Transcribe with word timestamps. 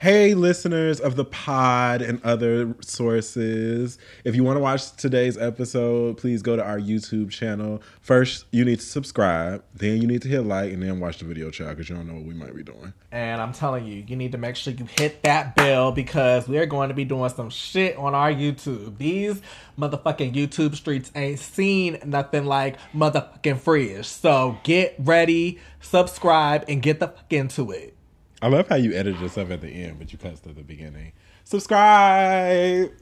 Hey, 0.00 0.34
listeners 0.34 1.00
of 1.00 1.16
the 1.16 1.24
pod 1.24 2.02
and 2.02 2.24
other 2.24 2.76
sources. 2.82 3.98
If 4.22 4.36
you 4.36 4.44
want 4.44 4.56
to 4.56 4.60
watch 4.60 4.92
today's 4.92 5.36
episode, 5.36 6.18
please 6.18 6.40
go 6.40 6.54
to 6.54 6.62
our 6.62 6.78
YouTube 6.78 7.30
channel. 7.30 7.82
First, 8.00 8.44
you 8.52 8.64
need 8.64 8.78
to 8.78 8.86
subscribe, 8.86 9.64
then, 9.74 10.00
you 10.00 10.06
need 10.06 10.22
to 10.22 10.28
hit 10.28 10.42
like, 10.42 10.72
and 10.72 10.84
then 10.84 11.00
watch 11.00 11.18
the 11.18 11.24
video 11.24 11.50
chat 11.50 11.70
because 11.70 11.88
you 11.88 11.96
don't 11.96 12.06
know 12.06 12.14
what 12.14 12.22
we 12.22 12.34
might 12.34 12.54
be 12.54 12.62
doing. 12.62 12.92
And 13.10 13.42
I'm 13.42 13.52
telling 13.52 13.86
you, 13.86 14.04
you 14.06 14.14
need 14.14 14.30
to 14.30 14.38
make 14.38 14.54
sure 14.54 14.72
you 14.72 14.86
hit 14.96 15.24
that 15.24 15.56
bell 15.56 15.90
because 15.90 16.46
we're 16.46 16.66
going 16.66 16.90
to 16.90 16.94
be 16.94 17.04
doing 17.04 17.30
some 17.30 17.50
shit 17.50 17.96
on 17.96 18.14
our 18.14 18.32
YouTube. 18.32 18.98
These 18.98 19.42
motherfucking 19.76 20.32
YouTube 20.32 20.76
streets 20.76 21.10
ain't 21.16 21.40
seen 21.40 21.98
nothing 22.04 22.44
like 22.44 22.76
motherfucking 22.94 23.58
fresh. 23.58 24.06
So 24.06 24.58
get 24.62 24.94
ready, 25.00 25.58
subscribe, 25.80 26.66
and 26.68 26.80
get 26.80 27.00
the 27.00 27.08
fuck 27.08 27.32
into 27.32 27.72
it. 27.72 27.97
I 28.40 28.48
love 28.48 28.68
how 28.68 28.76
you 28.76 28.92
edited 28.92 29.20
yourself 29.20 29.50
at 29.50 29.60
the 29.60 29.68
end, 29.68 29.98
but 29.98 30.12
you 30.12 30.18
cussed 30.18 30.46
at 30.46 30.54
the 30.54 30.62
beginning. 30.62 31.12
Subscribe. 31.44 32.92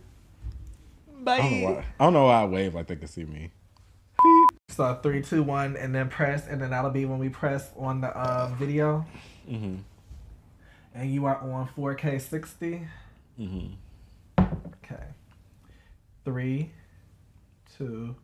Bye. 1.20 1.34
I 1.34 1.38
don't 1.38 1.60
know 1.60 1.64
why. 1.68 1.84
I 2.00 2.04
don't 2.04 2.12
know 2.14 2.24
why 2.24 2.42
I 2.42 2.44
wave 2.46 2.74
like 2.74 2.86
they 2.86 2.96
can 2.96 3.08
see 3.08 3.24
me. 3.24 3.50
So 4.68 4.98
three, 5.02 5.22
two, 5.22 5.42
one, 5.42 5.76
and 5.76 5.94
then 5.94 6.08
press, 6.08 6.46
and 6.48 6.60
then 6.60 6.70
that'll 6.70 6.90
be 6.90 7.04
when 7.04 7.18
we 7.18 7.28
press 7.28 7.70
on 7.76 8.00
the 8.00 8.08
uh, 8.08 8.54
video. 8.58 9.06
Mm-hmm. 9.48 9.76
And 10.94 11.12
you 11.12 11.26
are 11.26 11.36
on 11.38 11.68
4K 11.76 12.20
60. 12.20 12.88
Mm-hmm. 13.38 14.42
Okay. 14.84 15.04
Three, 16.24 16.70
two, 17.76 18.16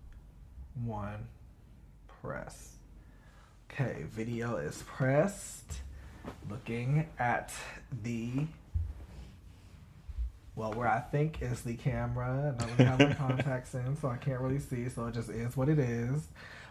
one, 0.84 1.28
press. 2.22 2.76
Okay, 3.70 4.04
video 4.10 4.56
is 4.56 4.82
pressed. 4.86 5.80
Looking 6.48 7.08
at 7.18 7.52
the 8.02 8.46
well, 10.54 10.72
where 10.74 10.88
I 10.88 11.00
think 11.00 11.40
is 11.40 11.62
the 11.62 11.74
camera. 11.74 12.54
I 12.58 12.64
don't 12.64 12.86
have 12.86 12.98
my 12.98 13.14
contacts 13.28 13.74
in, 13.74 13.96
so 13.96 14.08
I 14.08 14.16
can't 14.16 14.40
really 14.40 14.58
see. 14.58 14.88
So 14.88 15.06
it 15.06 15.14
just 15.14 15.30
is 15.30 15.56
what 15.56 15.68
it 15.68 15.78
is. 15.78 16.28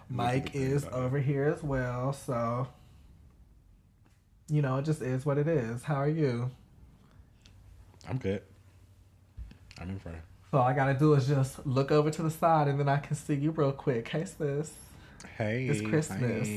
Mike 0.09 0.55
is 0.55 0.85
over 0.91 1.19
here 1.19 1.45
as 1.45 1.63
well, 1.63 2.13
so 2.13 2.67
you 4.49 4.61
know, 4.61 4.77
it 4.77 4.85
just 4.85 5.01
is 5.01 5.25
what 5.25 5.37
it 5.37 5.47
is. 5.47 5.83
How 5.83 5.95
are 5.95 6.09
you? 6.09 6.51
I'm 8.07 8.17
good. 8.17 8.41
I'm 9.79 9.89
in 9.89 9.99
front. 9.99 10.17
So 10.51 10.57
all 10.57 10.67
I 10.67 10.73
gotta 10.73 10.93
do 10.93 11.13
is 11.13 11.27
just 11.27 11.65
look 11.65 11.91
over 11.91 12.11
to 12.11 12.21
the 12.21 12.29
side 12.29 12.67
and 12.67 12.77
then 12.77 12.89
I 12.89 12.97
can 12.97 13.15
see 13.15 13.35
you 13.35 13.51
real 13.51 13.71
quick. 13.71 14.09
Hey 14.09 14.25
sis. 14.25 14.73
Hey. 15.37 15.67
It's 15.67 15.81
Christmas. 15.81 16.47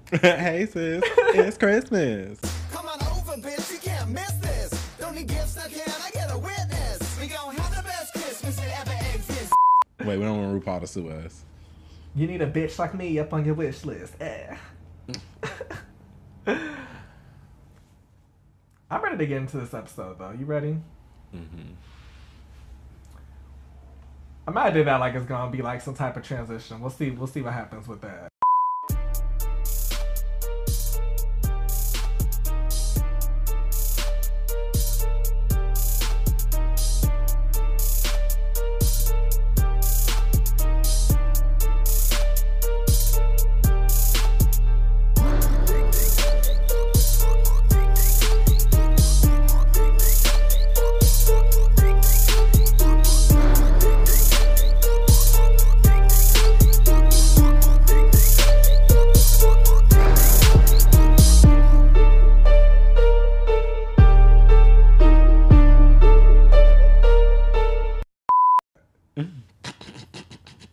hey 0.20 0.66
sis. 0.66 1.02
it's 1.34 1.56
Christmas. 1.58 2.40
Come 2.70 2.86
on 2.86 3.00
over, 3.02 3.40
bitch, 3.40 3.72
you 3.72 3.78
can't 3.78 4.10
miss 4.10 4.30
this. 4.32 4.70
Don't 4.98 5.14
need 5.14 5.28
gifts, 5.28 5.56
now 5.56 5.66
can 5.66 5.90
I 6.04 6.10
get 6.10 6.30
a 6.30 6.38
witness? 6.38 7.20
We 7.20 7.28
gon' 7.28 7.54
have 7.56 7.76
the 7.76 7.82
best 7.82 8.12
Christmas 8.12 8.56
that 8.56 8.80
ever 8.80 8.92
exists. 9.14 9.52
Wait, 10.00 10.18
we 10.18 10.24
don't 10.24 10.38
want 10.38 10.64
RuPaul 10.64 10.80
to 10.80 10.86
sue 10.86 11.08
us. 11.08 11.44
You 12.14 12.26
need 12.26 12.42
a 12.42 12.50
bitch 12.50 12.78
like 12.78 12.94
me 12.94 13.18
up 13.18 13.32
on 13.32 13.44
your 13.44 13.54
wish 13.54 13.84
list. 13.84 14.14
Eh. 14.20 14.54
I'm 18.90 19.02
ready 19.02 19.16
to 19.16 19.26
get 19.26 19.38
into 19.38 19.56
this 19.58 19.72
episode 19.72 20.18
though. 20.18 20.32
You 20.38 20.44
ready? 20.44 20.76
Mm-hmm. 21.34 21.72
I 24.46 24.50
might 24.50 24.74
do 24.74 24.84
that 24.84 25.00
like 25.00 25.14
it's 25.14 25.24
gonna 25.24 25.50
be 25.50 25.62
like 25.62 25.80
some 25.80 25.94
type 25.94 26.16
of 26.16 26.24
transition. 26.24 26.80
We'll 26.80 26.90
see. 26.90 27.10
We'll 27.10 27.26
see 27.28 27.40
what 27.40 27.54
happens 27.54 27.88
with 27.88 28.00
that. 28.02 28.31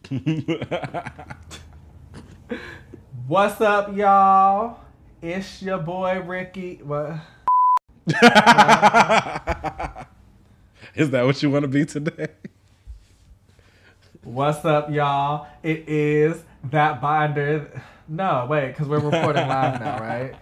What's 3.27 3.61
up, 3.61 3.95
y'all? 3.95 4.79
It's 5.21 5.61
your 5.61 5.77
boy 5.77 6.19
Ricky. 6.21 6.79
What? 6.83 7.19
Is 10.95 11.11
that 11.11 11.25
what 11.25 11.43
you 11.43 11.51
want 11.51 11.61
to 11.61 11.67
be 11.67 11.85
today? 11.85 12.29
What's 14.23 14.65
up, 14.65 14.89
y'all? 14.89 15.45
It 15.61 15.87
is 15.87 16.43
that 16.71 16.99
binder. 17.01 17.83
No, 18.07 18.47
wait, 18.49 18.69
because 18.69 18.87
we're 18.87 18.97
reporting 18.97 19.47
live 19.47 19.79
now, 19.79 19.99
right? 19.99 20.33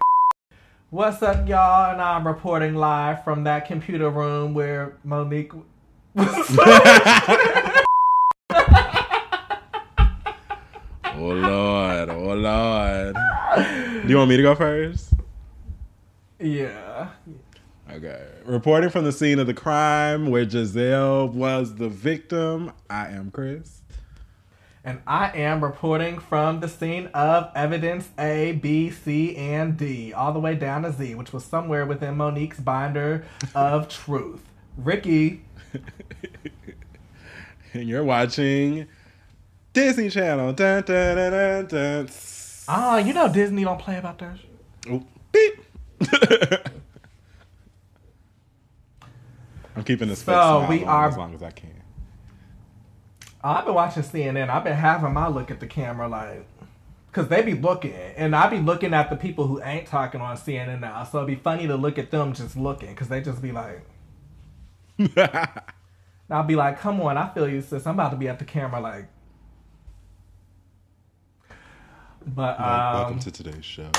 What's 0.92 1.22
up, 1.22 1.46
y'all? 1.46 1.92
And 1.92 2.02
I'm 2.02 2.26
reporting 2.26 2.76
live 2.76 3.26
from 3.26 3.44
that 3.44 3.68
computer 3.68 4.10
room 4.10 4.54
where 4.54 4.96
Monique. 5.04 5.52
Oh 6.16 7.37
Do 14.07 14.13
you 14.13 14.18
want 14.19 14.29
me 14.29 14.38
to 14.38 14.44
go 14.44 14.56
first? 14.56 15.13
yeah. 16.40 17.09
Okay. 17.91 18.25
Reporting 18.45 18.90
from 18.90 19.03
the 19.03 19.12
scene 19.12 19.38
of 19.38 19.47
the 19.47 19.53
crime 19.53 20.29
where 20.29 20.45
Gizelle 20.45 21.29
was 21.29 21.75
the 21.75 21.90
victim, 21.90 22.72
I 22.90 23.07
am 23.07 23.31
Chris. 23.31 23.81
And 24.85 25.01
I 25.06 25.38
am 25.38 25.62
reporting 25.62 26.19
from 26.19 26.62
the 26.62 26.69
scene 26.69 27.07
of 27.07 27.51
evidence 27.53 28.07
A, 28.18 28.53
B, 28.53 28.91
C, 28.91 29.35
and 29.35 29.75
D, 29.75 30.13
all 30.13 30.31
the 30.31 30.39
way 30.39 30.56
down 30.56 30.84
to 30.84 30.94
Z, 30.94 31.16
which 31.16 31.34
was 31.34 31.44
somewhere 31.44 31.85
within 31.85 32.16
Monique's 32.16 32.62
binder 32.62 33.25
of 33.53 33.89
truth. 34.06 34.45
Ricky. 34.78 35.41
and 37.74 37.89
you're 37.89 38.06
watching 38.06 38.88
Disney 39.74 40.09
Channel. 40.09 40.53
Dun, 40.53 40.84
dun, 40.84 41.18
dun, 41.18 41.31
dun, 41.31 41.66
dun. 41.66 42.07
Ah, 42.68 42.98
you 42.98 43.14
know 43.14 43.32
Disney 43.32 43.64
don't 43.64 43.80
play 43.80 43.98
about 43.98 44.18
that 44.20 44.38
shit. 44.38 44.50
Oh, 44.90 45.04
beep. 45.32 45.64
I'm 49.76 49.84
keeping 49.84 50.08
this 50.08 50.24
face 50.24 50.34
So, 50.36 50.66
we 50.68 50.84
on 50.84 50.90
are- 50.90 51.10
as 51.10 51.18
long 51.18 51.34
as 51.36 51.44
I 51.44 51.52
can. 51.52 51.74
I've 53.44 53.66
been 53.66 53.76
watching 53.76 54.04
CNN. 54.04 54.50
I've 54.50 54.64
been 54.64 54.74
having 54.76 55.14
my 55.14 55.28
look 55.28 55.52
at 55.52 55.60
the 55.60 55.68
camera, 55.68 56.08
like, 56.08 56.46
because 57.08 57.28
they 57.30 57.44
be 57.44 57.54
looking. 57.54 57.94
And 57.94 58.36
I 58.36 58.50
be 58.50 58.58
looking 58.58 58.94
at 58.94 59.10
the 59.10 59.16
people 59.16 59.46
who 59.48 59.62
ain't 59.64 59.88
talking 59.88 60.20
on 60.20 60.36
CNN 60.36 60.80
now. 60.82 61.04
So 61.04 61.20
it'd 61.20 61.28
be 61.28 61.36
funny 61.36 61.68
to 61.68 61.76
look 61.78 61.98
at 62.00 62.10
them 62.12 62.34
just 62.34 62.58
looking, 62.58 62.90
because 62.90 63.08
they 63.08 63.22
just 63.22 63.42
be 63.42 63.52
like, 63.52 63.86
I'll 66.30 66.44
be 66.44 66.56
like, 66.56 66.80
come 66.80 67.00
on, 67.02 67.16
I 67.18 67.30
feel 67.30 67.48
you, 67.48 67.62
sis. 67.62 67.86
I'm 67.86 67.94
about 67.94 68.10
to 68.10 68.18
be 68.18 68.28
at 68.28 68.40
the 68.40 68.46
camera, 68.46 68.82
like. 68.82 69.08
But, 72.28 72.60
um, 72.60 72.94
Welcome 72.94 73.20
to 73.20 73.32
today's 73.32 73.64
show. 73.66 73.90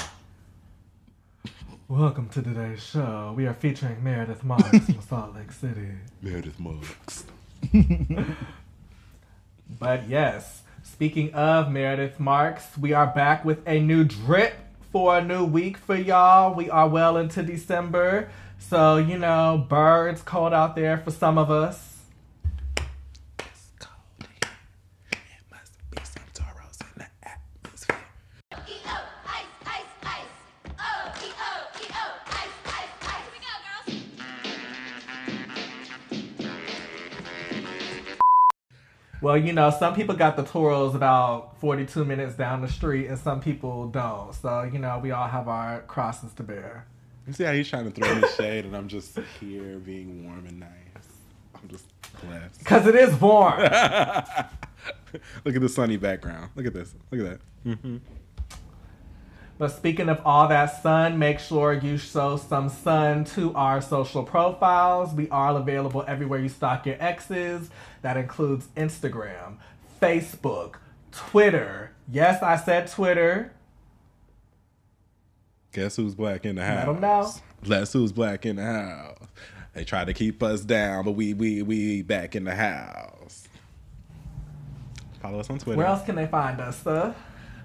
welcome 1.89 2.29
to 2.31 2.43
today's 2.43 2.83
show. 2.83 3.33
We 3.37 3.47
are 3.47 3.55
featuring 3.55 4.03
Meredith 4.05 4.45
Marks 4.45 4.69
from 4.87 5.01
Salt 5.09 5.35
Lake 5.35 5.53
City. 5.53 5.89
Meredith 6.23 6.59
Marks. 6.61 7.25
But 9.79 10.09
yes, 10.09 10.63
speaking 10.83 11.35
of 11.35 11.71
Meredith 11.71 12.19
Marks, 12.19 12.77
we 12.79 12.95
are 12.95 13.07
back 13.07 13.45
with 13.45 13.59
a 13.69 13.79
new 13.81 14.03
drip 14.03 14.55
for 14.91 15.19
a 15.19 15.23
new 15.23 15.45
week 15.45 15.77
for 15.77 15.95
y'all. 15.95 16.55
We 16.55 16.71
are 16.71 16.89
well 16.89 17.19
into 17.19 17.43
December. 17.43 18.31
So, 18.59 18.97
you 18.97 19.19
know, 19.19 19.67
birds 19.69 20.23
cold 20.23 20.55
out 20.55 20.75
there 20.75 20.97
for 20.97 21.11
some 21.11 21.37
of 21.37 21.51
us. 21.51 21.98
Well, 39.29 39.37
you 39.37 39.53
know, 39.53 39.69
some 39.69 39.95
people 39.95 40.15
got 40.15 40.39
the 40.39 40.43
Toros 40.43 40.95
about 40.95 41.61
42 41.61 42.03
minutes 42.03 42.35
down 42.35 42.63
the 42.63 42.69
street 42.69 43.09
and 43.09 43.19
some 43.19 43.43
people 43.43 43.87
don't. 43.89 44.35
So, 44.35 44.63
you 44.63 44.79
know, 44.79 44.99
we 45.03 45.11
all 45.11 45.29
have 45.29 45.49
our 45.49 45.83
crosses 45.83 46.33
to 46.37 46.43
bear. 46.43 46.87
You 47.27 47.35
see 47.35 47.45
how 47.45 47.53
he's 47.53 47.69
trying 47.69 47.85
to 47.85 47.91
throw 47.91 48.15
me 48.15 48.27
shade, 48.39 48.65
and 48.65 48.75
I'm 48.75 48.89
just 48.89 49.19
here 49.39 49.81
being 49.81 50.25
warm 50.25 50.47
and 50.47 50.61
nice. 50.61 50.71
I'm 51.55 51.69
just 51.69 51.85
blessed. 52.23 52.65
Cause 52.65 52.87
it 52.87 52.95
is 52.95 53.21
warm. 53.21 53.61
Look 55.45 55.55
at 55.55 55.61
the 55.61 55.69
sunny 55.69 55.99
background. 55.99 56.49
Look 56.55 56.65
at 56.65 56.73
this. 56.73 56.95
Look 57.11 57.21
at 57.21 57.27
that. 57.27 57.41
Mm-hmm. 57.67 57.97
But 59.59 59.73
speaking 59.73 60.09
of 60.09 60.21
all 60.25 60.47
that 60.49 60.83
sun, 60.83 61.19
make 61.19 61.41
sure 61.41 61.73
you 61.73 61.99
show 61.99 62.37
some 62.37 62.69
sun 62.69 63.25
to 63.27 63.53
our 63.55 63.81
social 63.83 64.23
profiles. 64.23 65.13
We 65.13 65.29
are 65.31 65.57
available 65.57 66.05
everywhere 66.07 66.39
you 66.39 66.49
stock 66.49 66.87
your 66.87 66.97
exes. 67.01 67.69
That 68.03 68.17
includes 68.17 68.69
Instagram, 68.77 69.57
Facebook, 70.01 70.77
Twitter. 71.11 71.91
Yes, 72.11 72.41
I 72.41 72.57
said 72.57 72.89
Twitter. 72.89 73.53
Guess 75.73 75.97
who's 75.97 76.15
black 76.15 76.47
in 76.47 76.55
the 76.55 76.65
house? 76.65 76.87
Let 76.87 76.95
'em 76.95 77.01
know. 77.01 77.31
Guess 77.65 77.93
who's 77.93 78.13
black 78.13 78.47
in 78.47 78.57
the 78.57 78.65
house? 78.65 79.19
They 79.75 79.85
try 79.85 80.05
to 80.05 80.15
keep 80.15 80.43
us 80.43 80.61
down, 80.61 81.05
but 81.05 81.13
we 81.13 81.35
we 81.35 81.63
we 81.63 82.03
back 82.03 82.37
in 82.37 82.45
the 82.45 82.55
house. 82.55 83.49
Follow 85.21 85.41
us 85.41 85.51
on 85.51 85.59
Twitter. 85.59 85.77
Where 85.77 85.87
else 85.87 86.05
can 86.05 86.15
they 86.15 86.27
find 86.27 86.61
us, 86.61 86.81
sir? 86.83 87.15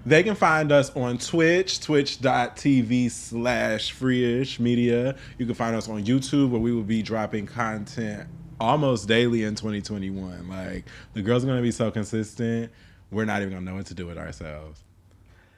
They 0.06 0.22
can 0.22 0.34
find 0.34 0.70
us 0.70 0.94
on 0.94 1.16
Twitch, 1.16 1.80
twitch.tv 1.80 3.10
slash 3.10 3.94
freeish 3.94 4.58
media. 4.58 5.16
You 5.38 5.46
can 5.46 5.54
find 5.54 5.74
us 5.74 5.88
on 5.88 6.04
YouTube 6.04 6.50
where 6.50 6.60
we 6.60 6.72
will 6.72 6.82
be 6.82 7.00
dropping 7.02 7.46
content 7.46 8.28
almost 8.60 9.08
daily 9.08 9.44
in 9.44 9.54
2021. 9.54 10.46
Like 10.46 10.84
the 11.14 11.22
girls 11.22 11.42
are 11.42 11.46
gonna 11.46 11.62
be 11.62 11.70
so 11.70 11.90
consistent, 11.90 12.70
we're 13.10 13.24
not 13.24 13.40
even 13.40 13.54
gonna 13.54 13.64
know 13.64 13.76
what 13.76 13.86
to 13.86 13.94
do 13.94 14.06
with 14.06 14.18
ourselves. 14.18 14.82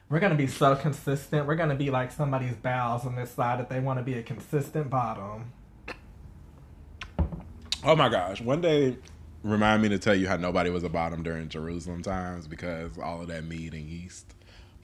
We're 0.08 0.20
gonna 0.20 0.36
be 0.36 0.46
so 0.46 0.76
consistent. 0.76 1.48
We're 1.48 1.56
gonna 1.56 1.74
be 1.74 1.90
like 1.90 2.12
somebody's 2.12 2.54
bowels 2.54 3.04
on 3.04 3.16
this 3.16 3.32
side 3.32 3.58
that 3.58 3.68
they 3.68 3.80
want 3.80 3.98
to 3.98 4.04
be 4.04 4.14
a 4.14 4.22
consistent 4.22 4.88
bottom. 4.88 5.52
Oh 7.82 7.96
my 7.96 8.08
gosh. 8.08 8.40
One 8.40 8.60
day 8.60 8.96
remind 9.42 9.82
me 9.82 9.88
to 9.88 9.98
tell 9.98 10.14
you 10.14 10.28
how 10.28 10.36
nobody 10.36 10.70
was 10.70 10.84
a 10.84 10.88
bottom 10.88 11.24
during 11.24 11.48
Jerusalem 11.48 12.02
times 12.02 12.46
because 12.46 12.96
all 12.96 13.22
of 13.22 13.26
that 13.28 13.44
meat 13.44 13.74
and 13.74 13.88
yeast. 13.88 14.35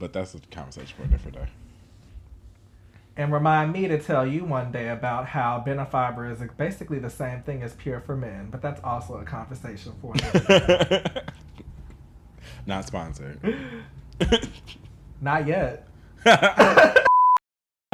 But 0.02 0.12
that's 0.12 0.34
a 0.34 0.40
conversation 0.50 0.96
for 0.96 1.04
a 1.04 1.06
different 1.06 1.36
day. 1.36 1.46
And 3.16 3.32
remind 3.32 3.72
me 3.72 3.86
to 3.86 3.98
tell 4.00 4.26
you 4.26 4.44
one 4.44 4.72
day 4.72 4.88
about 4.88 5.28
how 5.28 5.62
Benefiber 5.64 6.28
is 6.28 6.40
basically 6.56 6.98
the 6.98 7.08
same 7.08 7.42
thing 7.44 7.62
as 7.62 7.74
Pure 7.74 8.00
for 8.00 8.16
Men, 8.16 8.48
but 8.50 8.60
that's 8.60 8.80
also 8.82 9.18
a 9.18 9.24
conversation 9.24 9.92
for 10.02 10.12
another 10.14 10.88
day. 10.88 11.22
Not 12.66 12.84
sponsored. 12.84 13.38
Not 15.20 15.46
yet. 15.46 15.86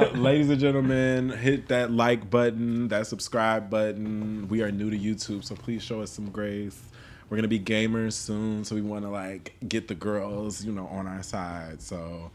Uh, 0.01 0.07
ladies 0.15 0.49
and 0.49 0.61
gentlemen, 0.61 1.29
hit 1.29 1.67
that 1.67 1.91
like 1.91 2.31
button, 2.31 2.87
that 2.87 3.05
subscribe 3.09 3.69
button. 3.69 4.47
We 4.47 4.63
are 4.63 4.71
new 4.71 4.91
to 4.91 4.97
YouTube, 4.97 5.43
so 5.43 5.57
please 5.57 5.83
show 5.83 6.03
us 6.03 6.13
some 6.13 6.31
grace. 6.31 6.81
We're 7.29 7.37
gonna 7.37 7.49
be 7.49 7.61
gamers 7.61 8.15
soon, 8.15 8.65
so 8.65 8.75
we 8.75 8.81
want 8.81 9.05
to 9.05 9.11
like 9.11 9.55
get 9.69 9.89
the 9.89 9.95
girls, 9.95 10.65
you 10.65 10.73
know, 10.73 10.87
on 10.87 11.07
our 11.07 11.23
side. 11.23 11.83
So, 11.83 12.31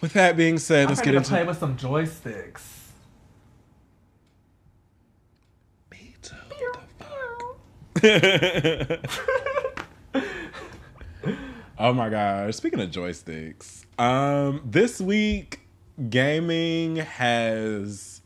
with 0.00 0.12
that 0.12 0.36
being 0.36 0.58
said, 0.58 0.84
I'm 0.84 0.90
let's 0.90 1.00
get 1.00 1.12
to 1.12 1.20
play 1.22 1.40
into. 1.40 1.48
with 1.48 1.58
some 1.58 1.76
joysticks. 1.76 2.62
Me 5.90 6.14
too. 6.22 6.36
oh 11.78 11.92
my 11.92 12.08
gosh! 12.08 12.54
Speaking 12.54 12.80
of 12.80 12.90
joysticks, 12.90 13.84
um, 13.98 14.60
this 14.64 15.00
week 15.00 15.60
gaming 16.10 16.96
has 16.96 18.20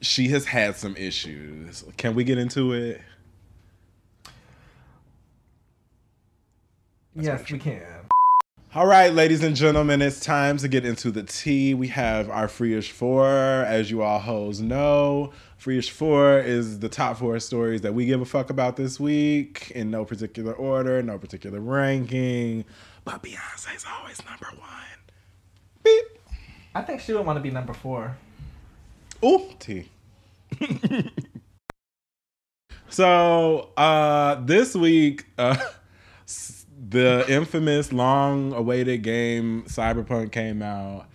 she 0.00 0.28
has 0.28 0.46
had 0.46 0.76
some 0.76 0.96
issues. 0.96 1.84
Can 1.96 2.14
we 2.14 2.24
get 2.24 2.38
into 2.38 2.72
it? 2.72 3.00
Yes, 7.14 7.50
we 7.50 7.58
can. 7.58 7.82
All 8.74 8.86
right, 8.86 9.12
ladies 9.12 9.42
and 9.42 9.54
gentlemen, 9.54 10.00
it's 10.00 10.18
time 10.18 10.56
to 10.56 10.66
get 10.66 10.86
into 10.86 11.10
the 11.10 11.22
tea. 11.24 11.74
We 11.74 11.88
have 11.88 12.30
our 12.30 12.46
Freeish 12.46 12.90
Four. 12.90 13.26
As 13.26 13.90
you 13.90 14.00
all 14.00 14.18
hoes 14.18 14.60
know, 14.62 15.32
Freeish 15.60 15.90
Four 15.90 16.38
is 16.38 16.78
the 16.78 16.88
top 16.88 17.18
four 17.18 17.38
stories 17.38 17.82
that 17.82 17.92
we 17.92 18.06
give 18.06 18.22
a 18.22 18.24
fuck 18.24 18.48
about 18.48 18.76
this 18.76 18.98
week 18.98 19.70
in 19.74 19.90
no 19.90 20.06
particular 20.06 20.54
order, 20.54 21.02
no 21.02 21.18
particular 21.18 21.60
ranking. 21.60 22.64
But 23.04 23.22
Beyonce's 23.22 23.84
always 23.98 24.24
number 24.24 24.46
one. 24.58 24.70
Beep. 25.84 26.04
I 26.74 26.80
think 26.80 27.02
she 27.02 27.12
would 27.12 27.26
want 27.26 27.36
to 27.36 27.42
be 27.42 27.50
number 27.50 27.74
four. 27.74 28.16
Ooh, 29.22 29.50
tea. 29.58 29.90
so 32.88 33.70
uh 33.76 34.36
this 34.44 34.74
week 34.74 35.24
uh 35.38 35.56
s- 36.26 36.61
the 36.88 37.24
infamous 37.28 37.92
long 37.92 38.52
awaited 38.52 39.02
game 39.02 39.62
cyberpunk 39.68 40.32
came 40.32 40.62
out 40.62 41.06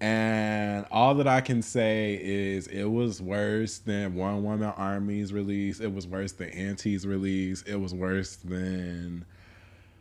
and 0.00 0.84
all 0.90 1.14
that 1.14 1.28
i 1.28 1.40
can 1.40 1.62
say 1.62 2.18
is 2.20 2.66
it 2.66 2.86
was 2.86 3.22
worse 3.22 3.78
than 3.78 4.16
one 4.16 4.42
woman 4.42 4.68
army's 4.76 5.32
release 5.32 5.78
it 5.78 5.94
was 5.94 6.08
worse 6.08 6.32
than 6.32 6.48
Anti's 6.50 7.06
release 7.06 7.62
it 7.62 7.76
was 7.76 7.94
worse 7.94 8.34
than 8.36 9.24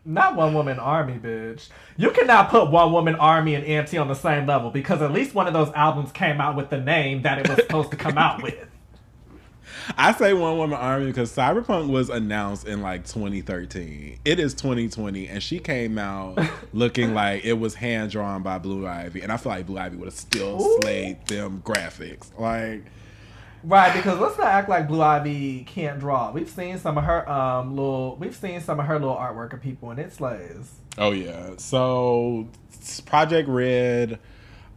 Not 0.04 0.36
one 0.36 0.56
woman 0.56 0.80
army, 0.80 1.20
bitch. 1.20 1.70
You 1.96 2.10
cannot 2.10 2.50
put 2.50 2.72
one 2.72 2.92
woman 2.92 3.14
army 3.16 3.54
and 3.54 3.64
Anti 3.64 4.00
on 4.00 4.08
the 4.08 4.16
same 4.16 4.48
level 4.48 4.72
because 4.72 5.04
at 5.04 5.12
least 5.12 5.36
one 5.36 5.46
of 5.46 5.54
those 5.54 5.72
albums 5.76 6.12
came 6.12 6.42
out 6.42 6.56
with 6.56 6.72
the 6.72 6.80
name 6.80 7.22
that 7.22 7.38
it 7.38 7.48
was 7.48 7.58
supposed 7.58 7.92
to 7.92 7.98
come 7.98 8.18
out 8.18 8.42
with. 8.42 8.56
I 9.98 10.14
say 10.14 10.34
one 10.34 10.58
woman 10.58 10.78
army 10.78 11.08
because 11.08 11.36
Cyberpunk 11.36 11.90
was 11.90 12.10
announced 12.10 12.68
in 12.68 12.82
like 12.82 13.06
2013. 13.06 14.20
It 14.26 14.40
is 14.40 14.54
2020, 14.54 15.28
and 15.28 15.42
she 15.42 15.60
came 15.60 15.98
out 15.98 16.40
looking 16.74 17.14
like 17.14 17.46
it 17.46 17.54
was 17.54 17.76
hand 17.76 18.12
drawn 18.12 18.44
by 18.44 18.58
Blue 18.58 18.88
Ivy, 18.88 19.22
and 19.22 19.32
I 19.32 19.38
feel 19.38 19.52
like 19.52 19.66
Blue 19.66 19.78
Ivy 19.78 19.98
would 19.98 20.06
have 20.06 20.14
still 20.14 20.62
Ooh. 20.62 20.80
slayed 20.82 21.26
them 21.28 21.62
graphics. 21.66 22.38
Like, 22.40 22.84
Right, 23.64 23.94
because 23.94 24.20
let's 24.20 24.38
not 24.40 24.48
act 24.48 24.70
like 24.70 24.88
Blue 24.88 25.02
Ivy 25.02 25.64
can't 25.66 26.00
draw. 26.00 26.32
We've 26.32 26.50
seen 26.50 26.80
some 26.80 26.98
of 26.98 27.04
her 27.04 27.30
um 27.30 27.76
little 27.76 28.16
we've 28.16 28.36
seen 28.36 28.60
some 28.60 28.80
of 28.80 28.88
her 28.88 28.98
little 28.98 29.16
artwork 29.16 29.54
of 29.54 29.62
people 29.62 29.92
and 29.92 30.00
it 30.00 30.12
slays. 30.14 30.72
oh 30.98 31.12
yeah. 31.12 31.52
So 31.58 32.48
Projekt 32.82 33.46
Red, 33.48 34.18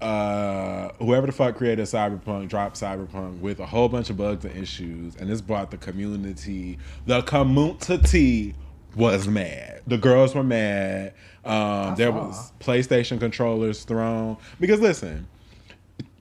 uh, 0.05 0.93
whoever 0.99 1.27
the 1.27 1.33
fuck 1.33 1.57
created 1.57 1.87
Cyberpunk 1.87 2.49
dropped 2.49 2.79
Cyberpunk 2.79 3.41
with 3.41 3.59
a 3.59 3.65
whole 3.65 3.89
bunch 3.89 4.11
of 4.11 4.19
bugs 4.19 4.45
and 4.45 4.55
issues, 4.55 5.17
and 5.17 5.31
this 5.31 5.41
brought 5.41 5.71
the 5.71 5.79
community. 5.79 6.79
The 7.07 7.23
community 7.23 8.55
was 8.95 9.27
mad. 9.27 9.81
The 9.87 9.97
girls 9.97 10.35
were 10.35 10.45
mad. 10.45 11.15
Um, 11.43 11.95
there 11.97 12.13
was 12.13 12.53
PlayStation 12.61 13.19
controllers 13.19 13.85
thrown 13.85 14.37
because 14.61 14.81
listen. 14.81 15.27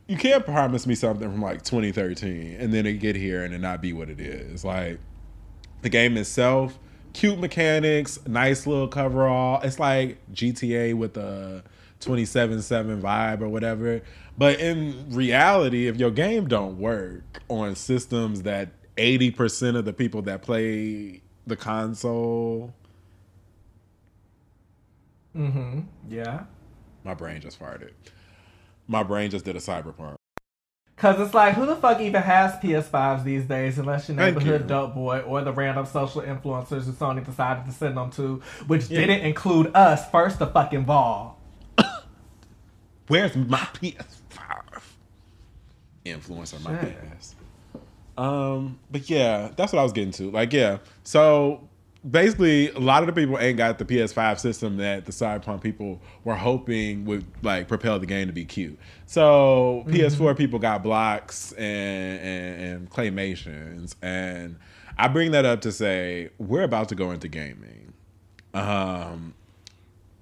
You 0.07 0.17
can't 0.17 0.45
promise 0.45 0.85
me 0.85 0.95
something 0.95 1.31
from 1.31 1.41
like 1.41 1.63
2013 1.63 2.57
and 2.59 2.73
then 2.73 2.85
it 2.85 2.93
get 2.95 3.15
here 3.15 3.43
and 3.43 3.53
it 3.53 3.59
not 3.59 3.81
be 3.81 3.93
what 3.93 4.09
it 4.09 4.19
is. 4.19 4.63
Like 4.65 4.99
the 5.81 5.87
game 5.87 6.17
itself, 6.17 6.77
cute 7.13 7.39
mechanics, 7.39 8.19
nice 8.27 8.67
little 8.67 8.89
coverall. 8.89 9.61
It's 9.63 9.79
like 9.79 10.17
GTA 10.33 10.93
with 10.93 11.15
a 11.15 11.63
27/7 12.05 13.01
vibe 13.01 13.41
or 13.41 13.49
whatever. 13.49 14.01
But 14.37 14.59
in 14.59 15.07
reality, 15.09 15.87
if 15.87 15.97
your 15.97 16.11
game 16.11 16.47
don't 16.47 16.77
work 16.79 17.41
on 17.49 17.75
systems 17.75 18.43
that 18.43 18.69
80% 18.97 19.75
of 19.75 19.85
the 19.85 19.93
people 19.93 20.21
that 20.23 20.41
play 20.41 21.21
the 21.47 21.55
console, 21.55 22.73
Mm-hmm. 25.35 25.79
Yeah. 26.09 26.43
my 27.03 27.13
brain 27.15 27.41
just 27.41 27.59
farted. 27.59 27.91
My 28.87 29.01
brain 29.03 29.31
just 29.31 29.45
did 29.45 29.55
a 29.55 29.59
cyberpunk. 29.59 30.15
Cause 30.95 31.19
it's 31.19 31.33
like 31.33 31.55
who 31.55 31.65
the 31.65 31.75
fuck 31.75 31.99
even 31.99 32.21
has 32.21 32.53
PS5s 32.61 33.23
these 33.23 33.45
days 33.45 33.79
unless 33.79 34.07
your 34.07 34.15
Thank 34.15 34.37
neighborhood 34.37 34.61
you. 34.61 34.67
dope 34.67 34.93
boy 34.93 35.21
or 35.21 35.41
the 35.41 35.51
random 35.51 35.87
social 35.87 36.21
influencers 36.21 36.85
that 36.85 36.99
Sony 36.99 37.25
decided 37.25 37.65
to 37.65 37.71
send 37.71 37.97
them 37.97 38.11
to, 38.11 38.41
which 38.67 38.89
didn't 38.89 39.21
include 39.21 39.71
us 39.75 40.07
first 40.11 40.39
of 40.39 40.53
fucking 40.53 40.85
all. 40.87 41.39
Where's 43.07 43.35
my 43.35 43.57
PS5? 43.57 44.83
Influencer 46.05 46.63
my. 46.63 46.75
PS. 46.75 47.35
Um, 48.17 48.79
but 48.91 49.09
yeah, 49.09 49.51
that's 49.55 49.73
what 49.73 49.79
I 49.79 49.83
was 49.83 49.93
getting 49.93 50.11
to. 50.13 50.29
Like, 50.31 50.53
yeah. 50.53 50.77
So 51.03 51.67
basically, 52.09 52.69
a 52.71 52.79
lot 52.79 53.03
of 53.03 53.07
the 53.07 53.13
people 53.13 53.39
ain't 53.39 53.57
got 53.57 53.79
the 53.79 53.85
PS5 53.85 54.39
system 54.39 54.77
that 54.77 55.05
the 55.05 55.11
Cyberpunk 55.11 55.61
people 55.61 56.01
were 56.23 56.35
hoping 56.35 57.05
would 57.05 57.25
like 57.41 57.67
propel 57.67 57.99
the 57.99 58.05
game 58.05 58.27
to 58.27 58.33
be 58.33 58.45
cute. 58.45 58.77
So 59.05 59.83
PS4 59.87 60.37
people 60.37 60.59
got 60.59 60.83
blocks 60.83 61.53
and, 61.53 62.19
and 62.19 62.61
and 62.61 62.89
claymations, 62.89 63.95
and 64.01 64.57
I 64.97 65.07
bring 65.07 65.31
that 65.31 65.45
up 65.45 65.61
to 65.61 65.71
say 65.71 66.29
we're 66.37 66.63
about 66.63 66.89
to 66.89 66.95
go 66.95 67.11
into 67.11 67.27
gaming. 67.27 67.93
Um, 68.53 69.33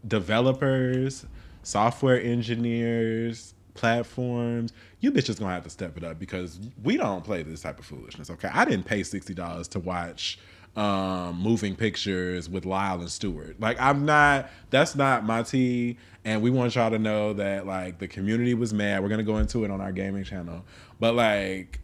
developers, 0.08 1.26
software 1.64 2.22
engineers, 2.22 3.54
platforms, 3.74 4.74
you 5.00 5.12
bitches 5.12 5.40
gonna 5.40 5.54
have 5.54 5.64
to 5.64 5.70
step 5.70 5.98
it 5.98 6.04
up 6.04 6.20
because 6.20 6.60
we 6.84 6.98
don't 6.98 7.24
play 7.24 7.44
this 7.44 7.62
type 7.62 7.80
of 7.80 7.86
foolishness. 7.86 8.30
Okay, 8.30 8.50
I 8.52 8.66
didn't 8.66 8.86
pay 8.86 9.04
sixty 9.04 9.34
dollars 9.34 9.68
to 9.70 9.80
watch 9.80 10.40
um 10.76 11.38
moving 11.42 11.76
pictures 11.76 12.48
with 12.48 12.66
Lyle 12.66 13.02
and 13.02 13.10
Stewart. 13.10 13.60
Like 13.60 13.80
I'm 13.80 14.06
not 14.06 14.50
that's 14.70 14.96
not 14.96 15.26
my 15.26 15.44
tea 15.44 15.98
and 16.24 16.42
we 16.42 16.50
want 16.50 16.76
y'all 16.76 16.92
to 16.92 17.00
know 17.00 17.34
that 17.34 17.68
like 17.68 18.00
the 18.00 18.08
community 18.08 18.54
was 18.54 18.74
mad. 18.74 19.04
We're 19.04 19.10
gonna 19.10 19.24
go 19.24 19.38
into 19.38 19.66
it 19.66 19.72
on 19.72 19.82
our 19.82 19.92
gaming 19.92 20.24
channel. 20.24 20.64
But 21.00 21.16
like 21.16 21.82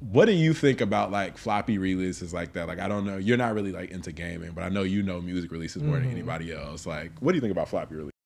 what 0.00 0.26
do 0.26 0.32
you 0.32 0.52
think 0.52 0.80
about 0.80 1.10
like 1.10 1.38
floppy 1.38 1.78
releases 1.78 2.34
like 2.34 2.52
that? 2.54 2.68
Like 2.68 2.78
I 2.78 2.88
don't 2.88 3.06
know, 3.06 3.16
you're 3.16 3.38
not 3.38 3.54
really 3.54 3.72
like 3.72 3.90
into 3.90 4.12
gaming, 4.12 4.52
but 4.52 4.64
I 4.64 4.68
know 4.68 4.82
you 4.82 5.02
know 5.02 5.20
music 5.22 5.50
releases 5.50 5.82
more 5.82 5.98
than 5.98 6.10
anybody 6.10 6.52
else. 6.52 6.86
Like 6.86 7.12
what 7.20 7.32
do 7.32 7.36
you 7.36 7.40
think 7.40 7.52
about 7.52 7.68
floppy 7.68 7.94
releases? 7.94 8.19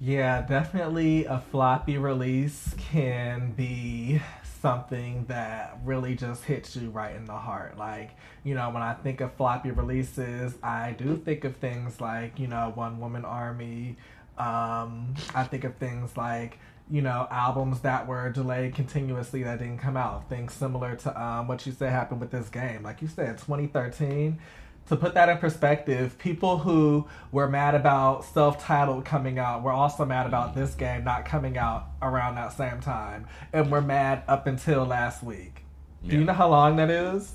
Yeah, 0.00 0.42
definitely 0.42 1.24
a 1.24 1.40
floppy 1.50 1.98
release 1.98 2.74
can 2.90 3.52
be 3.52 4.20
something 4.60 5.24
that 5.28 5.78
really 5.84 6.14
just 6.14 6.44
hits 6.44 6.76
you 6.76 6.90
right 6.90 7.14
in 7.14 7.24
the 7.26 7.32
heart. 7.32 7.78
Like, 7.78 8.10
you 8.42 8.54
know, 8.54 8.70
when 8.70 8.82
I 8.82 8.94
think 8.94 9.20
of 9.20 9.32
floppy 9.34 9.70
releases, 9.70 10.54
I 10.62 10.92
do 10.92 11.16
think 11.16 11.44
of 11.44 11.56
things 11.56 12.00
like, 12.00 12.38
you 12.38 12.48
know, 12.48 12.72
One 12.74 12.98
Woman 13.00 13.24
Army. 13.24 13.96
Um, 14.36 15.14
I 15.34 15.44
think 15.44 15.64
of 15.64 15.76
things 15.76 16.16
like, 16.16 16.58
you 16.90 17.00
know, 17.00 17.26
albums 17.30 17.80
that 17.80 18.06
were 18.06 18.28
delayed 18.30 18.74
continuously 18.74 19.42
that 19.44 19.60
didn't 19.60 19.78
come 19.78 19.96
out. 19.96 20.28
Things 20.28 20.52
similar 20.52 20.96
to 20.96 21.22
um, 21.22 21.46
what 21.48 21.64
you 21.66 21.72
said 21.72 21.90
happened 21.92 22.20
with 22.20 22.30
this 22.30 22.48
game. 22.48 22.82
Like 22.82 23.00
you 23.00 23.08
said, 23.08 23.38
2013 23.38 24.38
to 24.88 24.96
put 24.96 25.14
that 25.14 25.28
in 25.28 25.38
perspective, 25.38 26.18
people 26.18 26.58
who 26.58 27.06
were 27.32 27.48
mad 27.48 27.74
about 27.74 28.24
self-titled 28.24 29.04
coming 29.04 29.38
out 29.38 29.62
were 29.62 29.72
also 29.72 30.04
mad 30.04 30.26
about 30.26 30.54
this 30.54 30.74
game 30.74 31.04
not 31.04 31.24
coming 31.24 31.56
out 31.56 31.86
around 32.02 32.34
that 32.34 32.52
same 32.52 32.80
time, 32.80 33.26
and 33.52 33.70
were 33.70 33.80
mad 33.80 34.22
up 34.28 34.46
until 34.46 34.84
last 34.84 35.22
week. 35.22 35.64
Do 36.06 36.18
you 36.18 36.24
know 36.24 36.34
how 36.34 36.48
long 36.48 36.76
that 36.76 36.90
is? 36.90 37.34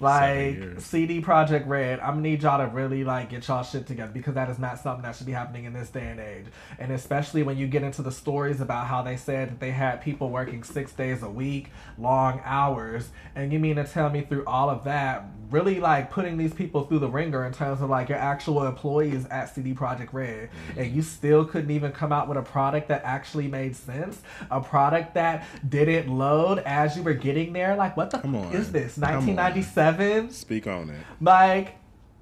Like. 0.00 0.80
CD 0.80 1.20
Projekt 1.20 1.66
Red, 1.66 2.00
I'm 2.00 2.14
gonna 2.14 2.22
need 2.22 2.42
y'all 2.42 2.58
to 2.58 2.72
really 2.72 3.04
like 3.04 3.30
get 3.30 3.46
y'all 3.48 3.62
shit 3.62 3.86
together 3.86 4.12
because 4.12 4.34
that 4.34 4.50
is 4.50 4.58
not 4.58 4.78
something 4.78 5.02
that 5.02 5.16
should 5.16 5.26
be 5.26 5.32
happening 5.32 5.64
in 5.64 5.72
this 5.72 5.88
day 5.90 6.06
and 6.08 6.20
age. 6.20 6.46
And 6.78 6.92
especially 6.92 7.42
when 7.42 7.56
you 7.56 7.66
get 7.66 7.82
into 7.82 8.02
the 8.02 8.12
stories 8.12 8.60
about 8.60 8.86
how 8.86 9.02
they 9.02 9.16
said 9.16 9.50
that 9.50 9.60
they 9.60 9.70
had 9.70 10.02
people 10.02 10.30
working 10.30 10.62
six 10.62 10.92
days 10.92 11.22
a 11.22 11.30
week, 11.30 11.70
long 11.98 12.40
hours, 12.44 13.10
and 13.34 13.52
you 13.52 13.58
mean 13.58 13.76
to 13.76 13.84
tell 13.84 14.10
me 14.10 14.22
through 14.22 14.44
all 14.46 14.68
of 14.68 14.84
that, 14.84 15.24
really 15.50 15.80
like 15.80 16.10
putting 16.10 16.36
these 16.36 16.52
people 16.52 16.84
through 16.84 17.00
the 17.00 17.08
ringer 17.08 17.46
in 17.46 17.52
terms 17.52 17.80
of 17.80 17.90
like 17.90 18.08
your 18.08 18.18
actual 18.18 18.64
employees 18.66 19.26
at 19.26 19.54
CD 19.54 19.74
Projekt 19.74 20.12
Red, 20.12 20.50
mm-hmm. 20.50 20.80
and 20.80 20.92
you 20.94 21.02
still 21.02 21.44
couldn't 21.44 21.70
even 21.70 21.92
come 21.92 22.12
out 22.12 22.28
with 22.28 22.38
a 22.38 22.42
product 22.42 22.88
that 22.88 23.02
actually 23.04 23.48
made 23.48 23.76
sense, 23.76 24.22
a 24.50 24.60
product 24.60 25.14
that 25.14 25.46
didn't 25.68 26.08
load 26.08 26.58
as 26.60 26.96
you 26.96 27.02
were 27.02 27.14
getting 27.14 27.52
there. 27.52 27.76
Like, 27.76 27.96
what 27.96 28.10
the 28.10 28.18
Come 28.18 28.36
on. 28.36 28.52
is 28.52 28.72
this? 28.72 28.96
1997? 28.96 30.30
Speak 30.30 30.66
on 30.66 30.90
it. 30.90 31.04
Like, 31.20 31.76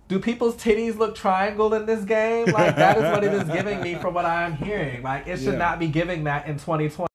do 0.09 0.19
people's 0.19 0.57
titties 0.57 0.99
look 0.99 1.15
triangle 1.15 1.73
in 1.75 1.87
this 1.87 2.05
game? 2.05 2.47
Like, 2.47 2.77
that 2.77 2.99
is 2.99 3.03
what 3.05 3.25
it 3.25 3.33
is 3.33 3.45
giving 3.45 3.81
me 3.81 3.95
from 3.95 4.15
what 4.15 4.25
I 4.25 4.43
am 4.43 4.55
hearing. 4.55 5.03
Like, 5.03 5.27
it 5.27 5.39
should 5.39 5.55
Yeah. 5.55 5.59
not 5.59 5.79
be 5.79 5.89
giving 5.89 6.25
that 6.25 6.47
in 6.47 6.59
2020. 6.59 7.12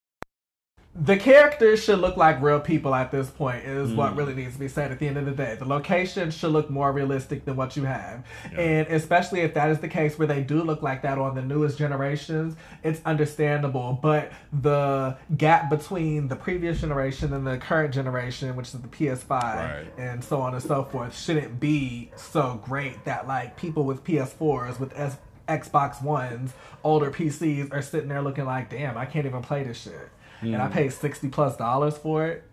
The 1.00 1.16
characters 1.16 1.84
should 1.84 2.00
look 2.00 2.16
like 2.16 2.42
real 2.42 2.58
people 2.58 2.92
at 2.92 3.12
this 3.12 3.30
point, 3.30 3.64
is 3.64 3.92
what 3.92 4.14
Mm. 4.14 4.16
really 4.18 4.34
needs 4.34 4.54
to 4.54 4.58
be 4.58 4.66
said 4.66 4.90
at 4.90 4.98
the 4.98 5.06
end 5.06 5.16
of 5.16 5.26
the 5.26 5.30
day. 5.30 5.54
The 5.56 5.64
location 5.64 6.32
should 6.32 6.50
look 6.50 6.70
more 6.70 6.90
realistic 6.90 7.44
than 7.44 7.54
what 7.54 7.76
you 7.76 7.84
have. 7.84 8.24
And 8.56 8.88
especially 8.88 9.42
if 9.42 9.54
that 9.54 9.70
is 9.70 9.78
the 9.78 9.86
case 9.86 10.18
where 10.18 10.26
they 10.26 10.42
do 10.42 10.60
look 10.60 10.82
like 10.82 11.02
that 11.02 11.16
on 11.16 11.36
the 11.36 11.42
newest 11.42 11.78
generations, 11.78 12.56
it's 12.82 13.00
understandable. 13.06 13.96
But 14.02 14.32
the 14.52 15.16
gap 15.36 15.70
between 15.70 16.26
the 16.26 16.36
previous 16.36 16.80
generation 16.80 17.32
and 17.32 17.46
the 17.46 17.58
current 17.58 17.94
generation, 17.94 18.56
which 18.56 18.74
is 18.74 18.80
the 18.80 18.88
PS5, 18.88 19.70
Right. 19.70 19.86
and 19.98 20.24
so 20.24 20.40
on 20.40 20.54
and 20.54 20.62
so 20.62 20.82
forth 20.82 21.16
shouldn't 21.16 21.60
be 21.60 22.10
so 22.16 22.60
great 22.64 23.04
that 23.04 23.28
like 23.28 23.56
people 23.56 23.84
with 23.84 24.02
PS4s 24.02 24.80
with 24.80 24.92
S- 24.98 25.18
Xbox 25.48 26.02
Ones, 26.02 26.52
older 26.84 27.10
PCs 27.10 27.72
are 27.72 27.80
sitting 27.82 28.08
there 28.08 28.20
looking 28.20 28.44
like, 28.44 28.68
damn, 28.68 28.98
I 28.98 29.06
can't 29.06 29.24
even 29.24 29.40
play 29.40 29.62
this 29.62 29.78
shit, 29.80 30.10
and 30.40 30.56
I 30.56 30.68
paid 30.68 30.92
sixty 30.92 31.28
plus 31.28 31.56
dollars 31.56 31.96
for 31.96 32.26
it. 32.26 32.44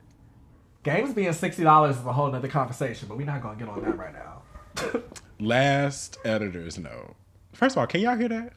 Games 0.84 1.14
being 1.14 1.34
sixty 1.34 1.64
dollars 1.64 1.98
is 1.98 2.06
a 2.06 2.14
whole 2.14 2.32
nother 2.32 2.48
conversation, 2.48 3.08
but 3.08 3.18
we're 3.18 3.26
not 3.26 3.42
gonna 3.42 3.58
get 3.58 3.68
on 3.68 3.84
that 3.84 3.98
right 3.98 4.14
now. 4.14 5.02
Last 5.40 6.18
editor's 6.24 6.78
note. 6.78 7.16
First 7.54 7.76
of 7.76 7.80
all, 7.80 7.88
can 7.88 8.02
y'all 8.02 8.18
hear 8.18 8.30
that? 8.30 8.54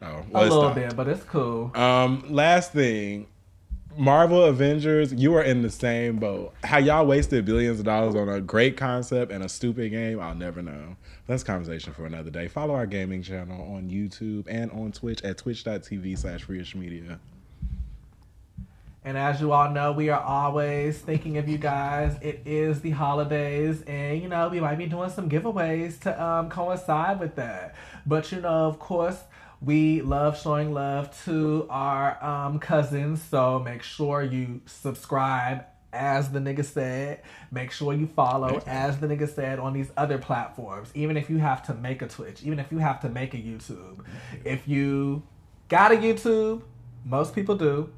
Oh, 0.00 0.06
a 0.06 0.24
well, 0.30 0.42
it's 0.44 0.54
little 0.54 0.70
bit, 0.70 0.96
but 0.96 1.08
it's 1.08 1.24
cool. 1.24 1.70
Um, 1.76 2.24
last 2.28 2.72
thing, 2.72 3.28
Marvel 3.96 4.44
Avengers, 4.44 5.12
you 5.12 5.34
are 5.36 5.42
in 5.42 5.62
the 5.62 5.70
same 5.70 6.16
boat. 6.16 6.54
How 6.64 6.78
y'all 6.78 7.06
wasted 7.06 7.44
billions 7.44 7.78
of 7.78 7.84
dollars 7.84 8.14
on 8.14 8.28
a 8.28 8.40
great 8.40 8.76
concept 8.76 9.30
and 9.30 9.44
a 9.44 9.48
stupid 9.48 9.90
game, 9.90 10.18
I'll 10.18 10.34
never 10.34 10.62
know. 10.62 10.96
That's 11.26 11.42
a 11.42 11.46
conversation 11.46 11.92
for 11.92 12.06
another 12.06 12.30
day. 12.30 12.48
Follow 12.48 12.74
our 12.74 12.86
gaming 12.86 13.22
channel 13.22 13.62
on 13.74 13.90
YouTube 13.90 14.46
and 14.48 14.70
on 14.72 14.92
Twitch 14.92 15.22
at 15.22 15.38
twitch.tv 15.38 16.18
slash 16.18 16.48
media. 16.74 17.20
And 19.04 19.18
as 19.18 19.40
you 19.40 19.50
all 19.50 19.70
know, 19.70 19.90
we 19.90 20.10
are 20.10 20.20
always 20.20 20.98
thinking 20.98 21.36
of 21.36 21.48
you 21.48 21.58
guys. 21.58 22.16
It 22.20 22.42
is 22.46 22.82
the 22.82 22.90
holidays, 22.90 23.82
and 23.82 24.22
you 24.22 24.28
know, 24.28 24.48
we 24.48 24.60
might 24.60 24.78
be 24.78 24.86
doing 24.86 25.10
some 25.10 25.28
giveaways 25.28 25.98
to 26.00 26.22
um, 26.22 26.48
coincide 26.48 27.18
with 27.18 27.34
that. 27.34 27.74
But 28.06 28.30
you 28.30 28.40
know, 28.40 28.68
of 28.68 28.78
course, 28.78 29.18
we 29.60 30.02
love 30.02 30.40
showing 30.40 30.72
love 30.72 31.16
to 31.24 31.66
our 31.68 32.22
um, 32.24 32.60
cousins, 32.60 33.20
so 33.22 33.58
make 33.58 33.82
sure 33.82 34.22
you 34.22 34.60
subscribe. 34.66 35.64
As 35.94 36.30
the 36.30 36.38
nigga 36.38 36.64
said, 36.64 37.20
make 37.50 37.70
sure 37.70 37.92
you 37.92 38.06
follow 38.06 38.62
as 38.66 38.98
the 38.98 39.06
nigga 39.06 39.28
said 39.28 39.58
on 39.58 39.74
these 39.74 39.90
other 39.94 40.16
platforms. 40.16 40.90
Even 40.94 41.18
if 41.18 41.28
you 41.28 41.36
have 41.36 41.62
to 41.66 41.74
make 41.74 42.00
a 42.00 42.08
Twitch, 42.08 42.42
even 42.44 42.58
if 42.58 42.72
you 42.72 42.78
have 42.78 43.00
to 43.02 43.10
make 43.10 43.34
a 43.34 43.36
YouTube. 43.36 44.02
If 44.42 44.66
you 44.66 45.22
got 45.68 45.92
a 45.92 45.96
YouTube, 45.96 46.62
most 47.04 47.34
people 47.34 47.56
do 47.56 47.92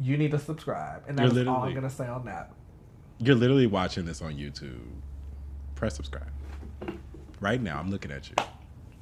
you 0.00 0.16
need 0.16 0.30
to 0.30 0.38
subscribe. 0.38 1.02
And 1.08 1.18
that's 1.18 1.36
all 1.46 1.62
I'm 1.62 1.74
to 1.74 1.90
say 1.90 2.06
on 2.06 2.24
that. 2.26 2.52
You're 3.18 3.34
literally 3.34 3.66
watching 3.66 4.04
this 4.04 4.22
on 4.22 4.34
YouTube. 4.34 4.86
Press 5.74 5.96
subscribe. 5.96 6.30
Right 7.40 7.60
now, 7.60 7.78
I'm 7.78 7.90
looking 7.90 8.10
at 8.10 8.28
you. 8.28 8.36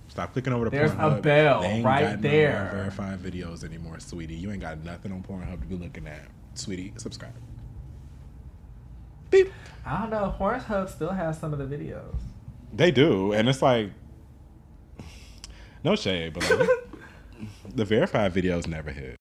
Stop 0.09 0.33
clicking 0.33 0.53
over 0.53 0.65
to 0.67 0.71
Pornhub. 0.71 0.73
There's 0.73 0.93
a 1.19 1.21
bell 1.21 1.61
They 1.61 1.67
ain't 1.69 1.85
right 1.85 2.03
got 2.03 2.21
no 2.21 2.31
there. 2.31 2.63
more 2.63 2.73
verified 2.73 3.19
videos 3.19 3.65
anymore, 3.65 3.99
sweetie. 4.01 4.35
You 4.35 4.51
ain't 4.51 4.61
got 4.61 4.83
nothing 4.85 5.13
on 5.13 5.23
Pornhub 5.23 5.61
to 5.61 5.67
be 5.67 5.77
looking 5.77 6.07
at. 6.07 6.29
Sweetie, 6.55 6.95
subscribe. 6.97 7.35
Beep. 9.31 9.53
I 9.85 10.01
don't 10.01 10.11
know. 10.11 10.35
Pornhub 10.39 10.89
still 10.89 11.11
has 11.11 11.39
some 11.39 11.53
of 11.53 11.59
the 11.59 11.67
videos. 11.67 12.17
They 12.73 12.91
do, 12.91 13.33
and 13.33 13.49
it's 13.49 13.61
like 13.63 13.91
no 15.85 15.97
shade, 15.97 16.35
but 16.35 16.49
like, 16.51 16.69
the 17.75 17.85
verified 17.85 18.33
videos 18.33 18.67
never 18.67 18.91
hit. 18.91 19.17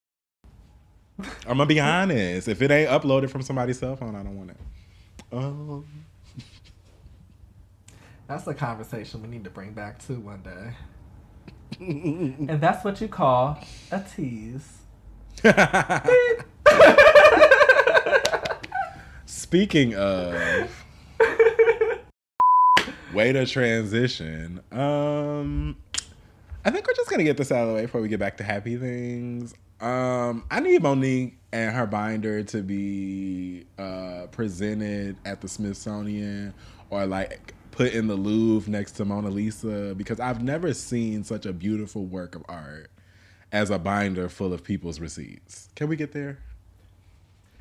I'm 1.19 1.57
gonna 1.57 1.65
be 1.65 1.79
honest. 1.79 2.47
If 2.47 2.61
it 2.61 2.71
ain't 2.71 2.89
uploaded 2.89 3.29
from 3.29 3.41
somebody's 3.41 3.79
cell 3.79 3.95
phone, 3.95 4.15
I 4.15 4.23
don't 4.23 4.37
want 4.37 4.51
it. 4.51 4.57
Oh, 5.31 5.83
That's 8.27 8.47
a 8.47 8.53
conversation 8.53 9.21
we 9.21 9.27
need 9.27 9.43
to 9.43 9.49
bring 9.49 9.73
back 9.73 10.05
too 10.05 10.19
one 10.19 10.41
day. 10.41 10.73
and 11.79 12.61
that's 12.61 12.83
what 12.83 13.01
you 13.01 13.07
call 13.07 13.59
a 13.91 14.01
tease. 14.01 14.79
Speaking 19.25 19.95
of 19.95 20.85
way 23.13 23.31
to 23.31 23.45
transition, 23.45 24.61
um, 24.71 25.77
I 26.63 26.71
think 26.71 26.87
we're 26.87 26.93
just 26.93 27.09
gonna 27.09 27.23
get 27.23 27.37
this 27.37 27.51
out 27.51 27.63
of 27.63 27.69
the 27.69 27.73
way 27.75 27.81
before 27.83 28.01
we 28.01 28.07
get 28.07 28.19
back 28.19 28.37
to 28.37 28.43
happy 28.43 28.77
things. 28.77 29.53
Um, 29.85 30.45
I 30.49 30.61
need 30.61 30.81
Monique 30.81 31.37
and 31.53 31.75
her 31.75 31.85
binder 31.85 32.41
to 32.41 32.63
be 32.63 33.67
uh, 33.77 34.25
presented 34.31 35.15
at 35.25 35.41
the 35.41 35.47
Smithsonian 35.47 36.55
or 36.89 37.05
like 37.05 37.53
put 37.69 37.93
in 37.93 38.07
the 38.07 38.15
Louvre 38.15 38.71
next 38.71 38.93
to 38.93 39.05
Mona 39.05 39.29
Lisa 39.29 39.93
because 39.95 40.19
I've 40.19 40.41
never 40.41 40.73
seen 40.73 41.23
such 41.23 41.45
a 41.45 41.53
beautiful 41.53 42.03
work 42.03 42.33
of 42.33 42.43
art 42.49 42.89
as 43.51 43.69
a 43.69 43.77
binder 43.77 44.27
full 44.27 44.53
of 44.53 44.63
people's 44.63 44.99
receipts. 44.99 45.69
Can 45.75 45.87
we 45.87 45.95
get 45.95 46.13
there? 46.13 46.39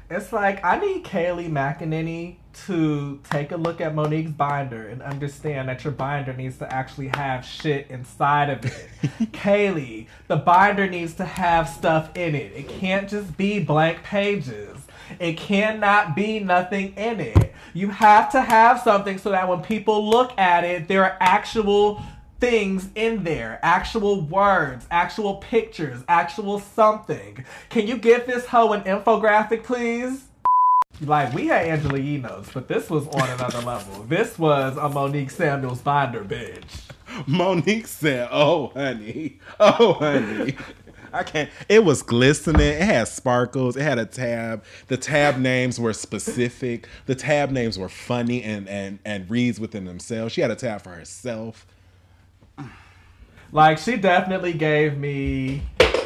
It's 0.09 0.33
like 0.33 0.65
I 0.65 0.79
need 0.79 1.05
Kayleigh 1.05 1.51
McEnany 1.51 2.37
to 2.67 3.21
take 3.31 3.53
a 3.53 3.57
look 3.57 3.81
at 3.81 3.95
Monique's 3.95 4.33
binder 4.33 4.89
and 4.89 5.03
understand 5.03 5.69
that 5.69 5.85
your 5.85 5.93
binder 5.93 6.33
needs 6.33 6.59
to 6.59 6.73
actually 6.73 7.09
have 7.09 7.45
shit 7.45 7.89
inside 7.91 8.51
of 8.51 8.65
it. 8.65 8.89
Kayleigh, 9.33 10.07
the 10.29 10.37
binder 10.37 10.89
needs 10.89 11.15
to 11.15 11.25
have 11.25 11.69
stuff 11.69 12.17
in 12.17 12.35
it. 12.35 12.53
It 12.55 12.69
can't 12.69 13.09
just 13.09 13.37
be 13.37 13.59
blank 13.59 14.03
pages. 14.03 14.79
It 15.19 15.37
cannot 15.37 16.17
be 16.17 16.41
nothing 16.41 16.95
in 16.97 17.21
it. 17.21 17.55
You 17.75 17.89
have 17.89 18.31
to 18.33 18.41
have 18.41 18.81
something 18.81 19.19
so 19.19 19.31
that 19.31 19.49
when 19.49 19.63
people 19.63 20.09
look 20.09 20.33
at 20.39 20.65
it, 20.65 20.89
there 20.89 21.05
are 21.05 21.17
actual 21.21 22.03
things 22.41 22.89
in 22.95 23.25
there 23.25 23.59
actual 23.63 24.21
words, 24.21 24.87
actual 24.91 25.37
pictures, 25.37 26.03
actual 26.09 26.59
something. 26.59 27.45
Can 27.71 27.87
you 27.87 27.97
give 27.97 28.27
this 28.27 28.47
hoe 28.47 28.73
an 28.73 28.83
infographic, 28.83 29.65
please? 29.65 30.25
Like, 31.01 31.35
we 31.35 31.49
had 31.49 31.67
Angela 31.67 31.99
Yee 31.99 32.19
but 32.19 32.69
this 32.69 32.89
was 32.89 33.07
on 33.09 33.29
another 33.31 33.61
level. 33.67 34.05
This 34.05 34.39
was 34.39 34.77
a 34.77 34.89
Monique 34.89 35.31
Samuels 35.31 35.81
binder, 35.81 36.25
bitch. 36.25 36.65
Monique 37.27 37.87
said, 37.87 38.29
"Oh, 38.31 38.69
honey, 38.69 39.39
oh, 39.61 39.95
honey." 39.95 40.57
I 41.13 41.23
can't. 41.23 41.49
It 41.69 41.85
was 41.85 42.03
glistening. 42.03 42.61
It 42.61 42.83
had 42.83 43.07
sparkles. 43.07 43.77
It 43.77 43.83
had 43.83 44.01
a 44.01 44.05
tab. 44.05 44.65
The 44.89 44.97
tab 44.97 45.39
names 45.39 45.79
were 45.79 45.93
specific. 45.93 46.89
The 47.07 47.15
tab 47.15 47.53
names 47.53 47.79
were 47.79 47.89
funny 47.89 48.43
and 48.43 48.69
and 48.69 48.99
and 49.05 49.31
reads 49.31 49.61
within 49.61 49.85
themselves. 49.85 50.33
She 50.33 50.41
had 50.41 50.51
a 50.51 50.57
tab 50.57 50.83
for 50.83 50.91
herself. 50.91 51.67
Like 53.53 53.79
she 53.79 53.97
definitely 53.97 54.55
gave 54.55 54.99
me. 54.99 55.63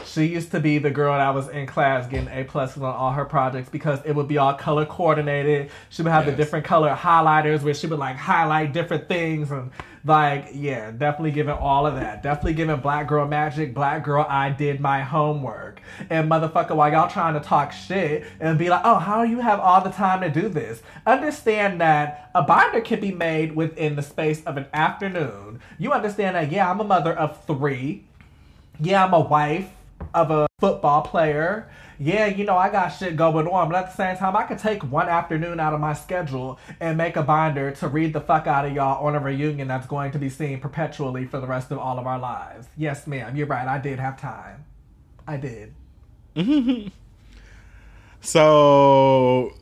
She 0.08 0.24
used 0.24 0.52
to 0.52 0.60
be 0.60 0.78
the 0.78 0.90
girl 0.90 1.12
that 1.12 1.34
was 1.34 1.48
in 1.48 1.66
class 1.66 2.08
getting 2.08 2.28
A 2.28 2.44
pluses 2.44 2.78
on 2.78 2.94
all 2.94 3.12
her 3.12 3.26
projects 3.26 3.68
because 3.68 4.00
it 4.06 4.14
would 4.14 4.26
be 4.26 4.38
all 4.38 4.54
color 4.54 4.86
coordinated. 4.86 5.70
She 5.90 6.02
would 6.02 6.12
have 6.12 6.24
the 6.24 6.32
different 6.32 6.64
color 6.64 6.94
highlighters 6.94 7.62
where 7.62 7.74
she 7.74 7.86
would 7.86 7.98
like 7.98 8.16
highlight 8.16 8.72
different 8.72 9.06
things 9.06 9.50
and 9.50 9.70
like 10.04 10.48
yeah, 10.54 10.90
definitely 10.92 11.32
giving 11.32 11.52
all 11.52 11.86
of 11.86 11.96
that. 11.96 12.22
Definitely 12.22 12.54
giving 12.54 12.76
Black 12.80 13.06
Girl 13.06 13.28
Magic, 13.28 13.74
Black 13.74 14.02
Girl 14.02 14.24
I 14.26 14.48
did 14.48 14.80
my 14.80 15.02
homework. 15.02 15.82
And 16.08 16.30
motherfucker, 16.30 16.74
while 16.74 16.90
y'all 16.90 17.10
trying 17.10 17.34
to 17.34 17.40
talk 17.40 17.72
shit 17.72 18.24
and 18.40 18.58
be 18.58 18.70
like, 18.70 18.80
oh, 18.84 18.98
how 18.98 19.24
do 19.24 19.30
you 19.30 19.40
have 19.40 19.60
all 19.60 19.82
the 19.82 19.90
time 19.90 20.22
to 20.22 20.30
do 20.30 20.48
this? 20.48 20.82
Understand 21.06 21.82
that 21.82 22.30
a 22.34 22.42
binder 22.42 22.80
can 22.80 23.00
be 23.00 23.12
made 23.12 23.54
within 23.54 23.94
the 23.96 24.02
space 24.02 24.42
of 24.44 24.56
an 24.56 24.66
afternoon. 24.72 25.60
You 25.78 25.92
understand 25.92 26.36
that, 26.36 26.50
yeah, 26.50 26.70
I'm 26.70 26.80
a 26.80 26.84
mother 26.84 27.12
of 27.12 27.44
three. 27.44 28.04
Yeah, 28.80 29.04
I'm 29.04 29.12
a 29.12 29.20
wife 29.20 29.70
of 30.18 30.30
a 30.30 30.46
football 30.60 31.02
player. 31.02 31.70
Yeah, 32.00 32.26
you 32.26 32.44
know, 32.44 32.56
I 32.56 32.70
got 32.70 32.90
shit 32.90 33.16
going 33.16 33.48
on, 33.48 33.68
but 33.70 33.76
at 33.76 33.90
the 33.90 33.96
same 33.96 34.16
time, 34.16 34.37
I 34.37 34.44
could 34.44 34.58
take 34.58 34.82
one 34.84 35.08
afternoon 35.08 35.58
out 35.58 35.75
of 35.75 35.80
my 35.80 35.94
schedule 35.94 36.60
and 36.78 36.96
make 36.96 37.16
a 37.16 37.22
binder 37.22 37.72
to 37.72 37.88
read 37.88 38.12
the 38.12 38.20
fuck 38.20 38.46
out 38.46 38.64
of 38.64 38.72
y'all 38.72 39.04
on 39.04 39.16
a 39.16 39.18
reunion 39.18 39.66
that's 39.66 39.87
going 39.87 40.12
to 40.12 40.18
be 40.18 40.28
seen 40.28 40.60
perpetually 40.60 41.25
for 41.25 41.40
the 41.40 41.46
rest 41.46 41.72
of 41.72 41.78
all 41.78 41.98
of 41.98 42.06
our 42.06 42.18
lives. 42.18 42.68
Yes, 42.76 43.06
ma'am, 43.06 43.37
you're 43.37 43.48
right. 43.48 43.66
I 43.66 43.78
did 43.78 43.98
have 43.98 44.20
time. 44.20 44.64
I 45.26 45.37
did. 45.38 45.75
So, 48.20 49.54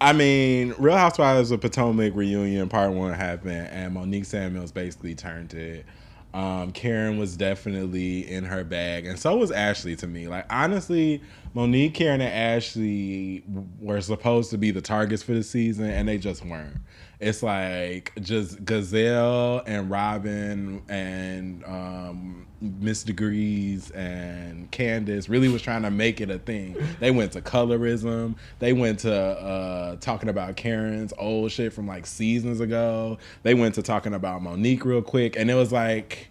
I 0.00 0.12
mean, 0.12 0.74
Real 0.78 0.96
Housewives 0.96 1.50
of 1.50 1.60
Potomac 1.60 2.14
reunion 2.14 2.68
part 2.68 2.92
one 2.92 3.14
happened, 3.14 3.68
and 3.68 3.94
Monique 3.94 4.24
Samuels 4.24 4.72
basically 4.72 5.14
turned 5.14 5.54
it. 5.54 5.86
Um, 6.34 6.72
Karen 6.72 7.18
was 7.18 7.36
definitely 7.36 8.30
in 8.30 8.44
her 8.44 8.64
bag, 8.64 9.06
and 9.06 9.18
so 9.18 9.36
was 9.36 9.50
Ashley 9.50 9.96
to 9.96 10.06
me. 10.06 10.28
Like 10.28 10.46
honestly, 10.48 11.20
Monique, 11.52 11.94
Karen, 11.94 12.22
and 12.22 12.32
Ashley 12.32 13.44
were 13.78 14.00
supposed 14.00 14.50
to 14.50 14.58
be 14.58 14.70
the 14.70 14.80
targets 14.80 15.22
for 15.22 15.32
the 15.32 15.42
season, 15.42 15.90
and 15.90 16.08
they 16.08 16.16
just 16.16 16.44
weren't. 16.44 16.78
It's 17.22 17.40
like 17.40 18.12
just 18.20 18.64
Gazelle 18.64 19.62
and 19.64 19.88
Robin 19.88 20.82
and 20.88 21.64
um, 21.64 22.48
Miss 22.60 23.04
Degrees 23.04 23.92
and 23.92 24.68
Candiace 24.72 25.28
really 25.28 25.48
was 25.48 25.62
trying 25.62 25.82
to 25.82 25.90
make 25.92 26.20
it 26.20 26.30
a 26.30 26.40
thing. 26.40 26.76
They 26.98 27.12
went 27.12 27.30
to 27.32 27.40
colorism. 27.40 28.34
They 28.58 28.72
went 28.72 28.98
to 29.00 29.14
uh, 29.14 29.96
talking 30.00 30.30
about 30.30 30.56
Karen's 30.56 31.12
old 31.16 31.52
shit 31.52 31.72
from 31.72 31.86
like 31.86 32.06
seasons 32.06 32.58
ago. 32.58 33.18
They 33.44 33.54
went 33.54 33.76
to 33.76 33.82
talking 33.82 34.14
about 34.14 34.42
Monique 34.42 34.84
real 34.84 35.00
quick, 35.00 35.36
and 35.36 35.48
it 35.48 35.54
was 35.54 35.70
like 35.70 36.28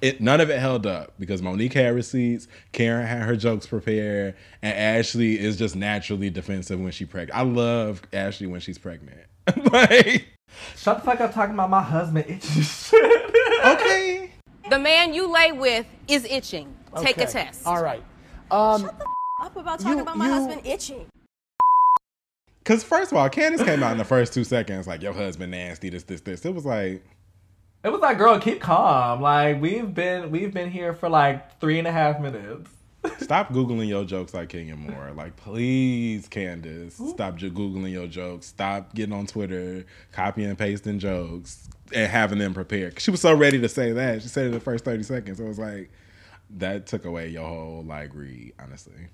it 0.00 0.22
none 0.22 0.40
of 0.40 0.48
it 0.48 0.58
held 0.58 0.86
up 0.86 1.12
because 1.18 1.42
Monique 1.42 1.74
had 1.74 1.94
receipts, 1.94 2.48
Karen 2.72 3.06
had 3.06 3.22
her 3.22 3.36
jokes 3.36 3.66
prepared, 3.66 4.36
and 4.62 4.74
Ashley 4.74 5.38
is 5.38 5.58
just 5.58 5.76
naturally 5.76 6.30
defensive 6.30 6.80
when 6.80 6.92
she's 6.92 7.08
pregnant. 7.08 7.38
I 7.38 7.42
love 7.42 8.00
Ashley 8.12 8.46
when 8.46 8.60
she's 8.60 8.78
pregnant. 8.78 9.20
like, 9.72 10.28
Shut 10.76 10.98
the 10.98 11.04
fuck 11.04 11.20
up 11.20 11.32
talking 11.34 11.54
about 11.54 11.70
my 11.70 11.82
husband 11.82 12.26
itching 12.28 12.62
shit. 12.62 13.34
okay. 13.64 14.32
The 14.68 14.78
man 14.78 15.14
you 15.14 15.30
lay 15.32 15.52
with 15.52 15.86
is 16.08 16.24
itching. 16.24 16.74
Take 17.00 17.18
a 17.18 17.26
test. 17.26 17.66
All 17.66 17.82
right. 17.82 18.02
Um, 18.50 18.82
Shut 18.82 18.98
the 18.98 19.06
Up 19.44 19.56
about 19.56 19.80
talking 19.80 19.98
You- 19.98 20.02
about 20.02 20.16
my 20.16 20.26
you- 20.26 20.32
husband 20.32 20.60
itching. 20.66 21.06
Because 22.62 22.84
first 22.84 23.10
of 23.10 23.16
all, 23.18 23.28
Candiace 23.30 23.64
came 23.64 23.82
out 23.82 23.92
in 23.92 23.98
the 23.98 24.04
first 24.04 24.34
two 24.34 24.44
seconds 24.44 24.86
like 24.86 25.02
your 25.02 25.14
husband 25.14 25.50
nasty, 25.50 25.88
this, 25.88 26.02
this, 26.04 26.20
this. 26.20 26.44
It 26.44 26.54
was 26.54 26.66
like, 26.66 27.02
It 27.82 27.88
was 27.90 28.00
like, 28.00 28.18
girl, 28.18 28.38
keep 28.38 28.60
calm. 28.60 29.22
Like 29.22 29.60
we've 29.60 29.92
been 29.94 30.30
we've 30.30 30.52
been 30.52 30.70
here 30.70 30.92
for 30.94 31.08
like 31.08 31.58
three 31.58 31.78
and 31.78 31.88
a 31.88 31.92
half 31.92 32.20
minutes. 32.20 32.70
Stop 33.18 33.50
googling 33.50 33.88
your 33.88 34.04
jokes 34.04 34.34
like 34.34 34.50
Kenya 34.50 34.76
Moore. 34.76 35.12
Like, 35.14 35.36
please, 35.36 36.28
Candiace, 36.28 36.94
stop 37.10 37.38
googling 37.38 37.92
your 37.92 38.06
jokes. 38.06 38.46
Stop 38.46 38.94
getting 38.94 39.14
on 39.14 39.26
Twitter, 39.26 39.86
copying 40.12 40.48
and 40.48 40.58
pasting 40.58 40.98
jokes, 40.98 41.68
and 41.94 42.10
having 42.10 42.38
them 42.38 42.52
prepared. 42.52 43.00
She 43.00 43.10
was 43.10 43.20
so 43.20 43.34
ready 43.34 43.60
to 43.60 43.68
say 43.68 43.92
that. 43.92 44.22
She 44.22 44.28
said 44.28 44.44
it 44.44 44.48
in 44.48 44.52
the 44.52 44.60
first 44.60 44.84
thirty 44.84 45.02
seconds. 45.02 45.40
It 45.40 45.44
was 45.46 45.58
like 45.58 45.90
that 46.58 46.86
took 46.86 47.04
away 47.04 47.28
your 47.28 47.46
whole 47.46 47.82
like 47.84 48.14
read. 48.14 48.52
Honestly, 48.58 49.08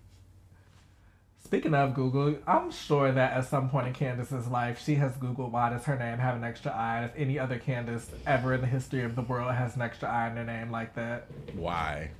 Speaking 1.44 1.74
of 1.74 1.94
Google, 1.94 2.38
I'm 2.44 2.72
sure 2.72 3.12
that 3.12 3.32
at 3.34 3.44
some 3.44 3.70
point 3.70 3.86
in 3.86 3.92
Candiace's 3.92 4.48
life, 4.48 4.82
she 4.84 4.96
has 4.96 5.12
Googled 5.12 5.52
why 5.52 5.70
does 5.70 5.84
her 5.84 5.96
name 5.96 6.18
have 6.18 6.34
an 6.34 6.42
extra 6.42 6.72
I, 6.72 7.04
if 7.04 7.12
any 7.16 7.38
other 7.38 7.56
Candace 7.56 8.10
ever 8.26 8.54
in 8.54 8.62
the 8.62 8.66
history 8.66 9.04
of 9.04 9.14
the 9.14 9.22
world 9.22 9.52
has 9.54 9.76
an 9.76 9.82
extra 9.82 10.08
I 10.08 10.28
in 10.28 10.34
their 10.34 10.44
name 10.44 10.72
like 10.72 10.96
that. 10.96 11.28
why 11.54 12.10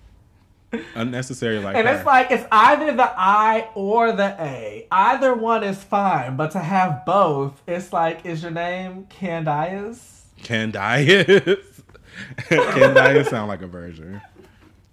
unnecessary 0.95 1.59
like 1.59 1.77
And 1.77 1.87
her. 1.87 1.95
it's 1.95 2.05
like 2.07 2.31
it's 2.31 2.45
either 2.51 2.95
the 2.95 3.13
I 3.17 3.69
or 3.75 4.13
the 4.13 4.37
A. 4.41 4.87
Either 4.91 5.35
one 5.35 5.63
is 5.65 5.83
fine, 5.83 6.37
but 6.37 6.51
to 6.53 6.59
have 6.61 7.05
both, 7.05 7.61
it's 7.67 7.93
like, 7.93 8.25
is 8.27 8.43
your 8.43 8.51
name 8.53 9.07
Candias? 9.09 10.25
Candias. 10.43 11.83
Candias 12.49 13.29
sound 13.29 13.49
like 13.49 13.63
a 13.63 13.67
virgin. 13.67 14.21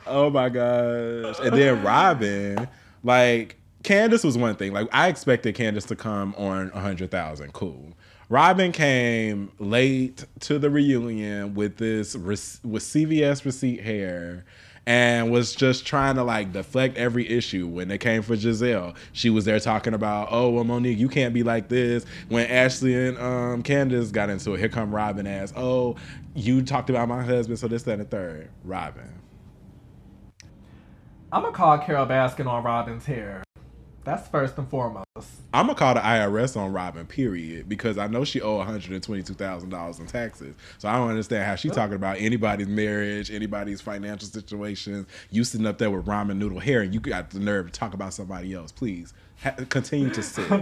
oh 0.07 0.31
my 0.31 0.49
gosh. 0.49 1.39
And 1.41 1.57
then 1.57 1.83
Robin, 1.83 2.69
like 3.03 3.57
Candiace 3.83 4.25
was 4.25 4.37
one 4.37 4.57
thing. 4.57 4.73
Like 4.73 4.89
I 4.93 5.09
expected 5.09 5.55
Candiace 5.55 5.87
to 5.87 5.97
come 5.97 6.35
on 6.37 6.71
a 6.75 6.81
hundred 6.81 7.11
thousand. 7.11 7.53
Cool. 7.53 7.93
Robin 8.31 8.71
came 8.71 9.51
late 9.59 10.25
to 10.39 10.61
the 10.61 10.71
reunion 10.71 11.53
with 11.55 11.79
this 11.79 12.15
with 12.15 12.39
CVS 12.63 13.45
receipt 13.45 13.81
hair 13.81 14.45
and 14.87 15.33
was 15.33 15.53
just 15.53 15.85
trying 15.85 16.15
to 16.15 16.23
like 16.23 16.53
deflect 16.53 16.97
every 16.97 17.29
issue 17.29 17.67
when 17.67 17.89
they 17.89 17.99
came 17.99 18.23
for 18.23 18.37
Gizelle. 18.37 18.95
She 19.13 19.31
was 19.31 19.47
there 19.47 19.59
talking 19.59 19.95
about, 19.95 20.29
oh 20.31 20.49
well 20.51 20.63
Monique, 20.63 20.97
you 20.97 21.09
can't 21.09 21.35
be 21.35 21.43
like 21.43 21.69
this. 21.69 22.07
When 22.29 22.47
Ashley 22.47 23.09
and 23.09 23.19
um 23.19 23.65
Candiace 23.65 24.13
got 24.13 24.31
into 24.31 24.55
it, 24.55 24.61
here 24.61 24.69
come 24.69 24.95
Robin 24.95 25.27
as, 25.27 25.53
oh, 25.57 25.97
you 26.37 26.63
talked 26.63 26.89
about 26.89 27.09
my 27.09 27.25
husband, 27.25 27.59
so 27.59 27.67
this, 27.67 27.83
that, 27.83 27.95
and 27.95 28.03
the 28.03 28.05
third. 28.05 28.49
Robin. 28.63 29.13
I'm 31.33 31.43
gonna 31.43 31.53
call 31.53 31.79
Carole 31.79 32.07
Baskin 32.07 32.47
on 32.47 32.63
Robin's 32.63 33.07
hair. 33.07 33.43
That's 34.11 34.27
first 34.27 34.59
and 34.59 34.69
foremost. 34.69 35.07
I'm 35.55 35.67
gonna 35.67 35.77
call 35.77 35.95
the 35.95 36.01
IRS 36.01 36.57
on 36.57 36.73
Robin, 36.73 37.07
period, 37.07 37.69
because 37.69 37.97
I 37.97 38.09
know 38.09 38.25
she 38.25 38.41
owe 38.41 38.57
122 38.57 39.35
thousand 39.35 39.69
dollars 39.69 40.01
in 40.01 40.09
taxes. 40.09 40.57
So 40.79 40.89
I 40.89 40.97
don't 40.97 41.11
understand 41.11 41.45
how 41.45 41.55
she's 41.55 41.71
talking 41.71 41.95
about 41.95 42.17
anybody's 42.19 42.67
marriage, 42.67 43.31
anybody's 43.31 43.81
financial 43.81 44.27
situations. 44.27 45.07
You 45.31 45.45
sitting 45.45 45.65
up 45.65 45.79
there 45.79 45.93
with 45.93 46.07
ramen 46.07 46.39
noodle 46.39 46.59
hair, 46.59 46.81
and 46.81 46.93
you 46.93 46.99
got 46.99 47.31
the 47.31 47.39
nerve 47.39 47.67
to 47.67 47.73
talk 47.73 47.95
about 47.95 48.13
somebody 48.13 48.53
else. 48.53 48.73
Please 48.73 49.15
ha- 49.41 49.55
continue 49.69 50.11
to 50.11 50.23
sit. 50.25 50.51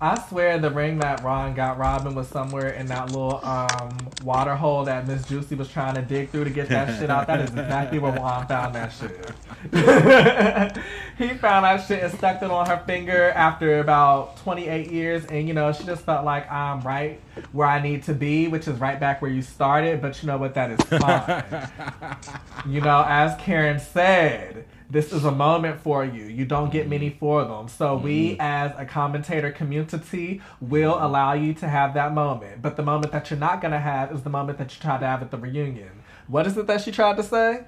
I 0.00 0.20
swear 0.28 0.58
the 0.58 0.70
ring 0.70 0.98
that 1.00 1.24
Ron 1.24 1.54
got 1.54 1.76
Robin 1.76 2.14
was 2.14 2.28
somewhere 2.28 2.68
in 2.68 2.86
that 2.86 3.06
little 3.06 3.44
um, 3.44 3.98
water 4.22 4.54
hole 4.54 4.84
that 4.84 5.08
Miss 5.08 5.26
Juicy 5.26 5.56
was 5.56 5.68
trying 5.68 5.96
to 5.96 6.02
dig 6.02 6.30
through 6.30 6.44
to 6.44 6.50
get 6.50 6.68
that 6.68 7.00
shit 7.00 7.10
out. 7.10 7.26
That 7.26 7.40
is 7.40 7.50
exactly 7.50 7.98
where 7.98 8.12
Ron 8.12 8.46
found 8.46 8.76
that 8.76 8.92
shit. 8.92 9.32
he 11.18 11.36
found 11.38 11.64
that 11.64 11.84
shit 11.84 12.04
and 12.04 12.12
stuck 12.14 12.40
it 12.40 12.48
on 12.48 12.66
her 12.66 12.80
finger 12.86 13.30
after 13.30 13.80
about 13.80 14.36
28 14.38 14.92
years. 14.92 15.24
And, 15.26 15.48
you 15.48 15.54
know, 15.54 15.72
she 15.72 15.82
just 15.82 16.02
felt 16.02 16.24
like 16.24 16.48
I'm 16.50 16.80
right 16.82 17.20
where 17.50 17.66
I 17.66 17.82
need 17.82 18.04
to 18.04 18.14
be, 18.14 18.46
which 18.46 18.68
is 18.68 18.78
right 18.78 19.00
back 19.00 19.20
where 19.20 19.32
you 19.32 19.42
started. 19.42 20.00
But 20.00 20.22
you 20.22 20.28
know 20.28 20.38
what? 20.38 20.54
That 20.54 20.70
is 20.70 20.80
fine. 21.00 22.22
you 22.72 22.80
know, 22.80 23.04
as 23.08 23.34
Karen 23.40 23.80
said, 23.80 24.64
this 24.90 25.12
is 25.12 25.24
a 25.24 25.30
moment 25.30 25.80
for 25.80 26.04
you. 26.04 26.24
You 26.24 26.44
don't 26.44 26.72
get 26.72 26.88
many 26.88 27.10
mm-hmm. 27.10 27.18
for 27.18 27.44
them. 27.44 27.68
So 27.68 27.96
we, 27.96 28.32
mm-hmm. 28.32 28.40
as 28.40 28.72
a 28.76 28.86
commentator 28.86 29.50
community, 29.50 30.40
will 30.60 30.94
mm-hmm. 30.94 31.04
allow 31.04 31.34
you 31.34 31.54
to 31.54 31.68
have 31.68 31.94
that 31.94 32.14
moment. 32.14 32.62
But 32.62 32.76
the 32.76 32.82
moment 32.82 33.12
that 33.12 33.30
you're 33.30 33.38
not 33.38 33.60
gonna 33.60 33.80
have 33.80 34.12
is 34.12 34.22
the 34.22 34.30
moment 34.30 34.58
that 34.58 34.74
you 34.74 34.80
tried 34.80 35.00
to 35.00 35.06
have 35.06 35.22
at 35.22 35.30
the 35.30 35.38
reunion. 35.38 36.02
What 36.26 36.46
is 36.46 36.56
it 36.56 36.66
that 36.66 36.80
she 36.80 36.92
tried 36.92 37.16
to 37.16 37.22
say? 37.22 37.64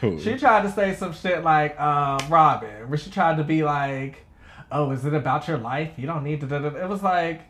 Who? 0.00 0.20
She 0.20 0.36
tried 0.36 0.62
to 0.62 0.70
say 0.70 0.94
some 0.94 1.12
shit 1.12 1.44
like 1.44 1.78
um, 1.80 2.18
Robin, 2.28 2.88
where 2.88 2.98
she 2.98 3.10
tried 3.10 3.36
to 3.36 3.44
be 3.44 3.62
like, 3.62 4.26
oh, 4.70 4.90
is 4.90 5.04
it 5.04 5.14
about 5.14 5.46
your 5.46 5.58
life? 5.58 5.92
You 5.96 6.06
don't 6.06 6.24
need 6.24 6.40
to. 6.40 6.46
da- 6.46 6.58
da- 6.58 6.70
da." 6.70 6.82
It 6.84 6.88
was 6.88 7.02
like 7.02 7.42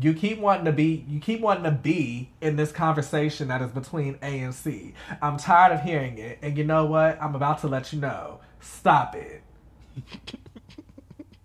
you 0.00 0.12
keep 0.14 0.38
wanting 0.38 0.66
to 0.66 0.72
be, 0.72 1.04
you 1.08 1.20
keep 1.20 1.40
wanting 1.40 1.64
to 1.64 1.70
be 1.70 2.30
in 2.40 2.56
this 2.56 2.72
conversation 2.72 3.48
that 3.48 3.62
is 3.62 3.70
between 3.70 4.18
A 4.22 4.40
and 4.40 4.54
C. 4.54 4.94
I'm 5.22 5.36
tired 5.38 5.72
of 5.72 5.82
hearing 5.82 6.18
it, 6.18 6.38
and 6.42 6.56
you 6.56 6.64
know 6.64 6.84
what? 6.84 7.20
I'm 7.20 7.34
about 7.34 7.60
to 7.60 7.68
let 7.68 7.92
you 7.92 8.00
know. 8.00 8.40
Stop 8.60 9.14
it. 9.14 9.42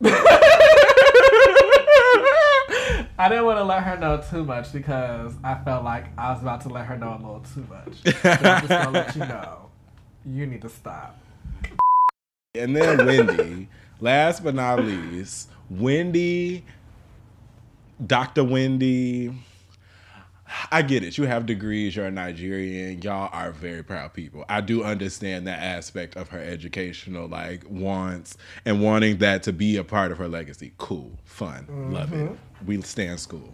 I 3.18 3.30
didn't 3.30 3.46
want 3.46 3.60
to 3.60 3.64
let 3.64 3.84
her 3.84 3.98
know 3.98 4.24
too 4.30 4.44
much 4.44 4.74
because 4.74 5.34
I 5.44 5.56
felt 5.64 5.84
like 5.84 6.08
I 6.18 6.34
was 6.34 6.42
about 6.42 6.62
to 6.62 6.70
let 6.70 6.88
her 6.88 6.98
know 6.98 7.12
a 7.12 7.18
little 7.18 7.46
too 7.54 7.68
much. 7.70 8.02
So 8.22 8.30
I'm 8.30 8.68
just 8.68 8.70
gonna 8.70 8.92
let 8.92 9.16
you 9.16 9.26
know. 9.26 9.70
You 10.26 10.46
need 10.48 10.64
to 10.64 10.70
stop. 10.70 11.18
And 12.56 12.76
then 12.76 13.06
Wendy. 13.06 13.70
last 14.00 14.44
but 14.44 14.56
not 14.56 14.84
least, 14.84 15.50
Wendy, 15.70 16.66
Dr. 18.06 18.44
Wendy. 18.44 19.34
I 20.70 20.82
get 20.82 21.04
it. 21.04 21.18
You 21.18 21.26
have 21.26 21.46
degrees. 21.46 21.96
You're 21.96 22.08
a 22.08 22.12
Nigerian. 22.12 23.02
Y'all 23.02 23.30
are 23.32 23.52
very 23.52 23.84
proud 23.84 24.14
people. 24.14 24.44
I 24.50 24.60
do 24.60 24.84
understand 24.84 25.48
that 25.48 25.60
aspect 25.60 26.18
of 26.18 26.28
her 26.30 26.40
educational 26.40 27.28
like 27.28 27.64
wants 27.70 28.36
and 28.66 28.82
wanting 28.82 29.20
that 29.20 29.44
to 29.44 29.54
be 29.54 29.78
a 29.78 29.84
part 29.84 30.12
of 30.12 30.18
her 30.18 30.28
legacy. 30.28 30.74
Cool, 30.78 31.18
fun, 31.24 31.68
love 31.94 32.12
it. 32.12 32.18
Mm-hmm. 32.18 32.66
We 32.66 32.82
stand 32.82 33.20
school. 33.20 33.54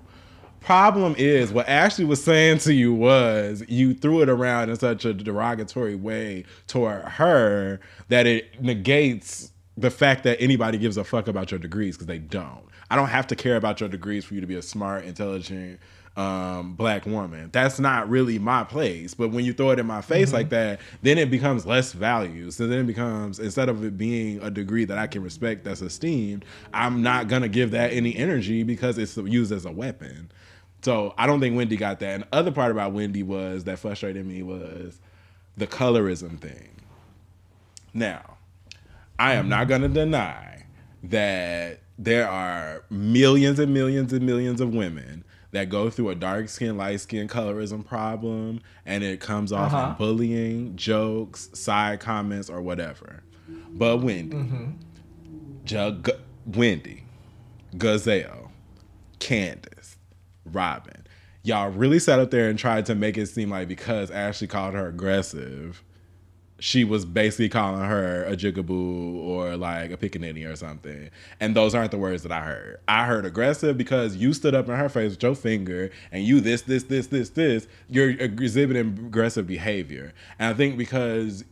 Problem 0.59 1.15
is, 1.17 1.53
what 1.53 1.69
Ashley 1.69 2.03
was 2.03 2.21
saying 2.21 2.57
to 2.59 2.73
you 2.73 2.93
was 2.93 3.63
you 3.67 3.93
threw 3.93 4.21
it 4.21 4.27
around 4.27 4.69
in 4.69 4.75
such 4.75 5.05
a 5.05 5.13
derogatory 5.13 5.95
way 5.95 6.45
toward 6.65 7.03
her 7.03 7.79
that 8.09 8.25
it 8.25 8.61
negates 8.61 9.51
the 9.77 9.91
fact 9.91 10.23
that 10.23 10.41
anybody 10.41 10.77
gives 10.77 10.97
a 10.97 11.03
fuck 11.03 11.27
about 11.27 11.51
your 11.51 11.59
degrees 11.59 11.95
because 11.95 12.07
they 12.07 12.17
don't. 12.17 12.66
I 12.89 12.95
don't 12.95 13.09
have 13.09 13.27
to 13.27 13.35
care 13.35 13.57
about 13.57 13.79
your 13.79 13.89
degrees 13.89 14.25
for 14.25 14.33
you 14.33 14.41
to 14.41 14.47
be 14.47 14.55
a 14.55 14.61
smart, 14.61 15.05
intelligent, 15.05 15.79
um, 16.15 16.73
black 16.73 17.05
woman. 17.05 17.49
That's 17.51 17.79
not 17.79 18.09
really 18.09 18.39
my 18.39 18.63
place. 18.63 19.13
But 19.13 19.29
when 19.29 19.45
you 19.45 19.53
throw 19.53 19.69
it 19.69 19.79
in 19.79 19.85
my 19.85 20.01
face 20.01 20.33
like 20.33 20.49
that, 20.49 20.79
then 21.03 21.17
it 21.17 21.29
becomes 21.29 21.65
less 21.65 21.93
value. 21.93 22.49
So 22.49 22.65
then 22.65 22.79
it 22.79 22.87
becomes 22.87 23.39
instead 23.39 23.69
of 23.69 23.83
it 23.83 23.97
being 23.97 24.41
a 24.41 24.49
degree 24.49 24.85
that 24.85 24.97
I 24.97 25.07
can 25.07 25.21
respect 25.21 25.63
that's 25.63 25.81
esteemed, 25.81 26.43
I'm 26.73 27.03
not 27.03 27.27
gonna 27.27 27.49
give 27.49 27.71
that 27.71 27.93
any 27.93 28.15
energy 28.15 28.63
because 28.63 28.97
it's 28.97 29.15
used 29.15 29.51
as 29.51 29.65
a 29.65 29.71
weapon. 29.71 30.31
So 30.81 31.13
I 31.17 31.27
don't 31.27 31.39
think 31.39 31.55
Wendy 31.55 31.77
got 31.77 31.99
that. 31.99 32.13
And 32.13 32.23
the 32.23 32.35
other 32.35 32.51
part 32.51 32.71
about 32.71 32.93
Wendy 32.93 33.23
was 33.23 33.65
that 33.65 33.79
frustrated 33.79 34.25
me 34.25 34.41
was 34.41 34.99
the 35.55 35.67
colorism 35.67 36.39
thing. 36.39 36.69
Now, 37.93 38.37
I 39.19 39.33
am 39.33 39.49
not 39.49 39.67
going 39.67 39.81
to 39.81 39.87
deny 39.87 40.65
that 41.03 41.79
there 41.97 42.29
are 42.29 42.83
millions 42.89 43.59
and 43.59 43.73
millions 43.73 44.13
and 44.13 44.25
millions 44.25 44.61
of 44.61 44.73
women 44.73 45.23
that 45.51 45.69
go 45.69 45.89
through 45.89 46.09
a 46.09 46.15
dark 46.15 46.49
skin, 46.49 46.77
light 46.77 46.99
skin 46.99 47.27
colorism 47.27 47.85
problem, 47.85 48.59
and 48.85 49.03
it 49.03 49.19
comes 49.19 49.51
off 49.51 49.73
Uh-huh. 49.73 49.89
in 49.91 49.95
bullying, 49.97 50.75
jokes, 50.75 51.49
side 51.53 51.99
comments, 51.99 52.49
or 52.49 52.61
whatever. 52.61 53.23
But 53.69 53.99
Wendy, 54.01 54.37
Jug, 55.63 56.09
Wendy, 56.45 57.03
Gazelle, 57.77 58.51
Candiace, 59.19 59.97
Robin, 60.45 61.05
y'all 61.43 61.71
really 61.71 61.99
sat 61.99 62.19
up 62.19 62.29
there 62.31 62.49
and 62.49 62.59
tried 62.59 62.85
to 62.87 62.95
make 62.95 63.17
it 63.17 63.27
seem 63.27 63.49
like 63.49 63.67
because 63.67 64.11
Ashley 64.11 64.47
called 64.47 64.73
her 64.73 64.87
aggressive, 64.87 65.81
she 66.59 66.83
was 66.83 67.05
basically 67.05 67.49
calling 67.49 67.81
her 67.83 68.23
a 68.25 68.35
jigaboo 68.35 69.15
or 69.19 69.55
like 69.55 69.91
a 69.91 69.97
pickaninny 69.97 70.51
or 70.51 70.55
something. 70.55 71.09
And 71.39 71.55
those 71.55 71.75
aren't 71.75 71.91
the 71.91 71.97
words 71.97 72.23
that 72.23 72.31
I 72.31 72.41
heard. 72.41 72.79
I 72.87 73.05
heard 73.05 73.25
aggressive 73.25 73.77
because 73.77 74.15
you 74.15 74.33
stood 74.33 74.55
up 74.55 74.67
in 74.67 74.75
her 74.75 74.89
face 74.89 75.11
with 75.11 75.21
your 75.23 75.35
finger 75.35 75.91
and 76.11 76.23
you 76.23 76.39
this, 76.39 76.63
this, 76.63 76.83
this, 76.83 77.07
this, 77.07 77.29
this. 77.29 77.67
You're 77.89 78.09
exhibiting 78.09 78.97
aggressive 79.05 79.45
behavior. 79.45 80.13
And 80.39 80.53
I 80.53 80.57
think 80.57 80.77
because 80.77 81.43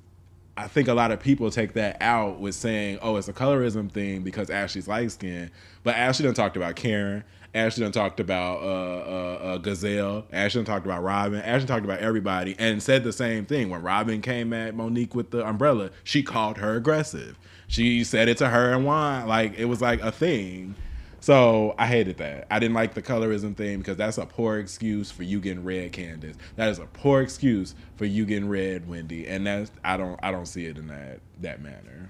I 0.57 0.67
think 0.67 0.87
a 0.87 0.93
lot 0.93 1.11
of 1.11 1.19
people 1.19 1.51
take 1.51 1.73
that 1.73 1.97
out 2.01 2.39
with 2.39 2.55
saying, 2.55 2.99
"Oh, 3.01 3.17
it's 3.17 3.27
a 3.27 3.33
colorism 3.33 3.91
thing 3.91 4.21
because 4.21 4.49
Ashley's 4.49 4.87
light 4.87 5.11
skinned 5.11 5.51
But 5.83 5.95
Ashley 5.95 6.23
done 6.23 6.33
talked 6.33 6.55
about 6.55 6.77
Karen. 6.77 7.25
Ashley 7.55 7.83
done 7.83 7.93
talked 7.93 8.19
about 8.19 8.61
uh, 8.61 8.65
uh, 8.65 9.39
uh, 9.41 9.57
Gazelle. 9.59 10.25
Ashley 10.33 10.59
done 10.59 10.65
talked 10.65 10.85
about 10.85 11.01
Robin. 11.01 11.39
Ashley 11.39 11.67
talked 11.67 11.85
about 11.85 11.99
everybody 11.99 12.53
and 12.59 12.83
said 12.83 13.05
the 13.05 13.13
same 13.13 13.45
thing. 13.45 13.69
When 13.69 13.81
Robin 13.81 14.21
came 14.21 14.51
at 14.51 14.75
Monique 14.75 15.15
with 15.15 15.31
the 15.31 15.47
umbrella, 15.47 15.91
she 16.03 16.21
called 16.21 16.57
her 16.57 16.75
aggressive. 16.75 17.39
She 17.67 18.03
said 18.03 18.27
it 18.27 18.37
to 18.39 18.49
her 18.49 18.73
and 18.73 18.85
Juan 18.85 19.27
like 19.27 19.57
it 19.57 19.65
was 19.65 19.81
like 19.81 20.01
a 20.01 20.11
thing. 20.11 20.75
So 21.21 21.73
I 21.79 21.87
hated 21.87 22.17
that. 22.17 22.45
I 22.51 22.59
didn't 22.59 22.75
like 22.75 22.93
the 22.93 23.01
colorism 23.01 23.55
thing 23.55 23.79
because 23.79 23.97
that's 23.97 24.17
a 24.17 24.25
poor 24.25 24.59
excuse 24.59 25.09
for 25.09 25.23
you 25.23 25.39
getting 25.39 25.63
red, 25.63 25.93
Candiace. 25.93 26.35
That 26.57 26.69
is 26.69 26.77
a 26.77 26.85
poor 26.85 27.21
excuse 27.21 27.73
for 27.95 28.05
you 28.05 28.25
getting 28.25 28.49
red, 28.49 28.87
Wendy. 28.87 29.27
And 29.27 29.47
that's 29.47 29.71
I 29.83 29.95
don't 29.95 30.19
I 30.21 30.31
don't 30.31 30.45
see 30.45 30.65
it 30.65 30.77
in 30.77 30.87
that 30.87 31.21
that 31.39 31.61
manner. 31.61 32.09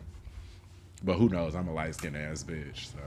But 1.03 1.17
who 1.17 1.29
knows? 1.29 1.55
I'm 1.55 1.67
a 1.67 1.73
light 1.73 1.93
skinned 1.93 2.17
ass 2.17 2.43
bitch, 2.43 2.91
so 2.91 2.99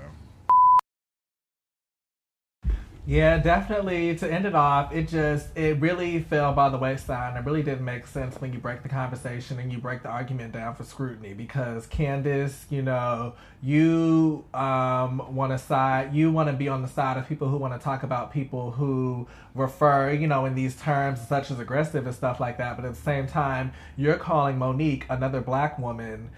Yeah, 3.09 3.39
definitely. 3.39 4.15
To 4.17 4.31
end 4.31 4.45
it 4.45 4.55
off, 4.55 4.93
it 4.93 5.09
just 5.09 5.57
it 5.57 5.81
really 5.81 6.21
fell 6.21 6.53
by 6.53 6.69
the 6.69 6.77
wayside, 6.77 7.35
and 7.35 7.39
it 7.39 7.49
really 7.49 7.63
didn't 7.63 7.87
make 7.87 8.07
sense 8.07 8.39
when 8.39 8.53
you 8.53 8.59
break 8.59 8.83
the 8.83 8.91
conversation 8.91 9.59
and 9.59 9.73
you 9.73 9.79
break 9.79 10.03
the 10.03 10.11
argument 10.11 10.53
down 10.53 10.75
for 10.75 10.85
scrutiny. 10.85 11.33
Because 11.33 11.87
Candiace, 11.87 12.67
you 12.69 12.83
know, 12.83 13.33
you 13.63 14.45
um, 14.53 15.35
want 15.35 15.53
to 15.53 15.59
side, 15.59 16.15
you 16.15 16.31
want 16.31 16.51
to 16.51 16.53
be 16.53 16.69
on 16.69 16.83
the 16.83 16.89
side 16.89 17.17
of 17.17 17.27
people 17.27 17.49
who 17.49 17.57
want 17.57 17.73
to 17.73 17.83
talk 17.83 18.03
about 18.03 18.31
people 18.31 18.73
who 18.73 19.27
refer, 19.55 20.13
you 20.13 20.27
know, 20.27 20.45
in 20.45 20.55
these 20.55 20.77
terms 20.77 21.27
such 21.27 21.51
as 21.51 21.59
aggressive 21.59 22.05
and 22.05 22.15
stuff 22.15 22.41
like 22.41 22.59
that. 22.59 22.77
But 22.77 22.85
at 22.85 22.95
the 22.95 23.01
same 23.01 23.27
time, 23.27 23.73
you're 23.97 24.19
calling 24.19 24.59
Monique 24.59 25.07
another 25.09 25.41
black 25.41 25.79
woman 25.79 26.29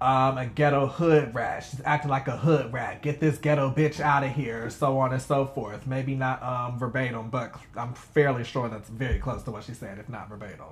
um, 0.00 0.38
a 0.38 0.46
ghetto 0.46 0.86
hood 0.86 1.34
rat. 1.34 1.66
She's 1.70 1.80
acting 1.84 2.10
like 2.10 2.28
a 2.28 2.36
hood 2.36 2.72
rat. 2.72 3.02
Get 3.02 3.20
this 3.20 3.38
ghetto 3.38 3.70
bitch 3.70 4.00
out 4.00 4.24
of 4.24 4.32
here, 4.32 4.68
so 4.70 4.98
on 4.98 5.12
and 5.12 5.22
so 5.22 5.46
forth. 5.46 5.86
Maybe 5.86 6.14
not 6.14 6.42
um, 6.42 6.78
verbatim, 6.78 7.30
but 7.30 7.54
I'm 7.76 7.94
fairly 7.94 8.44
sure 8.44 8.68
that's 8.68 8.88
very 8.88 9.18
close 9.18 9.42
to 9.44 9.50
what 9.50 9.64
she 9.64 9.74
said, 9.74 9.98
if 9.98 10.08
not 10.08 10.28
verbatim. 10.28 10.66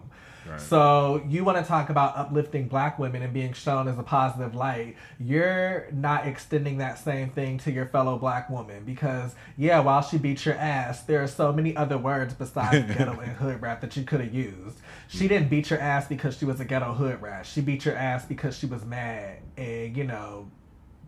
So 0.59 1.23
you 1.29 1.45
want 1.45 1.59
to 1.59 1.65
talk 1.65 1.89
about 1.89 2.17
uplifting 2.17 2.69
black 2.69 2.99
women 2.99 3.23
and 3.23 3.33
being 3.33 3.53
shown 3.53 3.89
as 3.89 3.99
a 3.99 4.03
positive 4.03 4.55
light. 4.55 4.97
You're 5.19 5.87
not 5.93 6.27
extending 6.27 6.79
that 6.79 6.99
same 6.99 7.31
thing 7.31 7.59
to 7.61 7.73
your 7.73 7.87
fellow 7.87 8.19
black 8.19 8.51
woman 8.51 8.85
because, 8.85 9.35
yeah, 9.57 9.81
while 9.81 10.03
she 10.03 10.19
beat 10.19 10.45
your 10.45 10.57
ass, 10.57 11.03
there 11.03 11.23
are 11.23 11.29
so 11.29 11.53
many 11.53 11.75
other 11.77 11.97
words 11.97 12.35
besides 12.35 12.93
ghetto 12.95 13.19
and 13.21 13.33
hood 13.33 13.63
rat 13.63 13.81
that 13.81 13.97
you 13.97 14.05
could 14.05 14.21
have 14.21 14.35
used. 14.35 14.79
She 15.09 15.29
didn't 15.29 15.49
beat 15.49 15.71
your 15.71 15.81
ass 15.81 16.09
because 16.09 16.37
she 16.37 16.45
was 16.45 16.61
a 16.61 16.65
ghetto 16.65 16.93
hood 16.93 17.23
rat. 17.23 17.47
She 17.47 17.61
beat 17.61 17.85
your 17.85 17.97
ass 17.97 18.27
because 18.27 18.59
she 18.59 18.67
was 18.67 18.85
mad, 18.85 19.14
and 19.57 19.97
you 19.97 20.05
know, 20.05 20.51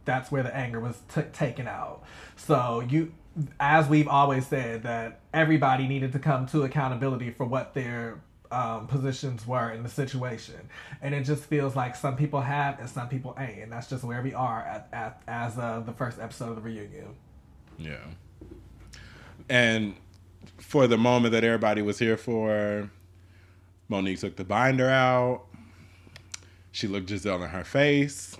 that's 0.05 0.31
where 0.31 0.43
the 0.43 0.55
anger 0.55 0.81
was 0.81 1.01
t- 1.15 1.23
taken 1.33 1.67
out. 1.69 2.03
So 2.37 2.81
you, 2.81 3.13
as 3.61 3.89
we've 3.89 4.09
always 4.09 4.47
said, 4.47 4.83
that 4.85 5.21
everybody 5.35 5.87
needed 5.87 6.13
to 6.13 6.19
come 6.19 6.47
to 6.47 6.63
accountability 6.65 7.31
for 7.31 7.45
what 7.45 7.75
their 7.75 8.21
um, 8.51 8.87
positions 8.87 9.47
were 9.47 9.71
in 9.73 9.83
the 9.83 9.89
situation, 9.89 10.69
and 11.03 11.15
it 11.15 11.25
just 11.25 11.45
feels 11.45 11.75
like 11.75 11.97
some 11.97 12.17
people 12.17 12.41
have 12.41 12.79
and 12.79 12.89
some 12.89 13.09
people 13.09 13.37
ain't, 13.39 13.63
and 13.63 13.73
that's 13.73 13.89
just 13.89 14.05
where 14.05 14.23
we 14.23 14.33
are 14.33 14.61
at, 14.63 14.89
at 14.93 15.23
as 15.27 15.59
of 15.59 15.87
the 15.87 15.93
first 15.93 16.19
episode 16.21 16.51
of 16.51 16.57
the 16.57 16.63
reunion. 16.63 17.15
yeah. 17.79 17.97
And 19.49 19.95
for 20.59 20.87
the 20.87 20.97
moment 20.97 21.33
that 21.33 21.45
everybody 21.45 21.83
was 21.83 21.99
here 21.99 22.17
for, 22.17 22.91
Monique 23.89 24.19
took 24.19 24.37
the 24.37 24.45
binder 24.45 24.89
out. 24.89 25.45
She 26.77 26.89
looked 26.89 27.09
Gizelle 27.09 27.43
in 27.43 27.49
her 27.49 27.65
face 27.65 28.37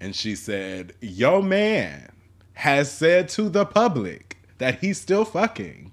and 0.00 0.12
she 0.12 0.34
said, 0.34 0.92
Yo 1.00 1.40
man 1.40 2.10
has 2.54 2.90
said 2.90 3.28
to 3.28 3.48
the 3.48 3.64
public 3.64 4.38
that 4.58 4.80
he's 4.80 5.00
still 5.00 5.24
fucking. 5.24 5.92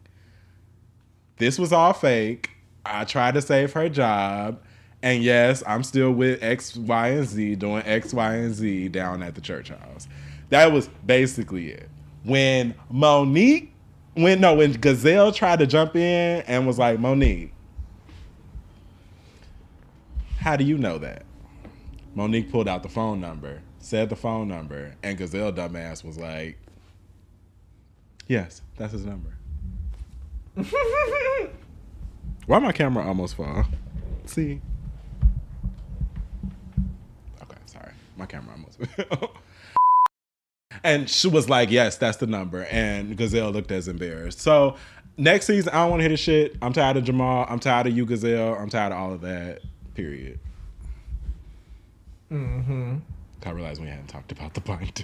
This 1.38 1.60
was 1.60 1.72
all 1.72 1.94
fake. 1.94 2.50
I 2.84 3.06
tried 3.06 3.36
to 3.36 3.44
save 3.44 3.74
her 3.74 3.90
job. 3.90 4.60
And 5.04 5.22
yes, 5.22 5.62
I'm 5.68 5.84
still 5.84 6.12
with 6.12 6.42
X, 6.42 6.76
Y, 6.76 7.08
and 7.10 7.28
Z 7.28 7.58
doing 7.58 7.84
X, 7.86 8.12
Y, 8.12 8.34
and 8.34 8.56
Z 8.56 8.88
down 8.88 9.22
at 9.22 9.36
the 9.36 9.42
church 9.42 9.70
house. 9.70 10.08
That 10.50 10.72
was 10.72 10.90
basically 11.06 11.74
it. 11.74 11.90
When 12.24 12.74
Monique, 12.90 13.72
when 14.16 14.42
no, 14.42 14.56
when 14.56 14.72
Gazelle 14.72 15.32
tried 15.32 15.60
to 15.60 15.68
jump 15.68 15.96
in 15.96 16.42
and 16.42 16.66
was 16.66 16.80
like, 16.80 17.00
Monique, 17.00 17.54
how 20.40 20.56
do 20.56 20.64
you 20.64 20.80
know 20.80 20.98
that? 20.98 21.24
Monique 22.14 22.52
pulled 22.52 22.68
out 22.68 22.84
the 22.84 22.90
phone 22.90 23.22
number, 23.22 23.62
said 23.80 24.10
the 24.10 24.16
phone 24.16 24.48
number, 24.48 24.96
and 25.02 25.18
Gazelle 25.18 25.52
dumbass 25.52 26.04
was 26.04 26.18
like, 26.18 26.58
Yes, 28.28 28.62
that's 28.78 28.94
his 28.94 29.06
number. 29.06 29.36
Why 32.46 32.60
my 32.60 32.72
camera 32.72 33.06
almost 33.06 33.36
fall? 33.36 33.66
See? 34.26 34.62
Okay, 37.42 37.58
sorry. 37.66 37.92
My 38.16 38.26
camera 38.26 38.54
almost 38.56 38.80
And 40.84 41.10
she 41.10 41.28
was 41.28 41.50
like, 41.50 41.70
yes, 41.70 41.98
that's 41.98 42.18
the 42.18 42.28
number. 42.28 42.64
And 42.66 43.18
Gazelle 43.18 43.52
looked 43.52 43.72
as 43.72 43.88
embarrassed. 43.88 44.40
So 44.40 44.76
next 45.18 45.46
season, 45.46 45.74
I 45.74 45.82
don't 45.82 45.92
want 45.92 46.00
to 46.00 46.04
hear 46.04 46.10
the 46.10 46.18
shit. 46.18 46.58
I'm 46.62 46.74
tired 46.74 46.98
of 46.98 47.04
Jamal. 47.04 47.46
I'm 47.50 47.60
tired 47.60 47.88
of 47.88 47.96
you, 47.96 48.06
Gazelle. 48.06 48.56
I'm 48.56 48.70
tired 48.70 48.94
of 48.94 48.98
all 49.00 49.14
of 49.14 49.22
that. 49.22 49.60
Period. 49.94 50.40
Mm-hmm. 52.32 52.98
I 53.46 53.50
realized 53.50 53.82
we 53.82 53.88
hadn't 53.88 54.08
talked 54.08 54.32
about 54.32 54.54
the 54.54 54.62
binder. 54.62 55.04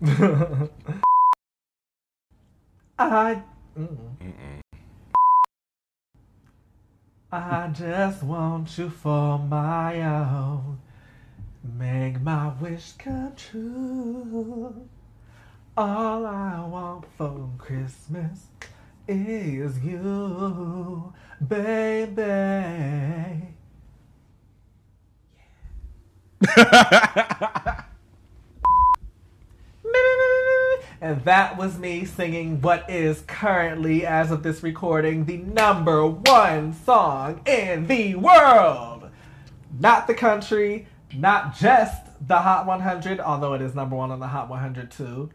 I. 2.98 3.42
I 7.32 7.68
just 7.72 8.22
want 8.22 8.78
you 8.78 8.88
for 8.88 9.38
my 9.38 10.00
own. 10.00 10.78
Make 11.76 12.20
my 12.20 12.52
wish 12.60 12.92
come 12.92 13.32
true. 13.34 14.88
All 15.76 16.24
I 16.24 16.64
want 16.66 17.04
for 17.16 17.50
Christmas 17.58 18.46
is 19.08 19.80
you, 19.80 21.12
baby. 21.46 22.18
And 31.00 31.24
that 31.24 31.56
was 31.56 31.78
me 31.78 32.04
singing 32.04 32.60
what 32.60 32.90
is 32.90 33.22
currently, 33.28 34.04
as 34.04 34.32
of 34.32 34.42
this 34.42 34.64
recording, 34.64 35.26
the 35.26 35.36
number 35.36 36.04
one 36.04 36.72
song 36.72 37.40
in 37.46 37.86
the 37.86 38.16
world. 38.16 39.08
Not 39.78 40.08
the 40.08 40.14
country, 40.14 40.88
not 41.14 41.56
just 41.56 42.02
the 42.26 42.38
Hot 42.38 42.66
100, 42.66 43.20
although 43.20 43.54
it 43.54 43.62
is 43.62 43.76
number 43.76 43.94
one 43.94 44.10
on 44.10 44.18
the 44.18 44.26
Hot 44.26 44.48
100 44.48 44.90
too. 44.90 45.30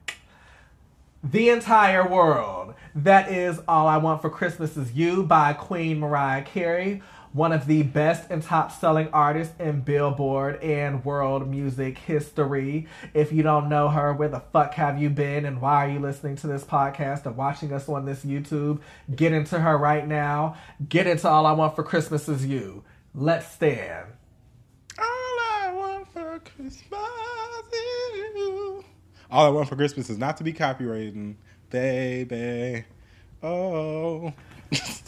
The 1.24 1.50
entire 1.50 2.06
world. 2.06 2.74
That 2.94 3.32
is 3.32 3.60
All 3.66 3.88
I 3.88 3.98
Want 3.98 4.22
for 4.22 4.30
Christmas 4.30 4.76
Is 4.76 4.92
You 4.92 5.24
by 5.24 5.54
Queen 5.54 6.00
Mariah 6.00 6.44
Carey, 6.44 7.02
one 7.34 7.52
of 7.52 7.66
the 7.66 7.82
best 7.82 8.30
and 8.30 8.42
top 8.42 8.72
selling 8.72 9.10
artists 9.12 9.54
in 9.60 9.82
Billboard 9.82 10.62
and 10.62 11.04
world 11.04 11.50
music 11.50 11.98
history. 11.98 12.88
If 13.14 13.32
you 13.32 13.42
don't 13.42 13.70
know 13.70 13.90
her, 13.90 14.14
where 14.14 14.30
the 14.30 14.40
fuck 14.40 14.76
have 14.76 15.02
you 15.02 15.10
been 15.10 15.46
and 15.46 15.60
why 15.60 15.86
are 15.86 15.90
you 15.90 16.00
listening 16.00 16.36
to 16.38 16.48
this 16.48 16.64
podcast 16.64 17.26
and 17.26 17.36
watching 17.36 17.74
us 17.74 17.90
on 17.90 18.06
this 18.06 18.24
YouTube? 18.24 18.82
Get 19.14 19.34
into 19.34 19.60
her 19.60 19.78
right 19.78 20.08
now. 20.08 20.56
Get 20.88 21.08
into 21.08 21.28
All 21.28 21.46
I 21.48 21.54
Want 21.54 21.76
for 21.76 21.84
Christmas 21.84 22.30
Is 22.30 22.46
You. 22.46 22.84
Let's 23.16 23.52
stand. 23.52 24.08
All 25.00 25.06
I 25.06 25.74
want 25.74 26.14
for 26.14 26.40
Christmas 26.40 26.84
is 27.74 28.36
you. 28.36 28.86
All 29.32 29.48
I 29.48 29.50
want 29.50 29.70
for 29.70 29.76
Christmas 29.76 30.10
is 30.12 30.20
not 30.20 30.38
to 30.38 30.44
be 30.44 30.54
copywritten, 30.54 31.36
baby. 31.72 32.86
Oh. 33.42 34.34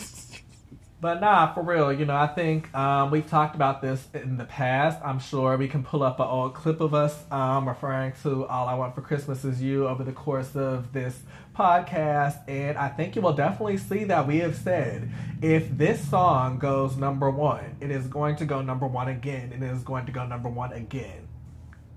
But 1.01 1.19
nah, 1.19 1.53
for 1.53 1.61
real, 1.61 1.91
you 1.91 2.05
know, 2.05 2.15
I 2.15 2.27
think 2.27 2.73
um, 2.73 3.11
we've 3.11 3.29
talked 3.29 3.53
about 3.53 3.81
this 3.81 4.07
in 4.13 4.37
the 4.37 4.45
past. 4.45 4.97
I'm 5.03 5.19
sure 5.19 5.57
we 5.57 5.67
can 5.67 5.83
pull 5.83 6.01
up 6.01 6.21
an 6.21 6.25
old 6.25 6.55
clip 6.55 6.79
of 6.79 6.93
us 6.93 7.29
um, 7.31 7.67
referring 7.67 8.13
to 8.23 8.45
All 8.45 8.67
I 8.67 8.75
Want 8.75 8.95
for 8.95 9.01
Christmas 9.01 9.43
Is 9.43 9.61
You 9.61 9.87
over 9.89 10.05
the 10.05 10.13
course 10.13 10.55
of 10.55 10.93
this 10.93 11.21
podcast. 11.53 12.37
And 12.47 12.77
I 12.77 12.87
think 12.87 13.15
you 13.15 13.21
will 13.21 13.33
definitely 13.33 13.77
see 13.77 14.05
that 14.05 14.25
we 14.25 14.37
have 14.37 14.55
said 14.55 15.11
if 15.41 15.77
this 15.77 16.09
song 16.09 16.59
goes 16.59 16.95
number 16.95 17.29
one, 17.29 17.75
it 17.81 17.91
is 17.91 18.07
going 18.07 18.37
to 18.37 18.45
go 18.45 18.61
number 18.61 18.87
one 18.87 19.09
again, 19.09 19.51
and 19.53 19.61
it 19.63 19.71
is 19.71 19.83
going 19.83 20.05
to 20.05 20.13
go 20.13 20.25
number 20.25 20.49
one 20.49 20.71
again. 20.71 21.27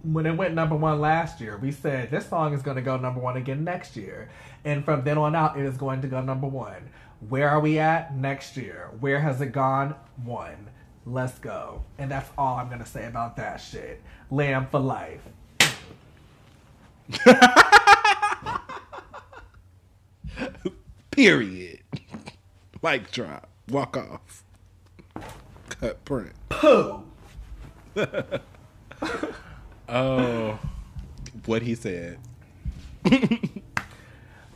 When 0.02 0.26
it 0.26 0.36
went 0.36 0.54
number 0.54 0.76
one 0.76 1.00
last 1.00 1.40
year, 1.40 1.56
we 1.56 1.70
said 1.70 2.10
this 2.10 2.28
song 2.28 2.52
is 2.52 2.62
going 2.62 2.76
to 2.76 2.82
go 2.82 2.96
number 2.96 3.20
one 3.20 3.36
again 3.36 3.62
next 3.64 3.96
year. 3.96 4.28
And 4.64 4.84
from 4.84 5.04
then 5.04 5.18
on 5.18 5.34
out, 5.34 5.58
it 5.58 5.64
is 5.64 5.76
going 5.76 6.02
to 6.02 6.08
go 6.08 6.20
number 6.20 6.46
one. 6.46 6.90
Where 7.20 7.48
are 7.48 7.60
we 7.60 7.78
at 7.78 8.16
next 8.16 8.56
year? 8.56 8.90
Where 9.00 9.20
has 9.20 9.40
it 9.40 9.52
gone? 9.52 9.94
One. 10.22 10.68
Let's 11.04 11.38
go. 11.38 11.82
And 11.98 12.10
that's 12.10 12.30
all 12.36 12.58
I'm 12.58 12.68
going 12.68 12.80
to 12.80 12.86
say 12.86 13.06
about 13.06 13.36
that 13.36 13.56
shit. 13.56 14.02
Lamb 14.30 14.66
for 14.70 14.78
life. 14.78 15.22
Period. 21.10 21.80
Mic 22.82 23.10
drop. 23.10 23.48
Walk 23.68 23.96
off. 23.96 24.44
Cut 25.68 26.04
print. 26.04 26.32
Pooh. 26.48 27.04
Oh. 29.90 30.58
What 31.46 31.62
he 31.62 31.74
said. 31.74 32.18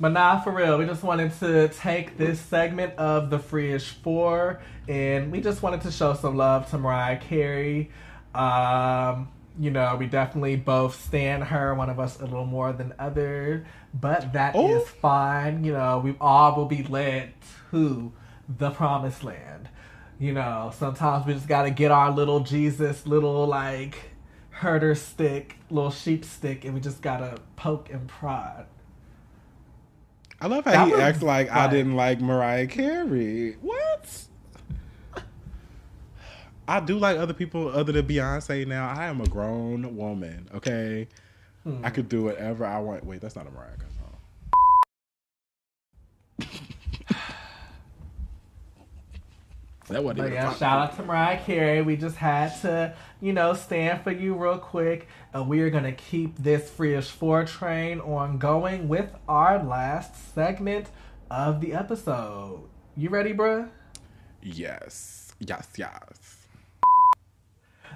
But 0.03 0.15
nah, 0.15 0.41
for 0.41 0.51
real, 0.51 0.79
we 0.79 0.85
just 0.87 1.05
wanted 1.05 1.33
to 1.39 1.69
take 1.69 2.19
this 2.19 2.41
segment 2.41 2.95
of 2.99 3.31
the 3.31 3.39
Freeish 3.39 3.93
Four, 4.03 4.61
and 4.89 5.31
we 5.31 5.41
just 5.41 5.63
wanted 5.63 5.83
to 5.83 5.93
show 5.93 6.13
some 6.15 6.37
love 6.37 6.69
to 6.71 6.79
Mariah 6.79 7.19
Carey. 7.19 7.89
Um, 8.35 9.29
you 9.61 9.71
know, 9.71 9.95
we 9.97 10.07
definitely 10.07 10.57
both 10.57 11.01
stand 11.01 11.45
her, 11.45 11.73
one 11.77 11.89
of 11.89 12.01
us 12.01 12.19
a 12.19 12.25
little 12.25 12.47
more 12.47 12.73
than 12.73 12.93
other, 12.99 13.65
but 13.95 14.33
that 14.33 14.57
is 14.57 14.83
Oh. 14.83 14.87
fine. 15.01 15.63
You 15.63 15.75
know, 15.75 16.01
we 16.01 16.17
all 16.21 16.57
will 16.57 16.67
be 16.67 16.83
led 16.83 17.35
to 17.71 18.11
the 18.49 18.71
promised 18.71 19.23
land. 19.23 19.69
You 20.19 20.33
know, 20.33 20.73
sometimes 20.77 21.27
we 21.27 21.35
just 21.35 21.47
gotta 21.47 21.71
get 21.71 21.93
our 21.93 22.11
little 22.11 22.41
Jesus, 22.41 23.07
little 23.07 23.47
like 23.47 23.95
herder 24.51 24.97
stick, 24.97 25.59
little 25.71 25.93
sheep 25.93 26.25
stick, 26.25 26.65
and 26.65 26.75
we 26.75 26.81
just 26.81 27.03
gotta 27.03 27.37
poke 27.55 27.89
and 27.89 28.09
prod. 28.09 28.67
I 30.43 30.49
love 30.49 30.65
That 30.65 30.75
how 30.75 30.87
he 30.87 30.93
was 30.93 31.01
acts 31.01 31.23
like 31.23 31.53
I 31.53 31.69
didn't 31.69 31.95
like 31.95 32.21
Mariah 32.21 32.67
Carey. 32.67 33.53
What? 33.61 34.25
I 36.67 36.81
do 36.81 36.99
like 36.99 37.17
other 37.17 37.33
people 37.33 37.69
other 37.69 37.93
than 37.93 38.09
Beyonce 38.09 38.67
now. 38.67 38.89
I 38.89 39.07
am 39.07 39.21
a 39.21 39.27
grown 39.27 39.97
woman, 39.97 40.49
okay? 40.53 41.07
I 41.65 41.71
hmm. 41.71 41.87
could 41.87 42.09
do 42.09 42.25
whatever 42.25 42.65
I 42.65 42.81
want. 42.81 43.05
Wait, 43.05 43.21
that's 43.21 43.37
not 43.37 43.47
a 43.47 43.53
Mariah 43.53 43.77
Carey 43.77 43.91
song. 44.01 44.09
That 49.89 50.03
wasn't 50.05 50.19
But 50.19 50.27
even 50.29 50.35
yeah, 50.35 50.53
a 50.53 50.57
shout 50.57 50.91
out 50.91 50.97
to 50.97 51.03
Mariah 51.03 51.43
Carey. 51.45 51.83
We 51.83 51.97
just 51.97 52.17
had 52.17 52.61
to, 52.63 52.95
you 53.21 53.33
know, 53.33 53.55
stand 53.55 54.03
for 54.03 54.13
you 54.13 54.35
real 54.35 54.59
quick. 54.59 55.09
And 55.35 55.49
we 55.49 55.61
are 55.61 55.71
going 55.71 55.85
to 55.85 55.93
keep 55.93 56.39
this 56.39 56.71
Freeish 56.71 57.09
4 57.11 57.45
train 57.45 58.01
on 58.01 58.39
going 58.39 58.89
with 58.89 59.15
our 59.29 59.63
last 59.63 60.35
segment 60.35 60.89
of 61.31 61.61
the 61.61 61.73
episode. 61.73 62.63
You 62.97 63.09
ready, 63.09 63.33
bruh? 63.33 63.69
Yes. 64.43 65.33
Yes, 65.41 65.69
yes. 65.77 66.47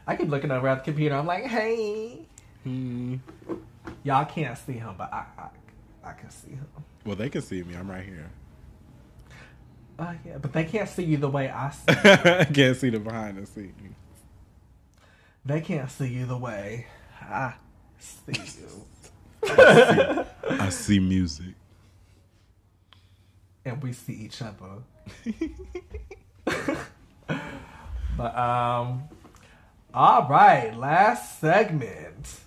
I 0.07 0.17
keep 0.17 0.29
looking 0.29 0.51
over 0.51 0.69
at 0.69 0.79
the 0.79 0.85
computer. 0.85 1.15
I'm 1.15 1.27
like, 1.27 1.45
hey. 1.45 2.27
Hmm. 2.65 3.17
Y'all 4.03 4.25
can't 4.25 4.57
see 4.59 4.75
him, 4.75 4.95
but 4.99 5.13
I, 5.13 5.25
I, 5.39 6.11
I 6.11 6.13
can 6.13 6.31
see 6.31 6.51
him. 6.51 6.67
Well, 7.05 7.17
they 7.17 7.29
can 7.29 7.43
see 7.43 7.63
me. 7.63 7.75
I'm 7.77 7.91
right 7.91 8.05
here. 8.05 8.31
Oh, 9.99 10.15
yeah, 10.27 10.39
but 10.39 10.53
they 10.53 10.65
can't 10.65 10.89
see 10.89 11.05
you 11.05 11.17
the 11.19 11.29
way 11.29 11.49
I 11.51 11.71
see. 11.71 11.85
I 11.89 12.45
can't 12.53 12.77
see 12.77 12.91
the 12.91 13.01
behind 13.01 13.39
the 13.39 13.47
scenes. 13.47 13.95
they 15.45 15.61
can't 15.61 15.91
see 15.91 16.09
you 16.09 16.27
the 16.27 16.37
way 16.37 16.87
I 17.23 17.55
see 17.99 18.33
you. 18.61 20.27
I 20.51 20.69
see 20.71 20.99
music. 21.01 21.55
and 23.65 23.83
we 23.83 23.93
see 23.93 24.13
each 24.15 24.43
other. 24.43 24.83
but 28.17 28.39
um 28.39 29.05
all 29.95 30.29
right, 30.29 30.77
last 30.77 31.41
segment. 31.41 32.41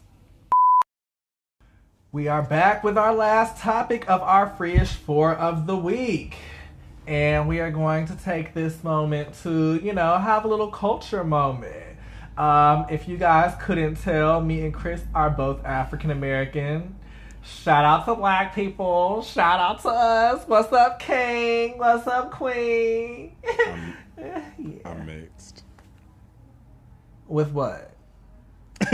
We 2.11 2.27
are 2.27 2.43
back 2.43 2.83
with 2.83 2.97
our 2.97 3.13
last 3.13 3.57
topic 3.61 4.09
of 4.09 4.21
our 4.21 4.49
freeish 4.55 4.89
four 4.93 5.33
of 5.33 5.67
the 5.67 5.77
week. 5.77 6.37
And 7.09 7.47
we 7.47 7.59
are 7.59 7.71
going 7.71 8.05
to 8.05 8.15
take 8.15 8.53
this 8.53 8.83
moment 8.83 9.33
to, 9.41 9.79
you 9.83 9.93
know, 9.93 10.19
have 10.19 10.45
a 10.45 10.47
little 10.47 10.69
culture 10.69 11.23
moment. 11.23 11.97
Um, 12.37 12.85
if 12.91 13.07
you 13.07 13.17
guys 13.17 13.55
couldn't 13.59 13.95
tell, 13.95 14.41
me 14.41 14.63
and 14.63 14.71
Chris 14.71 15.01
are 15.15 15.31
both 15.31 15.65
African 15.65 16.11
American. 16.11 16.95
Shout 17.41 17.83
out 17.83 18.05
to 18.05 18.13
black 18.13 18.53
people. 18.53 19.23
Shout 19.23 19.59
out 19.59 19.81
to 19.81 19.89
us. 19.89 20.43
What's 20.45 20.71
up, 20.71 20.99
King? 20.99 21.79
What's 21.79 22.05
up, 22.05 22.29
Queen? 22.29 23.35
yeah. 24.15 24.43
I'm 24.85 25.07
mixed. 25.07 25.63
With 27.27 27.51
what? 27.51 27.91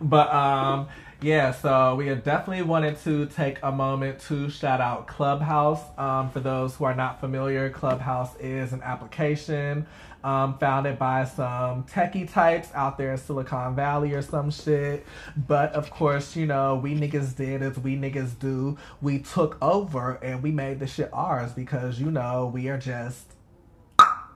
but 0.00 0.34
um 0.34 0.88
Yeah, 1.26 1.50
so 1.50 1.96
we 1.96 2.06
definitely 2.14 2.62
wanted 2.62 3.00
to 3.00 3.26
take 3.26 3.58
a 3.64 3.72
moment 3.72 4.20
to 4.28 4.48
shout 4.48 4.80
out 4.80 5.08
Clubhouse. 5.08 5.82
Um, 5.98 6.30
for 6.30 6.38
those 6.38 6.76
who 6.76 6.84
are 6.84 6.94
not 6.94 7.18
familiar, 7.18 7.68
Clubhouse 7.68 8.36
is 8.38 8.72
an 8.72 8.80
application 8.84 9.88
um, 10.22 10.56
founded 10.58 11.00
by 11.00 11.24
some 11.24 11.82
techie 11.82 12.32
types 12.32 12.68
out 12.74 12.96
there 12.96 13.10
in 13.10 13.18
Silicon 13.18 13.74
Valley 13.74 14.12
or 14.14 14.22
some 14.22 14.52
shit. 14.52 15.04
But 15.48 15.72
of 15.72 15.90
course, 15.90 16.36
you 16.36 16.46
know, 16.46 16.76
we 16.76 16.94
niggas 16.94 17.34
did 17.34 17.60
as 17.60 17.76
we 17.76 17.96
niggas 17.96 18.38
do. 18.38 18.78
We 19.02 19.18
took 19.18 19.58
over 19.60 20.20
and 20.22 20.44
we 20.44 20.52
made 20.52 20.78
the 20.78 20.86
shit 20.86 21.10
ours 21.12 21.50
because, 21.52 21.98
you 21.98 22.12
know, 22.12 22.52
we 22.54 22.68
are 22.68 22.78
just 22.78 23.35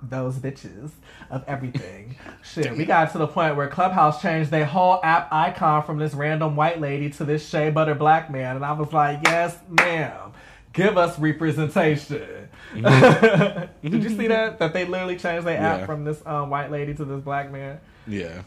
those 0.02 0.36
bitches 0.36 0.90
of 1.30 1.44
everything. 1.46 2.16
Shit, 2.42 2.76
we 2.76 2.84
got 2.84 3.12
to 3.12 3.18
the 3.18 3.26
point 3.26 3.56
where 3.56 3.68
Clubhouse 3.68 4.20
changed 4.22 4.50
their 4.50 4.64
whole 4.64 5.00
app 5.04 5.32
icon 5.32 5.82
from 5.84 5.98
this 5.98 6.14
random 6.14 6.56
white 6.56 6.80
lady 6.80 7.10
to 7.10 7.24
this 7.24 7.48
shea 7.48 7.70
butter 7.70 7.94
black 7.94 8.30
man, 8.30 8.56
and 8.56 8.64
I 8.64 8.72
was 8.72 8.92
like, 8.92 9.20
yes, 9.24 9.56
ma'am, 9.68 10.32
give 10.72 10.96
us 10.98 11.18
representation. 11.18 12.48
Did 12.74 14.02
you 14.04 14.10
see 14.10 14.28
that? 14.28 14.58
That 14.58 14.72
they 14.72 14.84
literally 14.84 15.16
changed 15.16 15.46
their 15.46 15.54
Yeah. 15.60 15.74
app 15.76 15.86
from 15.86 16.04
this 16.04 16.22
um, 16.26 16.50
white 16.50 16.70
lady 16.70 16.94
to 16.94 17.04
this 17.04 17.20
black 17.22 17.50
man. 17.50 17.80
Yeah. 18.06 18.42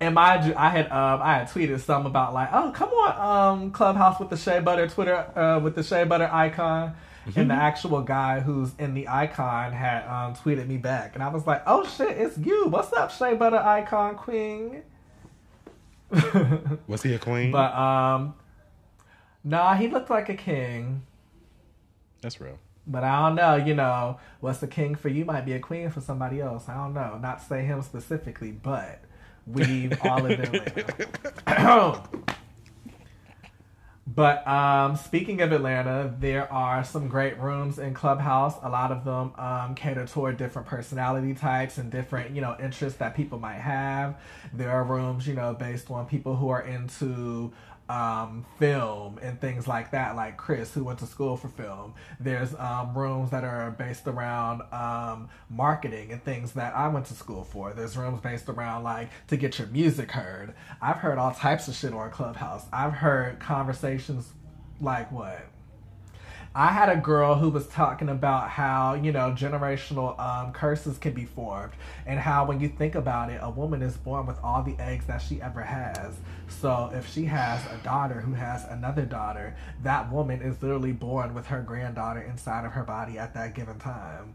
And 0.00 0.14
mind 0.14 0.46
you, 0.46 0.54
I 0.56 0.68
had 0.68 0.86
um 0.92 1.20
I 1.22 1.38
had 1.38 1.48
tweeted 1.48 1.80
something 1.80 2.06
about 2.10 2.34
like, 2.34 2.50
oh 2.52 2.70
come 2.74 2.90
on, 2.90 3.62
um 3.62 3.70
Clubhouse 3.72 4.20
with 4.20 4.30
the 4.30 4.36
Shea 4.36 4.60
Butter 4.60 4.88
Twitter 4.88 5.16
uh 5.38 5.58
with 5.60 5.74
the 5.74 5.82
Shea 5.82 6.04
Butter 6.04 6.28
icon. 6.32 6.94
And 7.36 7.50
the 7.50 7.54
actual 7.54 8.02
guy 8.02 8.40
who's 8.40 8.72
in 8.78 8.94
the 8.94 9.08
icon 9.08 9.72
had 9.72 10.06
um 10.06 10.34
tweeted 10.34 10.66
me 10.66 10.76
back 10.76 11.14
and 11.14 11.22
I 11.22 11.28
was 11.28 11.46
like, 11.46 11.62
Oh 11.66 11.86
shit, 11.86 12.16
it's 12.18 12.36
you. 12.38 12.66
What's 12.66 12.92
up, 12.92 13.10
Shea 13.10 13.34
Butter 13.34 13.58
icon 13.58 14.16
queen? 14.16 14.82
Was 16.86 17.02
he 17.02 17.14
a 17.14 17.18
queen? 17.18 17.50
but 17.52 17.74
um 17.74 18.34
Nah, 19.44 19.74
he 19.74 19.88
looked 19.88 20.10
like 20.10 20.28
a 20.28 20.34
king. 20.36 21.02
That's 22.20 22.40
real. 22.40 22.58
But 22.86 23.04
I 23.04 23.26
don't 23.28 23.36
know, 23.36 23.56
you 23.56 23.74
know, 23.74 24.18
what's 24.40 24.62
a 24.62 24.66
king 24.68 24.94
for 24.94 25.08
you 25.08 25.24
might 25.24 25.44
be 25.44 25.52
a 25.52 25.60
queen 25.60 25.90
for 25.90 26.00
somebody 26.00 26.40
else. 26.40 26.68
I 26.68 26.74
don't 26.74 26.94
know. 26.94 27.18
Not 27.20 27.38
to 27.40 27.44
say 27.44 27.64
him 27.64 27.82
specifically, 27.82 28.50
but 28.50 29.00
we've 29.46 29.96
all 30.04 30.26
in 30.26 30.40
Atlanta. 31.46 32.02
but 34.14 34.46
um, 34.46 34.96
speaking 34.96 35.40
of 35.40 35.52
Atlanta, 35.52 36.14
there 36.18 36.52
are 36.52 36.84
some 36.84 37.08
great 37.08 37.38
rooms 37.38 37.78
in 37.78 37.94
Clubhouse. 37.94 38.54
A 38.62 38.68
lot 38.68 38.92
of 38.92 39.04
them 39.04 39.32
um, 39.38 39.74
cater 39.74 40.06
toward 40.06 40.36
different 40.36 40.68
personality 40.68 41.34
types 41.34 41.78
and 41.78 41.90
different, 41.90 42.34
you 42.34 42.40
know, 42.40 42.56
interests 42.60 42.98
that 42.98 43.14
people 43.16 43.38
might 43.38 43.60
have. 43.60 44.20
There 44.52 44.70
are 44.70 44.84
rooms, 44.84 45.26
you 45.26 45.34
know, 45.34 45.54
based 45.54 45.90
on 45.90 46.06
people 46.06 46.36
who 46.36 46.50
are 46.50 46.62
into 46.62 47.52
um, 47.92 48.46
film 48.58 49.18
and 49.22 49.38
things 49.40 49.68
like 49.68 49.90
that, 49.90 50.16
like 50.16 50.38
Chris, 50.38 50.72
who 50.72 50.84
went 50.84 50.98
to 51.00 51.06
school 51.06 51.36
for 51.36 51.48
film. 51.48 51.94
There's 52.18 52.54
um, 52.58 52.96
rooms 52.96 53.30
that 53.32 53.44
are 53.44 53.70
based 53.72 54.06
around 54.08 54.62
um, 54.72 55.28
marketing 55.50 56.10
and 56.10 56.24
things 56.24 56.52
that 56.52 56.74
I 56.74 56.88
went 56.88 57.06
to 57.06 57.14
school 57.14 57.44
for. 57.44 57.74
There's 57.74 57.96
rooms 57.98 58.20
based 58.20 58.48
around 58.48 58.84
like 58.84 59.10
to 59.28 59.36
get 59.36 59.58
your 59.58 59.68
music 59.68 60.10
heard. 60.12 60.54
I've 60.80 60.96
heard 60.98 61.18
all 61.18 61.32
types 61.32 61.68
of 61.68 61.74
shit 61.74 61.92
on 61.92 62.10
Clubhouse. 62.10 62.64
I've 62.72 62.94
heard 62.94 63.40
conversations 63.40 64.32
like 64.80 65.12
what? 65.12 65.46
I 66.54 66.68
had 66.68 66.90
a 66.90 66.96
girl 66.96 67.36
who 67.36 67.48
was 67.48 67.66
talking 67.66 68.10
about 68.10 68.50
how, 68.50 68.92
you 68.94 69.10
know, 69.10 69.30
generational 69.32 70.18
um, 70.20 70.52
curses 70.52 70.98
can 70.98 71.14
be 71.14 71.24
formed, 71.24 71.72
and 72.04 72.20
how 72.20 72.44
when 72.44 72.60
you 72.60 72.68
think 72.68 72.94
about 72.94 73.30
it, 73.30 73.40
a 73.42 73.48
woman 73.48 73.80
is 73.80 73.96
born 73.96 74.26
with 74.26 74.36
all 74.44 74.62
the 74.62 74.76
eggs 74.78 75.06
that 75.06 75.22
she 75.22 75.40
ever 75.40 75.62
has. 75.62 76.14
So 76.48 76.90
if 76.92 77.10
she 77.10 77.24
has 77.24 77.64
a 77.72 77.82
daughter 77.82 78.20
who 78.20 78.34
has 78.34 78.64
another 78.64 79.06
daughter, 79.06 79.56
that 79.82 80.12
woman 80.12 80.42
is 80.42 80.62
literally 80.62 80.92
born 80.92 81.32
with 81.32 81.46
her 81.46 81.62
granddaughter 81.62 82.20
inside 82.20 82.66
of 82.66 82.72
her 82.72 82.82
body 82.84 83.18
at 83.18 83.32
that 83.32 83.54
given 83.54 83.78
time. 83.78 84.34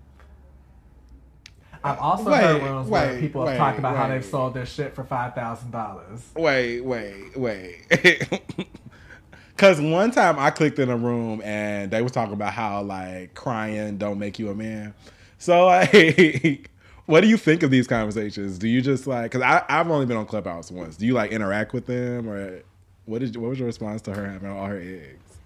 I've 1.84 2.00
also 2.00 2.32
Wait, 2.32 2.42
heard 2.42 2.64
rooms 2.64 2.90
where 2.90 3.14
wait, 3.14 3.20
people 3.20 3.42
have 3.42 3.50
wait, 3.50 3.58
talked 3.58 3.78
about 3.78 3.96
how 3.96 4.08
they've 4.08 4.26
sold 4.26 4.56
their 4.56 4.66
shit 4.66 4.96
for 4.96 5.04
five 5.04 5.36
thousand 5.36 5.70
dollars. 5.70 6.26
Wait, 6.36 6.82
wait, 6.82 7.38
wait. 7.38 7.86
Cause 9.58 9.82
one 9.82 10.12
time 10.12 10.40
I 10.40 10.52
clicked 10.52 10.80
in 10.80 10.90
a 10.90 10.98
room 10.98 11.42
and 11.44 11.92
they 11.92 12.02
was 12.02 12.12
talking 12.12 12.34
about 12.34 12.54
how 12.54 12.82
like 12.84 13.34
crying 13.36 13.98
don't 13.98 14.20
make 14.20 14.40
you 14.40 14.50
a 14.50 14.56
man. 14.56 14.94
So 15.40 15.66
like, 15.68 16.72
what 17.08 17.22
do 17.22 17.28
you 17.28 17.38
think 17.38 17.64
of 17.64 17.72
these 17.72 17.88
conversations? 17.88 18.60
Do 18.60 18.68
you 18.68 18.82
just 18.82 19.08
like? 19.08 19.32
Cause 19.32 19.42
I 19.42 19.64
I've 19.70 19.90
only 19.92 20.06
been 20.06 20.18
on 20.18 20.28
Clubhouse 20.28 20.72
once. 20.72 20.98
Do 20.98 21.06
you 21.08 21.14
like 21.14 21.32
interact 21.32 21.74
with 21.74 21.88
them 21.88 22.30
or 22.30 22.62
what 23.06 23.20
did 23.20 23.36
what 23.38 23.50
was 23.50 23.60
your 23.60 23.68
response 23.68 24.02
to 24.04 24.14
her 24.14 24.28
having 24.30 24.50
all 24.52 24.68
her 24.68 24.80
eggs? 24.80 25.38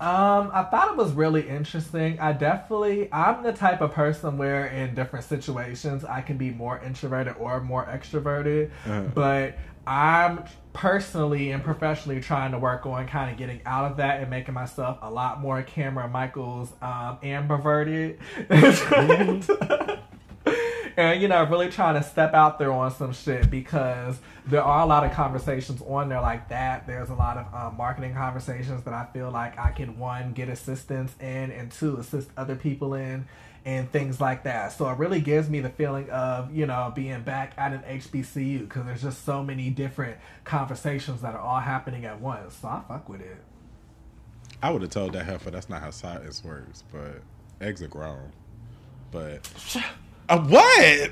Um, 0.00 0.50
I 0.52 0.64
thought 0.64 0.90
it 0.90 0.96
was 0.96 1.12
really 1.12 1.48
interesting. 1.48 2.20
I 2.20 2.32
definitely, 2.34 3.10
I'm 3.12 3.42
the 3.42 3.52
type 3.54 3.80
of 3.80 3.92
person 3.92 4.36
where 4.38 4.66
in 4.66 4.94
different 4.94 5.24
situations 5.24 6.04
I 6.04 6.20
can 6.20 6.36
be 6.36 6.50
more 6.50 6.78
introverted 6.80 7.36
or 7.38 7.60
more 7.62 7.86
extroverted, 7.86 8.70
Uh-huh. 8.84 9.04
but 9.14 9.58
I'm 9.86 10.44
personally 10.72 11.52
and 11.52 11.62
professionally 11.62 12.20
trying 12.20 12.52
to 12.52 12.58
work 12.58 12.84
on 12.86 13.06
kind 13.06 13.30
of 13.30 13.38
getting 13.38 13.60
out 13.64 13.90
of 13.90 13.96
that 13.98 14.20
and 14.20 14.28
making 14.28 14.54
myself 14.54 14.98
a 15.00 15.10
lot 15.10 15.40
more 15.40 15.62
Cameron 15.62 16.12
Michaels 16.12 16.72
um, 16.82 17.18
ambiverted. 17.22 18.18
and 20.96 21.20
you 21.20 21.28
know 21.28 21.44
really 21.44 21.68
trying 21.68 21.94
to 21.94 22.02
step 22.02 22.34
out 22.34 22.58
there 22.58 22.72
on 22.72 22.90
some 22.90 23.12
shit 23.12 23.50
because 23.50 24.18
there 24.46 24.62
are 24.62 24.82
a 24.82 24.86
lot 24.86 25.04
of 25.04 25.12
conversations 25.12 25.82
on 25.86 26.08
there 26.08 26.20
like 26.20 26.48
that 26.48 26.86
there's 26.86 27.10
a 27.10 27.14
lot 27.14 27.36
of 27.36 27.54
um, 27.54 27.76
marketing 27.76 28.14
conversations 28.14 28.82
that 28.84 28.94
i 28.94 29.04
feel 29.12 29.30
like 29.30 29.58
i 29.58 29.70
can 29.70 29.98
one 29.98 30.32
get 30.32 30.48
assistance 30.48 31.12
in 31.20 31.50
and 31.50 31.70
two 31.70 31.96
assist 31.96 32.28
other 32.36 32.56
people 32.56 32.94
in 32.94 33.26
and 33.66 33.90
things 33.92 34.20
like 34.20 34.44
that 34.44 34.72
so 34.72 34.88
it 34.88 34.96
really 34.96 35.20
gives 35.20 35.50
me 35.50 35.60
the 35.60 35.68
feeling 35.68 36.08
of 36.08 36.54
you 36.54 36.64
know 36.64 36.90
being 36.94 37.20
back 37.20 37.52
at 37.58 37.72
an 37.72 37.82
hbcu 37.98 38.60
because 38.60 38.86
there's 38.86 39.02
just 39.02 39.24
so 39.24 39.42
many 39.42 39.68
different 39.68 40.16
conversations 40.44 41.20
that 41.20 41.34
are 41.34 41.40
all 41.40 41.60
happening 41.60 42.06
at 42.06 42.18
once 42.18 42.54
so 42.54 42.68
i 42.68 42.82
fuck 42.88 43.06
with 43.08 43.20
it 43.20 43.42
I 44.62 44.70
would 44.70 44.82
have 44.82 44.90
told 44.90 45.12
that 45.12 45.24
heifer 45.24 45.50
that's 45.50 45.68
not 45.68 45.82
how 45.82 45.90
science 45.90 46.42
works, 46.42 46.82
but 46.92 47.22
eggs 47.60 47.82
are 47.82 47.88
grown. 47.88 48.32
But 49.10 49.48
uh, 50.28 50.40
what? 50.40 51.10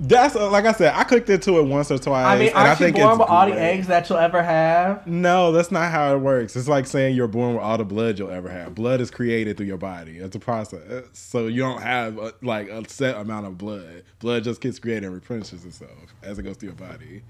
That's 0.00 0.36
uh, 0.36 0.50
like 0.50 0.64
I 0.64 0.72
said. 0.72 0.94
I 0.94 1.04
clicked 1.04 1.28
into 1.28 1.58
it 1.58 1.62
once 1.64 1.90
or 1.90 1.98
twice. 1.98 2.24
i 2.24 2.38
mean 2.38 2.48
and 2.48 2.56
I 2.56 2.68
aren't 2.68 2.80
you 2.80 2.86
think 2.86 2.96
born 2.96 3.18
with 3.18 3.28
all 3.28 3.46
the 3.46 3.60
eggs 3.60 3.88
that 3.88 4.08
you'll 4.08 4.18
ever 4.18 4.42
have 4.42 5.06
No, 5.06 5.50
that's 5.50 5.72
not 5.72 5.90
how 5.90 6.14
it 6.14 6.18
works. 6.18 6.54
It's 6.54 6.68
like 6.68 6.86
saying 6.86 7.16
you're 7.16 7.26
born 7.26 7.54
with 7.54 7.62
all 7.62 7.78
the 7.78 7.84
blood 7.84 8.18
you'll 8.18 8.30
ever 8.30 8.48
have. 8.48 8.74
Blood 8.74 9.00
is 9.00 9.10
created 9.10 9.56
through 9.56 9.66
your 9.66 9.76
body. 9.76 10.18
It's 10.18 10.36
a 10.36 10.40
process. 10.40 11.04
So 11.12 11.48
you 11.48 11.62
don't 11.62 11.82
have 11.82 12.18
a, 12.18 12.32
like 12.42 12.68
a 12.68 12.88
set 12.88 13.16
amount 13.16 13.46
of 13.46 13.58
blood. 13.58 14.04
Blood 14.20 14.44
just 14.44 14.60
gets 14.60 14.78
created 14.78 15.04
and 15.04 15.14
replenishes 15.14 15.64
itself 15.64 16.14
as 16.22 16.38
it 16.38 16.42
goes 16.44 16.56
through 16.56 16.68
your 16.70 16.76
body. 16.76 17.22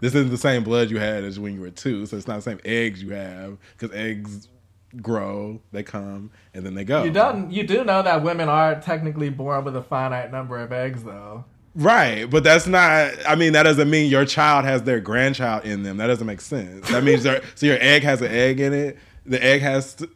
This 0.00 0.14
isn't 0.14 0.30
the 0.30 0.38
same 0.38 0.64
blood 0.64 0.90
you 0.90 0.98
had 0.98 1.24
as 1.24 1.38
when 1.38 1.54
you 1.54 1.60
were 1.60 1.70
two, 1.70 2.06
so 2.06 2.16
it's 2.16 2.26
not 2.26 2.36
the 2.36 2.42
same 2.42 2.60
eggs 2.64 3.02
you 3.02 3.10
have 3.10 3.58
because 3.78 3.94
eggs 3.94 4.48
grow, 5.00 5.60
they 5.72 5.82
come, 5.82 6.30
and 6.54 6.64
then 6.64 6.74
they 6.74 6.84
go. 6.84 7.04
You 7.04 7.10
don't. 7.10 7.50
You 7.50 7.66
do 7.66 7.84
know 7.84 8.02
that 8.02 8.22
women 8.22 8.48
are 8.48 8.80
technically 8.80 9.28
born 9.28 9.64
with 9.64 9.76
a 9.76 9.82
finite 9.82 10.32
number 10.32 10.58
of 10.58 10.72
eggs, 10.72 11.04
though. 11.04 11.44
Right, 11.74 12.28
but 12.28 12.42
that's 12.42 12.66
not. 12.66 13.12
I 13.28 13.36
mean, 13.36 13.52
that 13.52 13.62
doesn't 13.62 13.88
mean 13.88 14.10
your 14.10 14.24
child 14.24 14.64
has 14.64 14.82
their 14.82 14.98
grandchild 15.00 15.64
in 15.64 15.84
them. 15.84 15.98
That 15.98 16.08
doesn't 16.08 16.26
make 16.26 16.40
sense. 16.40 16.88
That 16.90 17.04
means 17.04 17.22
so 17.22 17.40
your 17.60 17.78
egg 17.80 18.02
has 18.02 18.20
an 18.20 18.32
egg 18.32 18.58
in 18.60 18.72
it. 18.72 18.98
The 19.24 19.42
egg 19.42 19.62
has. 19.62 19.94
To, 19.94 20.10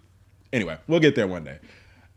anyway, 0.53 0.79
we'll 0.89 1.01
get 1.01 1.15
there 1.15 1.29
one 1.29 1.45
day. 1.45 1.59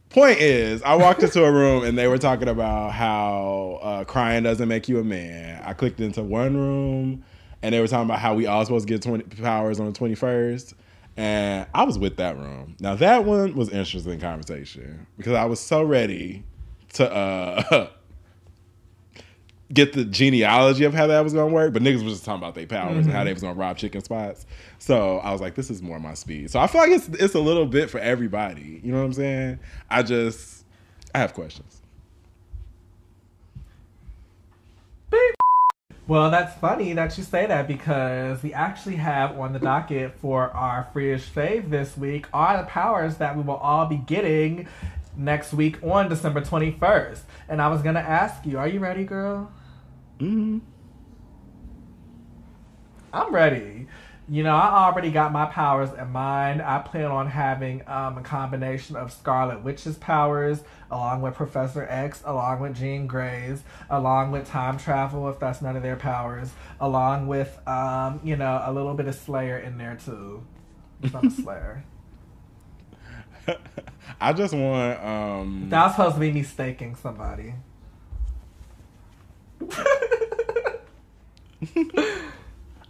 Point 0.09 0.39
is, 0.39 0.81
I 0.83 0.95
walked 0.95 1.21
into 1.21 1.43
a 1.43 1.51
room 1.51 1.83
and 1.83 1.97
they 1.97 2.07
were 2.07 2.17
talking 2.17 2.47
about 2.47 2.93
how 2.93 3.79
uh, 3.81 4.03
crying 4.05 4.43
doesn't 4.43 4.67
make 4.67 4.87
you 4.87 4.99
a 4.99 5.03
man. 5.03 5.61
I 5.65 5.73
clicked 5.73 5.99
into 5.99 6.23
one 6.23 6.55
room 6.55 7.25
and 7.61 7.73
they 7.73 7.81
were 7.81 7.87
talking 7.87 8.05
about 8.05 8.19
how 8.19 8.33
we 8.33 8.47
all 8.47 8.63
supposed 8.63 8.87
to 8.87 8.93
get 8.93 9.01
20 9.01 9.23
powers 9.41 9.79
on 9.79 9.91
the 9.91 9.99
21st. 9.99 10.73
And 11.17 11.67
I 11.73 11.83
was 11.83 11.99
with 11.99 12.17
that 12.17 12.37
room. 12.37 12.77
Now, 12.79 12.95
that 12.95 13.25
one 13.25 13.55
was 13.55 13.69
interesting 13.69 14.19
conversation 14.19 15.07
because 15.17 15.33
I 15.33 15.45
was 15.45 15.59
so 15.59 15.83
ready 15.83 16.43
to 16.93 17.11
uh, 17.11 17.89
get 19.73 19.93
the 19.93 20.05
genealogy 20.05 20.85
of 20.85 20.93
how 20.93 21.07
that 21.07 21.21
was 21.21 21.33
gonna 21.33 21.53
work, 21.53 21.73
but 21.73 21.81
niggas 21.81 22.03
was 22.03 22.13
just 22.13 22.25
talking 22.25 22.41
about 22.41 22.55
their 22.55 22.67
powers 22.67 23.05
and 23.05 23.07
how 23.07 23.19
mm-hmm. 23.19 23.25
they 23.25 23.33
was 23.33 23.41
gonna 23.41 23.59
rob 23.59 23.77
chicken 23.77 24.01
spots. 24.01 24.45
So 24.79 25.17
I 25.17 25.31
was 25.31 25.41
like, 25.41 25.55
this 25.55 25.69
is 25.69 25.81
more 25.81 25.99
my 25.99 26.13
speed. 26.13 26.51
So 26.51 26.59
I 26.59 26.67
feel 26.67 26.81
like 26.81 26.91
it's 26.91 27.07
it's 27.09 27.35
a 27.35 27.39
little 27.39 27.65
bit 27.65 27.89
for 27.89 27.99
everybody. 27.99 28.81
You 28.83 28.91
know 28.91 28.99
what 28.99 29.05
I'm 29.05 29.13
saying? 29.13 29.59
I 29.89 30.03
just 30.03 30.65
I 31.13 31.19
have 31.19 31.33
questions. 31.33 31.81
Well, 36.07 36.31
that's 36.31 36.57
funny 36.61 36.93
that 36.93 37.17
you 37.17 37.23
say 37.25 37.47
that 37.47 37.67
because 37.67 38.41
we 38.41 38.53
actually 38.53 38.95
have 38.95 39.37
on 39.37 39.51
the 39.51 39.59
docket 39.59 40.13
for 40.21 40.49
our 40.51 40.87
freeish 40.93 41.23
fave 41.23 41.69
this 41.69 41.97
week 41.97 42.27
are 42.33 42.55
the 42.55 42.63
powers 42.63 43.17
that 43.17 43.35
we 43.35 43.43
will 43.43 43.57
all 43.57 43.87
be 43.87 43.97
getting 43.97 44.69
next 45.17 45.53
week 45.53 45.83
on 45.83 46.07
December 46.07 46.39
21st. 46.39 47.19
And 47.49 47.61
I 47.61 47.67
was 47.67 47.81
going 47.81 47.95
to 47.95 48.01
ask 48.01 48.45
you, 48.45 48.57
are 48.57 48.69
you 48.69 48.79
ready, 48.79 49.03
girl? 49.03 49.51
Mm-hmm. 50.19 50.59
I'm 53.13 53.33
ready. 53.33 53.87
You 54.29 54.43
know, 54.43 54.53
I 54.55 54.85
already 54.85 55.09
got 55.09 55.31
my 55.31 55.45
powers 55.45 55.89
in 55.97 56.09
mind. 56.09 56.61
I 56.61 56.79
plan 56.79 57.05
on 57.05 57.27
having 57.27 57.87
um, 57.87 58.17
a 58.17 58.21
combination 58.21 58.97
of 58.97 59.13
Scarlet 59.13 59.63
Witch's 59.63 59.95
powers, 59.97 60.63
along 60.91 61.21
with 61.21 61.35
Professor 61.35 61.87
X, 61.89 62.21
along 62.25 62.59
with 62.59 62.75
Jean 62.75 63.07
Grey's, 63.07 63.63
along 63.89 64.31
with 64.31 64.45
time 64.45 64.77
travel, 64.77 65.29
if 65.29 65.39
that's 65.39 65.61
none 65.61 65.77
of 65.77 65.83
their 65.83 65.95
powers, 65.95 66.51
along 66.81 67.27
with, 67.27 67.57
um, 67.67 68.19
you 68.21 68.35
know, 68.35 68.61
a 68.65 68.73
little 68.73 68.93
bit 68.95 69.07
of 69.07 69.15
Slayer 69.15 69.59
in 69.59 69.77
there 69.77 69.97
too. 70.03 70.43
Some 71.09 71.29
Slayer. 71.43 71.85
I 74.19 74.33
just 74.33 74.53
want 74.53 75.01
um 75.01 75.67
That 75.69 75.85
was 75.85 75.95
supposed 75.95 76.15
to 76.15 76.19
be 76.19 76.33
me 76.33 76.43
staking 76.43 76.95
somebody. 76.95 77.53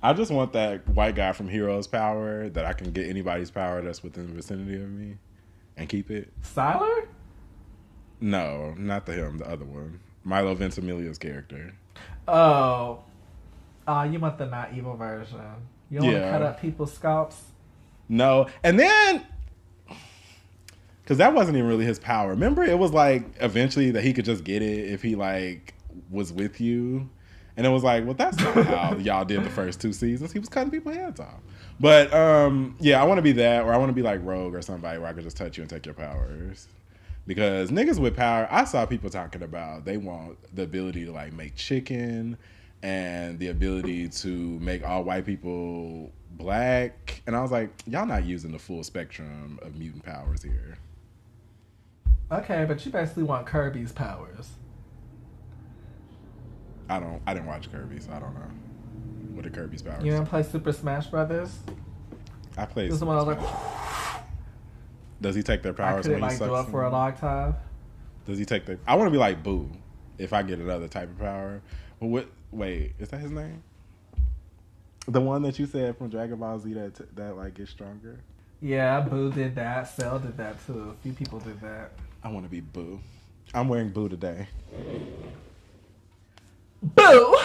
I 0.04 0.14
just 0.14 0.32
want 0.32 0.54
that 0.54 0.88
white 0.90 1.16
guy 1.16 1.32
from 1.32 1.50
Heroes 1.50 1.88
power 1.88 2.50
that 2.50 2.66
I 2.66 2.74
can 2.74 2.92
get 2.92 3.08
anybody's 3.08 3.52
power 3.52 3.82
that's 3.82 4.04
within 4.04 4.28
the 4.28 4.34
vicinity 4.34 4.76
of 4.76 4.90
me 4.90 5.18
and 5.76 5.90
keep 5.90 6.12
it. 6.12 6.32
Sylar? 6.44 7.08
No, 8.20 8.74
not 8.78 9.06
the 9.06 9.14
him, 9.14 9.38
the 9.38 9.50
other 9.50 9.66
one. 9.66 10.00
Milo 10.24 10.56
Ventimiglia's 10.56 11.18
character. 11.18 11.74
Oh. 12.28 13.04
Oh, 13.88 14.04
you 14.04 14.20
want 14.20 14.38
the 14.38 14.46
not 14.46 14.74
evil 14.76 14.96
version. 14.96 15.40
You 15.90 16.00
don't 16.00 16.12
want 16.12 16.24
to 16.24 16.32
cut 16.32 16.42
up 16.42 16.62
people's 16.62 16.94
scalps? 16.94 17.42
No, 18.10 18.48
and 18.64 18.80
then 18.80 19.26
because 21.08 21.20
that 21.20 21.34
wasn't 21.34 21.56
even 21.56 21.70
really 21.70 21.86
his 21.86 22.00
power. 22.00 22.32
Remember, 22.32 22.66
it 22.66 22.78
was 22.78 22.92
like 22.92 23.24
eventually 23.40 23.92
that 23.92 24.04
he 24.04 24.12
could 24.12 24.26
just 24.26 24.44
get 24.44 24.62
it 24.62 24.92
if 24.92 25.02
he 25.02 25.16
like 25.16 25.74
was 26.10 26.32
with 26.32 26.60
you, 26.62 27.10
and 27.56 27.66
it 27.66 27.70
was 27.70 27.84
like, 27.84 28.06
well, 28.06 28.14
that's 28.14 28.38
not 28.38 28.66
how 28.66 28.96
y'all 29.00 29.26
did 29.26 29.44
the 29.44 29.50
first 29.50 29.82
two 29.82 29.92
seasons. 29.92 30.32
He 30.32 30.40
was 30.40 30.50
cutting 30.50 30.72
people's 30.72 30.96
heads 30.96 31.20
off. 31.20 31.40
But 31.80 32.14
um, 32.14 32.76
yeah, 32.80 33.02
I 33.02 33.06
want 33.06 33.18
to 33.18 33.24
be 33.24 33.32
that, 33.34 33.64
or 33.64 33.74
I 33.74 33.78
want 33.78 33.90
to 33.90 33.94
be 33.94 34.02
like 34.02 34.24
Rogue 34.24 34.54
or 34.54 34.62
somebody 34.62 35.00
where 35.00 35.10
I 35.10 35.14
could 35.14 35.24
just 35.24 35.38
touch 35.38 35.58
you 35.58 35.64
and 35.64 35.70
take 35.70 35.86
your 35.86 35.96
powers. 35.96 36.68
Because 37.26 37.72
niggas 37.72 38.00
with 38.00 38.16
power, 38.16 38.48
I 38.50 38.64
saw 38.64 38.86
people 38.86 39.10
talking 39.10 39.44
about 39.44 39.84
they 39.84 39.98
want 39.98 40.38
the 40.56 40.64
ability 40.64 41.06
to 41.06 41.12
like 41.12 41.34
make 41.34 41.56
chicken 41.56 42.38
and 42.84 43.38
the 43.40 43.48
ability 43.48 44.08
to 44.08 44.28
make 44.60 44.88
all 44.88 45.04
white 45.04 45.26
people 45.26 46.12
black. 46.32 47.22
And 47.28 47.36
I 47.36 47.42
was 47.42 47.52
like, 47.52 47.70
y'all 47.86 48.06
not 48.06 48.24
using 48.26 48.52
the 48.52 48.60
full 48.60 48.84
spectrum 48.84 49.60
of 49.62 49.76
mutant 49.76 50.04
powers 50.04 50.44
here. 50.44 50.78
Okay, 52.32 52.66
but 52.66 52.86
you 52.86 52.92
basically 52.92 53.24
want 53.24 53.46
Kirby's 53.46 53.92
powers. 53.92 54.52
I 56.90 57.00
don't 57.00 57.22
I 57.26 57.34
didn't 57.34 57.48
watch 57.48 57.72
Kirby, 57.72 58.00
so 58.00 58.12
I 58.12 58.20
don't 58.20 58.34
know. 58.34 59.36
What 59.36 59.44
the 59.44 59.50
Kirby's 59.50 59.82
powers? 59.82 60.04
You 60.04 60.12
didn't 60.12 60.28
play 60.28 60.44
Super 60.44 60.72
Smash 60.72 61.08
Brothers? 61.08 61.60
I 62.58 62.66
played 62.66 62.88
This 62.88 62.96
is 62.96 63.00
the 63.02 63.06
one 63.06 63.18
I 63.18 63.24
was 63.24 63.38
like, 63.38 64.24
Does 65.22 65.36
he 65.36 65.44
take 65.44 65.62
their 65.64 65.74
powers? 65.74 66.06
I 66.06 66.10
couldn't 66.10 66.22
when 66.22 66.32
he 66.32 66.38
like 66.38 66.50
do 66.50 66.56
sucks 66.56 66.68
it 66.70 66.72
for 66.72 66.84
a 66.84 66.90
long 66.90 67.14
time. 67.14 67.56
Does 68.26 68.40
he 68.40 68.46
take 68.46 68.66
the 68.66 68.80
I 68.88 68.96
want 68.96 69.08
to 69.08 69.12
be 69.12 69.18
like 69.18 69.44
Boo 69.44 69.70
if 70.18 70.34
I 70.34 70.42
get 70.44 70.60
another 70.60 70.88
type 70.88 71.10
of 71.10 71.20
power. 71.20 71.62
But 72.00 72.08
what 72.08 72.28
wait, 72.52 72.94
is 73.00 73.10
that 73.10 73.20
his 73.20 73.32
name? 73.32 73.64
The 75.08 75.22
one 75.22 75.42
that 75.44 75.58
you 75.58 75.66
said 75.66 75.98
from 75.98 76.10
Dragon 76.10 76.38
Ball 76.38 76.60
Z 76.60 76.74
that 76.74 77.16
that 77.16 77.38
like 77.38 77.56
gets 77.56 77.72
stronger? 77.72 78.20
Yeah, 78.60 79.02
Boo 79.02 79.32
did 79.32 79.56
that. 79.56 79.84
Cell 79.84 80.20
did 80.20 80.36
that 80.38 80.66
too. 80.66 80.96
A 80.98 81.04
few 81.04 81.14
people 81.14 81.40
did 81.40 81.62
that. 81.62 81.92
I 82.24 82.30
want 82.30 82.46
to 82.46 82.50
be 82.50 82.62
Boo. 82.62 83.00
I'm 83.54 83.70
wearing 83.70 83.90
Boo 83.90 84.10
today. 84.10 84.48
Boo! 86.82 87.38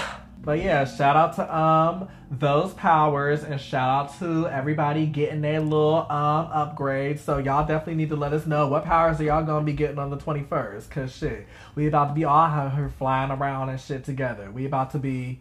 But 0.45 0.59
yeah, 0.59 0.85
shout 0.85 1.14
out 1.16 1.37
to 1.37 1.57
um 1.57 2.09
those 2.30 2.72
powers 2.74 3.45
and 3.45 3.61
shout 3.61 3.89
out 3.89 4.18
to 4.18 4.49
everybody 4.49 5.07
getting 5.07 5.41
their 5.41 5.61
little 5.61 6.11
um 6.11 6.49
upgrade. 6.53 7.20
So 7.20 7.39
y'all 7.39 7.66
definitely 7.66 7.95
need 7.95 8.09
to 8.09 8.16
let 8.16 8.33
us 8.33 8.45
know 8.45 8.66
what 8.66 8.85
powers 8.85 9.20
are 9.20 9.24
y'all 9.24 9.45
gonna 9.45 9.64
be 9.64 9.72
getting 9.72 9.99
on 9.99 10.11
the 10.11 10.16
twenty 10.16 10.43
first. 10.43 10.91
Cause 10.91 11.14
shit, 11.14 11.47
we 11.76 11.87
about 11.87 12.09
to 12.09 12.14
be 12.14 12.24
all 12.24 12.70
here 12.70 12.89
flying 12.99 13.30
around 13.30 13.68
and 13.68 13.80
shit 13.80 14.05
together. 14.05 14.51
We 14.51 14.66
about 14.66 14.91
to 14.93 14.99
be 14.99 15.41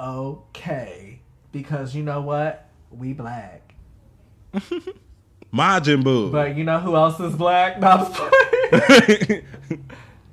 okay. 0.00 1.20
Because 1.52 1.94
you 1.94 2.02
know 2.02 2.22
what? 2.22 2.68
We 2.90 3.12
black. 3.12 3.74
Majin 5.52 6.02
Buu. 6.02 6.32
But 6.32 6.56
you 6.56 6.64
know 6.64 6.78
who 6.78 6.96
else 6.96 7.20
is 7.20 7.34
black? 7.34 7.80
No, 7.80 7.88
I'm 7.88 7.98
just 7.98 8.14
playing. 9.18 9.44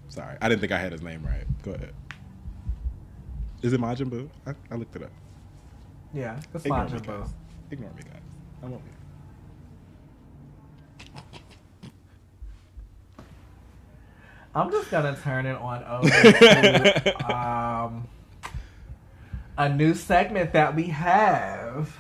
Sorry, 0.08 0.38
I 0.42 0.48
didn't 0.48 0.62
think 0.62 0.72
I 0.72 0.78
had 0.78 0.94
his 0.94 1.02
name 1.02 1.26
right. 1.26 1.44
Go 1.64 1.72
ahead. 1.72 1.94
Is 3.66 3.74
it 3.74 3.82
Majin 3.82 4.12
Buu? 4.12 4.30
I, 4.46 4.54
I 4.70 4.76
looked 4.76 4.96
it 4.96 5.02
up. 5.02 5.12
yeah, 6.14 6.40
it's 6.54 6.66
Ignore 6.66 6.86
Majin 6.86 7.02
Buu. 7.02 7.28
Ignore 7.72 7.90
me, 7.94 8.04
guys. 8.04 8.22
I 8.62 8.66
won't 8.68 8.84
be. 8.86 8.92
I'm 14.54 14.70
just 14.70 14.92
gonna 14.92 15.18
turn 15.18 15.48
it 15.48 15.58
on 15.58 15.84
over 15.84 16.08
to 16.08 17.34
um, 17.36 18.08
a 19.58 19.68
new 19.68 19.96
segment 19.96 20.54
that 20.54 20.76
we 20.76 20.84
have. 20.90 21.98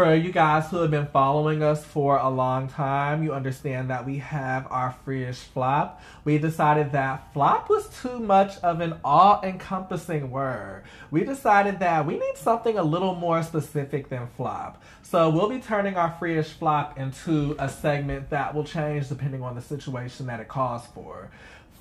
For 0.00 0.14
you 0.14 0.32
guys 0.32 0.70
who 0.70 0.78
have 0.78 0.90
been 0.90 1.08
following 1.08 1.62
us 1.62 1.84
for 1.84 2.16
a 2.16 2.30
long 2.30 2.68
time, 2.68 3.22
you 3.22 3.34
understand 3.34 3.90
that 3.90 4.06
we 4.06 4.16
have 4.16 4.66
our 4.70 4.96
freeish 5.04 5.34
flop. 5.34 6.00
We 6.24 6.38
decided 6.38 6.92
that 6.92 7.30
flop 7.34 7.68
was 7.68 7.86
too 8.00 8.18
much 8.18 8.56
of 8.60 8.80
an 8.80 8.94
all 9.04 9.42
encompassing 9.44 10.30
word. 10.30 10.84
We 11.10 11.24
decided 11.24 11.80
that 11.80 12.06
we 12.06 12.18
need 12.18 12.36
something 12.38 12.78
a 12.78 12.82
little 12.82 13.14
more 13.14 13.42
specific 13.42 14.08
than 14.08 14.26
flop. 14.38 14.82
So 15.02 15.28
we'll 15.28 15.50
be 15.50 15.58
turning 15.58 15.96
our 15.96 16.16
freeish 16.18 16.46
flop 16.46 16.98
into 16.98 17.54
a 17.58 17.68
segment 17.68 18.30
that 18.30 18.54
will 18.54 18.64
change 18.64 19.10
depending 19.10 19.42
on 19.42 19.54
the 19.54 19.60
situation 19.60 20.28
that 20.28 20.40
it 20.40 20.48
calls 20.48 20.86
for. 20.94 21.30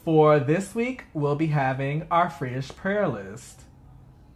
For 0.03 0.41
this 0.41 0.75
week, 0.75 1.05
we'll 1.13 1.37
be 1.37 1.47
having 1.47 2.05
our 2.11 2.29
freeish 2.29 2.75
prayer 2.75 3.07
list. 3.07 3.61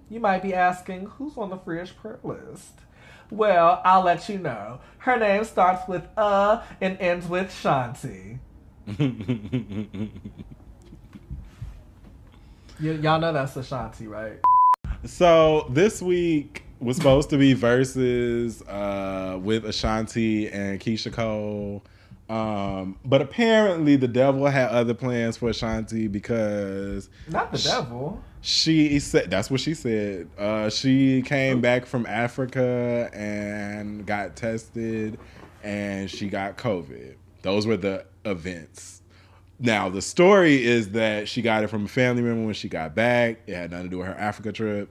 You 0.10 0.22
might 0.22 0.42
be 0.42 0.54
asking, 0.54 1.08
who's 1.18 1.36
on 1.36 1.50
the 1.50 1.58
freeish 1.58 1.94
prayer 1.94 2.20
list? 2.24 2.83
Well, 3.34 3.82
I'll 3.84 4.04
let 4.04 4.30
you 4.30 4.38
know. 4.38 4.80
Her 5.00 5.18
name 5.18 5.44
starts 5.44 5.88
with 5.88 6.08
uh 6.16 6.62
and 6.80 7.00
ends 7.00 7.28
with 7.28 7.50
Shanti. 7.50 8.38
Y- 12.80 12.90
y'all 12.92 13.20
know 13.20 13.34
that's 13.34 13.56
Ashanti, 13.56 14.08
right? 14.08 14.40
So 15.06 15.68
this 15.70 16.02
week 16.02 16.64
was 16.80 16.98
supposed 16.98 17.30
to 17.32 17.38
be 17.38 17.56
Verzuz 17.56 18.62
uh, 18.68 19.38
with 19.40 19.66
Ashanti 19.66 20.50
and 20.50 20.80
Keyshia 20.80 21.14
Cole. 21.14 21.84
Um, 22.30 22.98
but 23.06 23.22
apparently 23.22 23.96
the 23.96 24.08
devil 24.08 24.46
had 24.46 24.70
other 24.70 24.94
plans 24.94 25.38
for 25.38 25.50
Ashanti 25.50 26.08
because 26.08 27.10
Not 27.28 27.52
the 27.52 27.58
devil. 27.58 28.24
She 28.44 29.00
said 29.00 29.32
that's 29.32 29.50
what 29.50 29.62
she 29.62 29.74
said. 29.74 30.28
Uh, 30.38 30.70
she 30.70 31.22
came 31.22 31.62
back 31.62 31.86
from 31.86 32.06
Africa 32.06 33.10
and 33.14 34.06
got 34.06 34.36
tested, 34.36 35.18
and 35.64 36.12
she 36.12 36.28
got 36.28 36.58
COVID. 36.58 37.16
Those 37.42 37.66
were 37.66 37.78
the 37.78 38.06
events. 38.26 39.02
Now 39.60 39.88
the 39.88 40.02
story 40.02 40.62
is 40.62 40.90
that 40.90 41.30
she 41.30 41.42
got 41.42 41.64
it 41.64 41.68
from 41.70 41.86
a 41.86 41.88
family 41.88 42.22
member 42.22 42.44
when 42.44 42.54
she 42.54 42.68
got 42.68 42.94
back. 42.94 43.40
It 43.48 43.56
had 43.56 43.72
nothing 43.72 43.86
to 43.86 43.90
do 43.90 43.98
with 44.00 44.08
her 44.08 44.16
Africa 44.16 44.52
trip. 44.52 44.90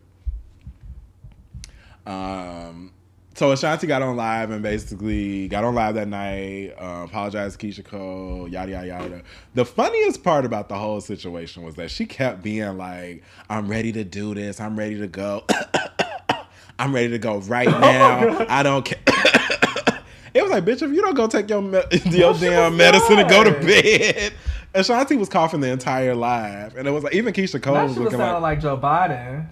Um, 2.06 2.94
so 3.34 3.52
Ashanti 3.52 3.86
got 3.86 4.02
on 4.02 4.16
live 4.16 4.50
and 4.50 4.62
basically 4.62 5.48
got 5.48 5.64
on 5.64 5.74
live 5.74 5.94
that 5.94 6.08
night, 6.08 6.72
uh, 6.78 7.04
apologized 7.04 7.58
to 7.58 7.66
Keyshia 7.66 7.84
Cole, 7.84 8.46
yada 8.48 8.72
yada 8.72 8.86
yada. 8.86 9.22
The 9.54 9.64
funniest 9.64 10.22
part 10.22 10.44
about 10.44 10.68
the 10.68 10.76
whole 10.76 11.00
situation 11.00 11.62
was 11.62 11.74
that 11.76 11.90
she 11.90 12.04
kept 12.04 12.42
being 12.42 12.76
like, 12.76 13.22
"I'm 13.48 13.68
ready 13.68 13.92
to 13.92 14.04
do 14.04 14.34
this. 14.34 14.60
I'm 14.60 14.78
ready 14.78 14.98
to 14.98 15.06
go. 15.06 15.44
I'm 16.78 16.94
ready 16.94 17.08
to 17.10 17.18
go 17.18 17.38
right 17.38 17.68
now. 17.68 18.46
I 18.48 18.62
don't 18.62 18.84
care." 18.84 18.98
it 20.34 20.42
was 20.42 20.50
like, 20.50 20.64
bitch, 20.64 20.82
if 20.82 20.90
you 20.90 21.00
don't 21.00 21.14
go 21.14 21.26
take 21.26 21.48
your 21.48 21.62
me- 21.62 21.82
your 22.04 22.34
she 22.34 22.40
damn 22.40 22.72
was 22.72 22.78
medicine 22.78 23.18
and 23.18 23.30
go 23.30 23.44
to 23.44 23.52
bed. 23.52 24.32
Ashanti 24.74 25.16
was 25.16 25.28
coughing 25.28 25.60
the 25.60 25.70
entire 25.70 26.14
live, 26.14 26.76
and 26.76 26.88
it 26.88 26.90
was 26.90 27.04
like 27.04 27.14
even 27.14 27.32
Keyshia 27.32 27.62
Cole 27.62 27.74
Now 27.74 27.82
was 27.84 27.90
was 27.92 27.98
looking 27.98 28.18
sounding 28.18 28.42
like, 28.42 28.56
like 28.56 28.60
Joe 28.60 28.76
Biden. 28.76 29.46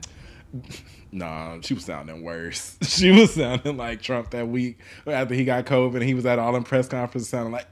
Nah, 1.12 1.60
she 1.60 1.74
was 1.74 1.84
sounding 1.84 2.22
worse. 2.22 2.76
She 2.82 3.10
was 3.10 3.34
sounding 3.34 3.76
like 3.76 4.00
Trump 4.02 4.30
that 4.30 4.48
week 4.48 4.78
after 5.06 5.34
he 5.34 5.44
got 5.44 5.66
COVID 5.66 5.96
and 5.96 6.04
he 6.04 6.14
was 6.14 6.26
at 6.26 6.38
all 6.38 6.52
them 6.52 6.64
press 6.64 6.88
conference 6.88 7.28
sounding 7.28 7.52
like 7.52 7.66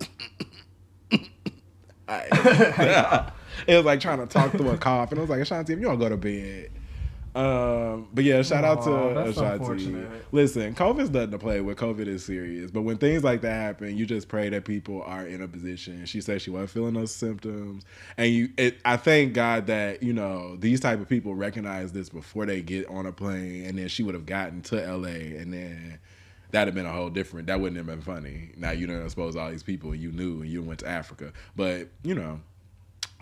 it 3.66 3.76
was 3.76 3.84
like 3.84 4.00
trying 4.00 4.18
to 4.18 4.26
talk 4.26 4.52
through 4.52 4.70
a 4.70 4.78
cough. 4.78 5.10
And 5.10 5.18
I 5.18 5.22
was 5.22 5.30
like, 5.30 5.40
Ashanti, 5.40 5.72
if 5.72 5.78
you 5.78 5.86
don't 5.86 5.98
go 5.98 6.08
to 6.08 6.16
bed. 6.16 6.70
Um, 7.38 8.08
but 8.12 8.24
yeah, 8.24 8.42
shout 8.42 8.64
out 8.64 8.82
to 8.82 8.90
Aw, 8.90 9.14
that's 9.14 9.36
Ashanti. 9.36 9.96
Listen, 10.32 10.74
COVID's 10.74 11.10
nothing 11.10 11.30
to 11.30 11.38
play 11.38 11.60
with. 11.60 11.78
COVID 11.78 12.08
is 12.08 12.24
serious. 12.24 12.72
But 12.72 12.82
when 12.82 12.98
things 12.98 13.22
like 13.22 13.42
that 13.42 13.52
happen, 13.52 13.96
you 13.96 14.06
just 14.06 14.26
pray 14.26 14.48
that 14.48 14.64
people 14.64 15.04
are 15.04 15.24
in 15.24 15.40
a 15.40 15.46
position. 15.46 16.04
She 16.06 16.20
said 16.20 16.42
she 16.42 16.50
wasn't 16.50 16.70
feeling 16.70 16.94
those 16.94 17.14
symptoms, 17.14 17.84
and 18.16 18.32
you. 18.32 18.48
It, 18.56 18.80
I 18.84 18.96
thank 18.96 19.34
God 19.34 19.68
that 19.68 20.02
you 20.02 20.12
know 20.12 20.56
these 20.56 20.80
type 20.80 21.00
of 21.00 21.08
people 21.08 21.36
recognize 21.36 21.92
this 21.92 22.08
before 22.08 22.44
they 22.44 22.60
get 22.60 22.88
on 22.88 23.06
a 23.06 23.12
plane, 23.12 23.66
and 23.66 23.78
then 23.78 23.86
she 23.86 24.02
would 24.02 24.16
have 24.16 24.26
gotten 24.26 24.60
to 24.62 24.74
LA, 24.74 25.38
and 25.38 25.54
then 25.54 26.00
that'd 26.50 26.66
have 26.66 26.74
been 26.74 26.86
a 26.86 26.92
whole 26.92 27.08
different. 27.08 27.46
That 27.46 27.60
wouldn't 27.60 27.76
have 27.76 27.86
been 27.86 28.02
funny. 28.02 28.50
Now 28.56 28.72
you 28.72 28.88
don't 28.88 29.04
expose 29.04 29.36
all 29.36 29.48
these 29.48 29.62
people 29.62 29.94
you 29.94 30.10
knew, 30.10 30.40
and 30.40 30.50
you 30.50 30.60
went 30.60 30.80
to 30.80 30.88
Africa, 30.88 31.32
but 31.54 31.86
you 32.02 32.16
know. 32.16 32.40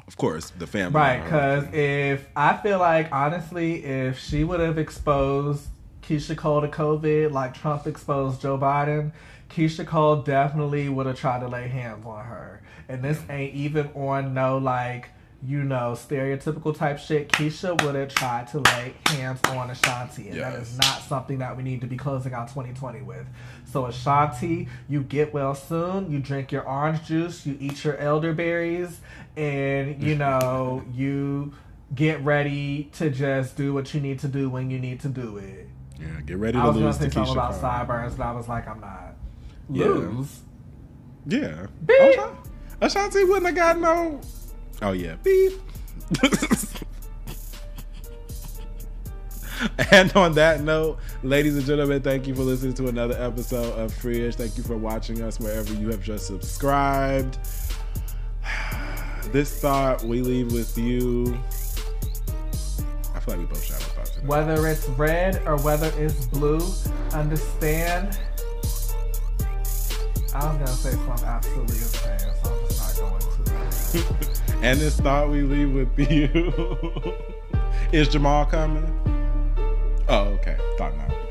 Of 0.06 0.16
course, 0.16 0.50
the 0.50 0.66
family. 0.66 0.94
Right, 0.94 1.22
because 1.22 1.66
if 1.72 2.28
I 2.36 2.56
feel 2.58 2.78
like 2.78 3.10
honestly, 3.12 3.84
if 3.84 4.18
she 4.18 4.44
would 4.44 4.60
have 4.60 4.78
exposed 4.78 5.68
Keyshia 6.02 6.36
Cole 6.36 6.60
to 6.60 6.68
COVID 6.68 7.32
like 7.32 7.54
Trump 7.54 7.86
exposed 7.86 8.40
Joe 8.40 8.56
Biden, 8.56 9.12
Keyshia 9.50 9.86
Cole 9.86 10.16
definitely 10.22 10.88
would 10.88 11.06
have 11.06 11.18
tried 11.18 11.40
to 11.40 11.48
lay 11.48 11.68
hands 11.68 12.06
on 12.06 12.24
her. 12.24 12.62
And 12.88 13.02
this 13.02 13.20
ain't 13.28 13.54
even 13.54 13.88
on 13.94 14.32
no 14.32 14.58
like 14.58 15.10
you 15.42 15.62
know 15.62 15.92
stereotypical 15.96 16.76
type 16.76 16.98
shit. 16.98 17.28
Keyshia 17.28 17.80
would 17.84 17.94
have 17.94 18.08
tried 18.08 18.48
to 18.48 18.58
lay 18.60 18.94
hands 19.06 19.40
on 19.48 19.70
Ashanti, 19.70 20.28
and 20.30 20.40
that 20.40 20.52
Yes. 20.54 20.72
is 20.72 20.78
not 20.78 21.02
something 21.02 21.38
that 21.38 21.56
we 21.56 21.62
need 21.62 21.80
to 21.82 21.86
be 21.86 21.96
closing 21.96 22.32
out 22.32 22.48
2020 22.48 23.02
with. 23.02 23.26
So 23.64 23.86
Ashanti, 23.86 24.68
you 24.88 25.02
get 25.02 25.32
well 25.34 25.54
soon. 25.54 26.10
You 26.10 26.18
drink 26.20 26.52
your 26.52 26.66
orange 26.66 27.04
juice. 27.04 27.44
You 27.46 27.56
eat 27.60 27.84
your 27.84 27.96
elderberries, 27.98 29.00
and 29.36 30.02
you 30.02 30.14
know 30.16 30.82
you 30.92 31.52
get 31.94 32.22
ready 32.24 32.90
to 32.94 33.10
just 33.10 33.56
do 33.56 33.72
what 33.72 33.94
you 33.94 34.00
need 34.00 34.18
to 34.20 34.28
do 34.28 34.50
when 34.50 34.70
you 34.70 34.78
need 34.78 35.00
to 35.00 35.08
do 35.08 35.36
it. 35.36 35.68
Yeah, 36.00 36.20
get 36.26 36.38
ready 36.38 36.58
to 36.58 36.58
lose. 36.58 36.64
I 36.64 36.66
was 36.66 36.74
gonna 36.76 36.86
lose 36.86 36.96
say 36.98 37.04
to 37.06 37.10
something 37.12 37.32
about 37.32 37.54
sideburns, 37.54 38.14
but 38.14 38.24
I 38.26 38.32
was 38.32 38.48
like, 38.48 38.66
I'm 38.66 38.80
not. 38.80 39.14
Yeah. 39.70 39.86
Lose. 39.86 40.40
Yeah. 41.26 41.66
Ashanti 42.80 43.24
wouldn't 43.24 43.46
have 43.46 43.54
got 43.54 43.78
no. 43.78 44.20
Oh 44.82 44.92
yeah, 44.92 45.14
beep. 45.22 45.52
and 49.90 50.12
on 50.14 50.34
that 50.34 50.60
note, 50.60 50.98
ladies 51.22 51.56
and 51.56 51.64
gentlemen, 51.64 52.02
thank 52.02 52.26
you 52.26 52.34
for 52.34 52.42
listening 52.42 52.74
to 52.74 52.88
another 52.88 53.16
episode 53.18 53.72
of 53.78 53.90
Freeish. 53.92 54.34
Thank 54.34 54.58
you 54.58 54.62
for 54.62 54.76
watching 54.76 55.22
us 55.22 55.40
wherever 55.40 55.72
you 55.74 55.88
have 55.90 56.02
just 56.02 56.26
subscribed. 56.26 57.38
This 59.32 59.60
thought 59.60 60.04
we 60.04 60.22
leave 60.22 60.52
with 60.52 60.78
you. 60.78 61.36
I 63.12 63.18
feel 63.18 63.34
like 63.34 63.38
we 63.38 63.44
both 63.46 63.64
shot 63.64 63.78
thoughts. 63.82 64.10
today. 64.10 64.24
Whether 64.24 64.68
it's 64.68 64.88
red 64.90 65.42
or 65.46 65.58
whether 65.62 65.92
it's 65.96 66.26
blue, 66.26 66.60
understand. 67.12 68.16
I 70.32 70.46
was 70.46 70.54
gonna 70.58 70.66
say 70.68 70.92
something 70.92 71.24
absolutely 71.26 71.76
insane, 71.76 72.18
so 72.20 72.52
I'm 72.52 72.68
just 72.68 73.02
not 73.02 73.10
going 73.10 73.20
to. 74.04 74.36
And 74.62 74.80
this 74.80 74.98
thought 74.98 75.30
we 75.30 75.42
leave 75.42 75.72
with 75.72 75.98
you. 75.98 77.12
Is 77.92 78.08
Jamal 78.08 78.46
coming? 78.46 78.84
Oh, 80.08 80.24
okay. 80.40 80.56
Thought 80.78 80.96
not. 80.96 81.25